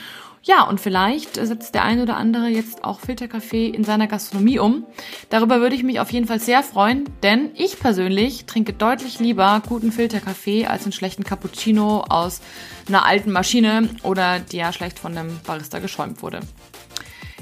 Ja, 0.48 0.64
und 0.64 0.80
vielleicht 0.80 1.36
setzt 1.36 1.76
der 1.76 1.84
ein 1.84 2.00
oder 2.00 2.16
andere 2.16 2.48
jetzt 2.48 2.86
auch 2.86 3.02
Filterkaffee 3.02 3.68
in 3.68 3.84
seiner 3.84 4.08
Gastronomie 4.08 4.60
um. 4.60 4.86
Darüber 5.30 5.60
würde 5.60 5.76
ich 5.76 5.84
mich 5.84 6.00
auf 6.00 6.10
jeden 6.14 6.26
Fall 6.26 6.40
sehr 6.40 6.64
freuen, 6.64 7.04
denn 7.22 7.52
ich 7.56 7.82
persönlich 7.82 8.46
trinke 8.46 8.72
deutlich 8.72 9.20
lieber 9.20 9.62
guten 9.68 9.92
Filterkaffee 9.92 10.66
als 10.66 10.84
einen 10.84 10.94
schlechten 10.94 11.26
Cappuccino 11.26 12.06
aus 12.08 12.40
einer 12.88 13.06
alten 13.06 13.34
Maschine 13.34 13.90
oder 14.04 14.40
der 14.40 14.72
schlecht 14.72 15.00
von 15.00 15.18
einem 15.18 15.38
Barista 15.46 15.80
geschäumt 15.80 16.22
wurde. 16.22 16.40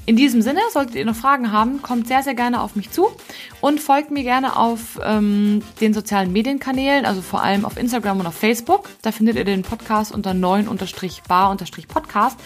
In 0.08 0.16
diesem 0.16 0.44
Sinne, 0.44 0.60
solltet 0.72 0.94
ihr 0.96 1.06
noch 1.06 1.16
Fragen 1.16 1.52
haben, 1.52 1.84
kommt 1.84 2.08
sehr, 2.08 2.24
sehr 2.24 2.36
gerne 2.36 2.62
auf 2.62 2.76
mich 2.76 2.92
zu 2.92 3.10
und 3.60 3.80
folgt 3.80 4.12
mir 4.12 4.22
gerne 4.24 4.56
auf 4.56 5.00
ähm, 5.04 5.64
den 5.82 5.96
sozialen 5.96 6.32
Medienkanälen, 6.32 7.06
also 7.06 7.24
vor 7.24 7.42
allem 7.42 7.66
auf 7.66 7.76
Instagram 7.78 8.20
und 8.20 8.28
auf 8.28 8.36
Facebook. 8.36 8.88
Da 9.02 9.12
findet 9.12 9.36
ihr 9.36 9.46
den 9.46 9.64
Podcast 9.64 10.12
unter 10.12 10.30
9-bar-podcast. 10.32 12.38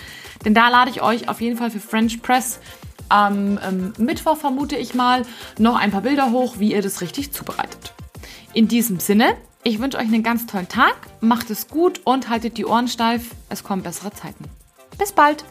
Denn 0.46 0.54
da 0.54 0.70
lade 0.70 0.90
ich 0.90 1.02
euch 1.02 1.30
auf 1.30 1.42
jeden 1.42 1.58
Fall 1.58 1.72
für 1.72 1.80
French 1.80 2.22
Press 2.22 2.60
am 3.10 3.60
ähm, 3.68 3.94
Mittwoch, 3.98 4.38
vermute 4.38 4.78
ich 4.78 4.94
mal, 4.94 5.26
noch 5.58 5.76
ein 5.76 5.92
paar 5.92 6.02
Bilder 6.02 6.32
hoch, 6.32 6.56
wie 6.60 6.74
ihr 6.74 6.82
das 6.82 7.02
richtig 7.02 7.32
zubereitet. 7.34 7.94
In 8.54 8.68
diesem 8.68 9.00
Sinne, 9.00 9.36
ich 9.64 9.80
wünsche 9.80 9.98
euch 9.98 10.06
einen 10.06 10.24
ganz 10.24 10.46
tollen 10.46 10.70
Tag, 10.70 10.96
macht 11.20 11.50
es 11.50 11.68
gut 11.68 12.02
und 12.04 12.30
haltet 12.30 12.58
die 12.58 12.66
Ohren 12.66 12.88
steif. 12.88 13.32
Es 13.50 13.64
kommen 13.64 13.84
bessere 13.84 14.12
Zeiten. 14.12 14.46
Bis 14.98 15.12
bald! 15.12 15.44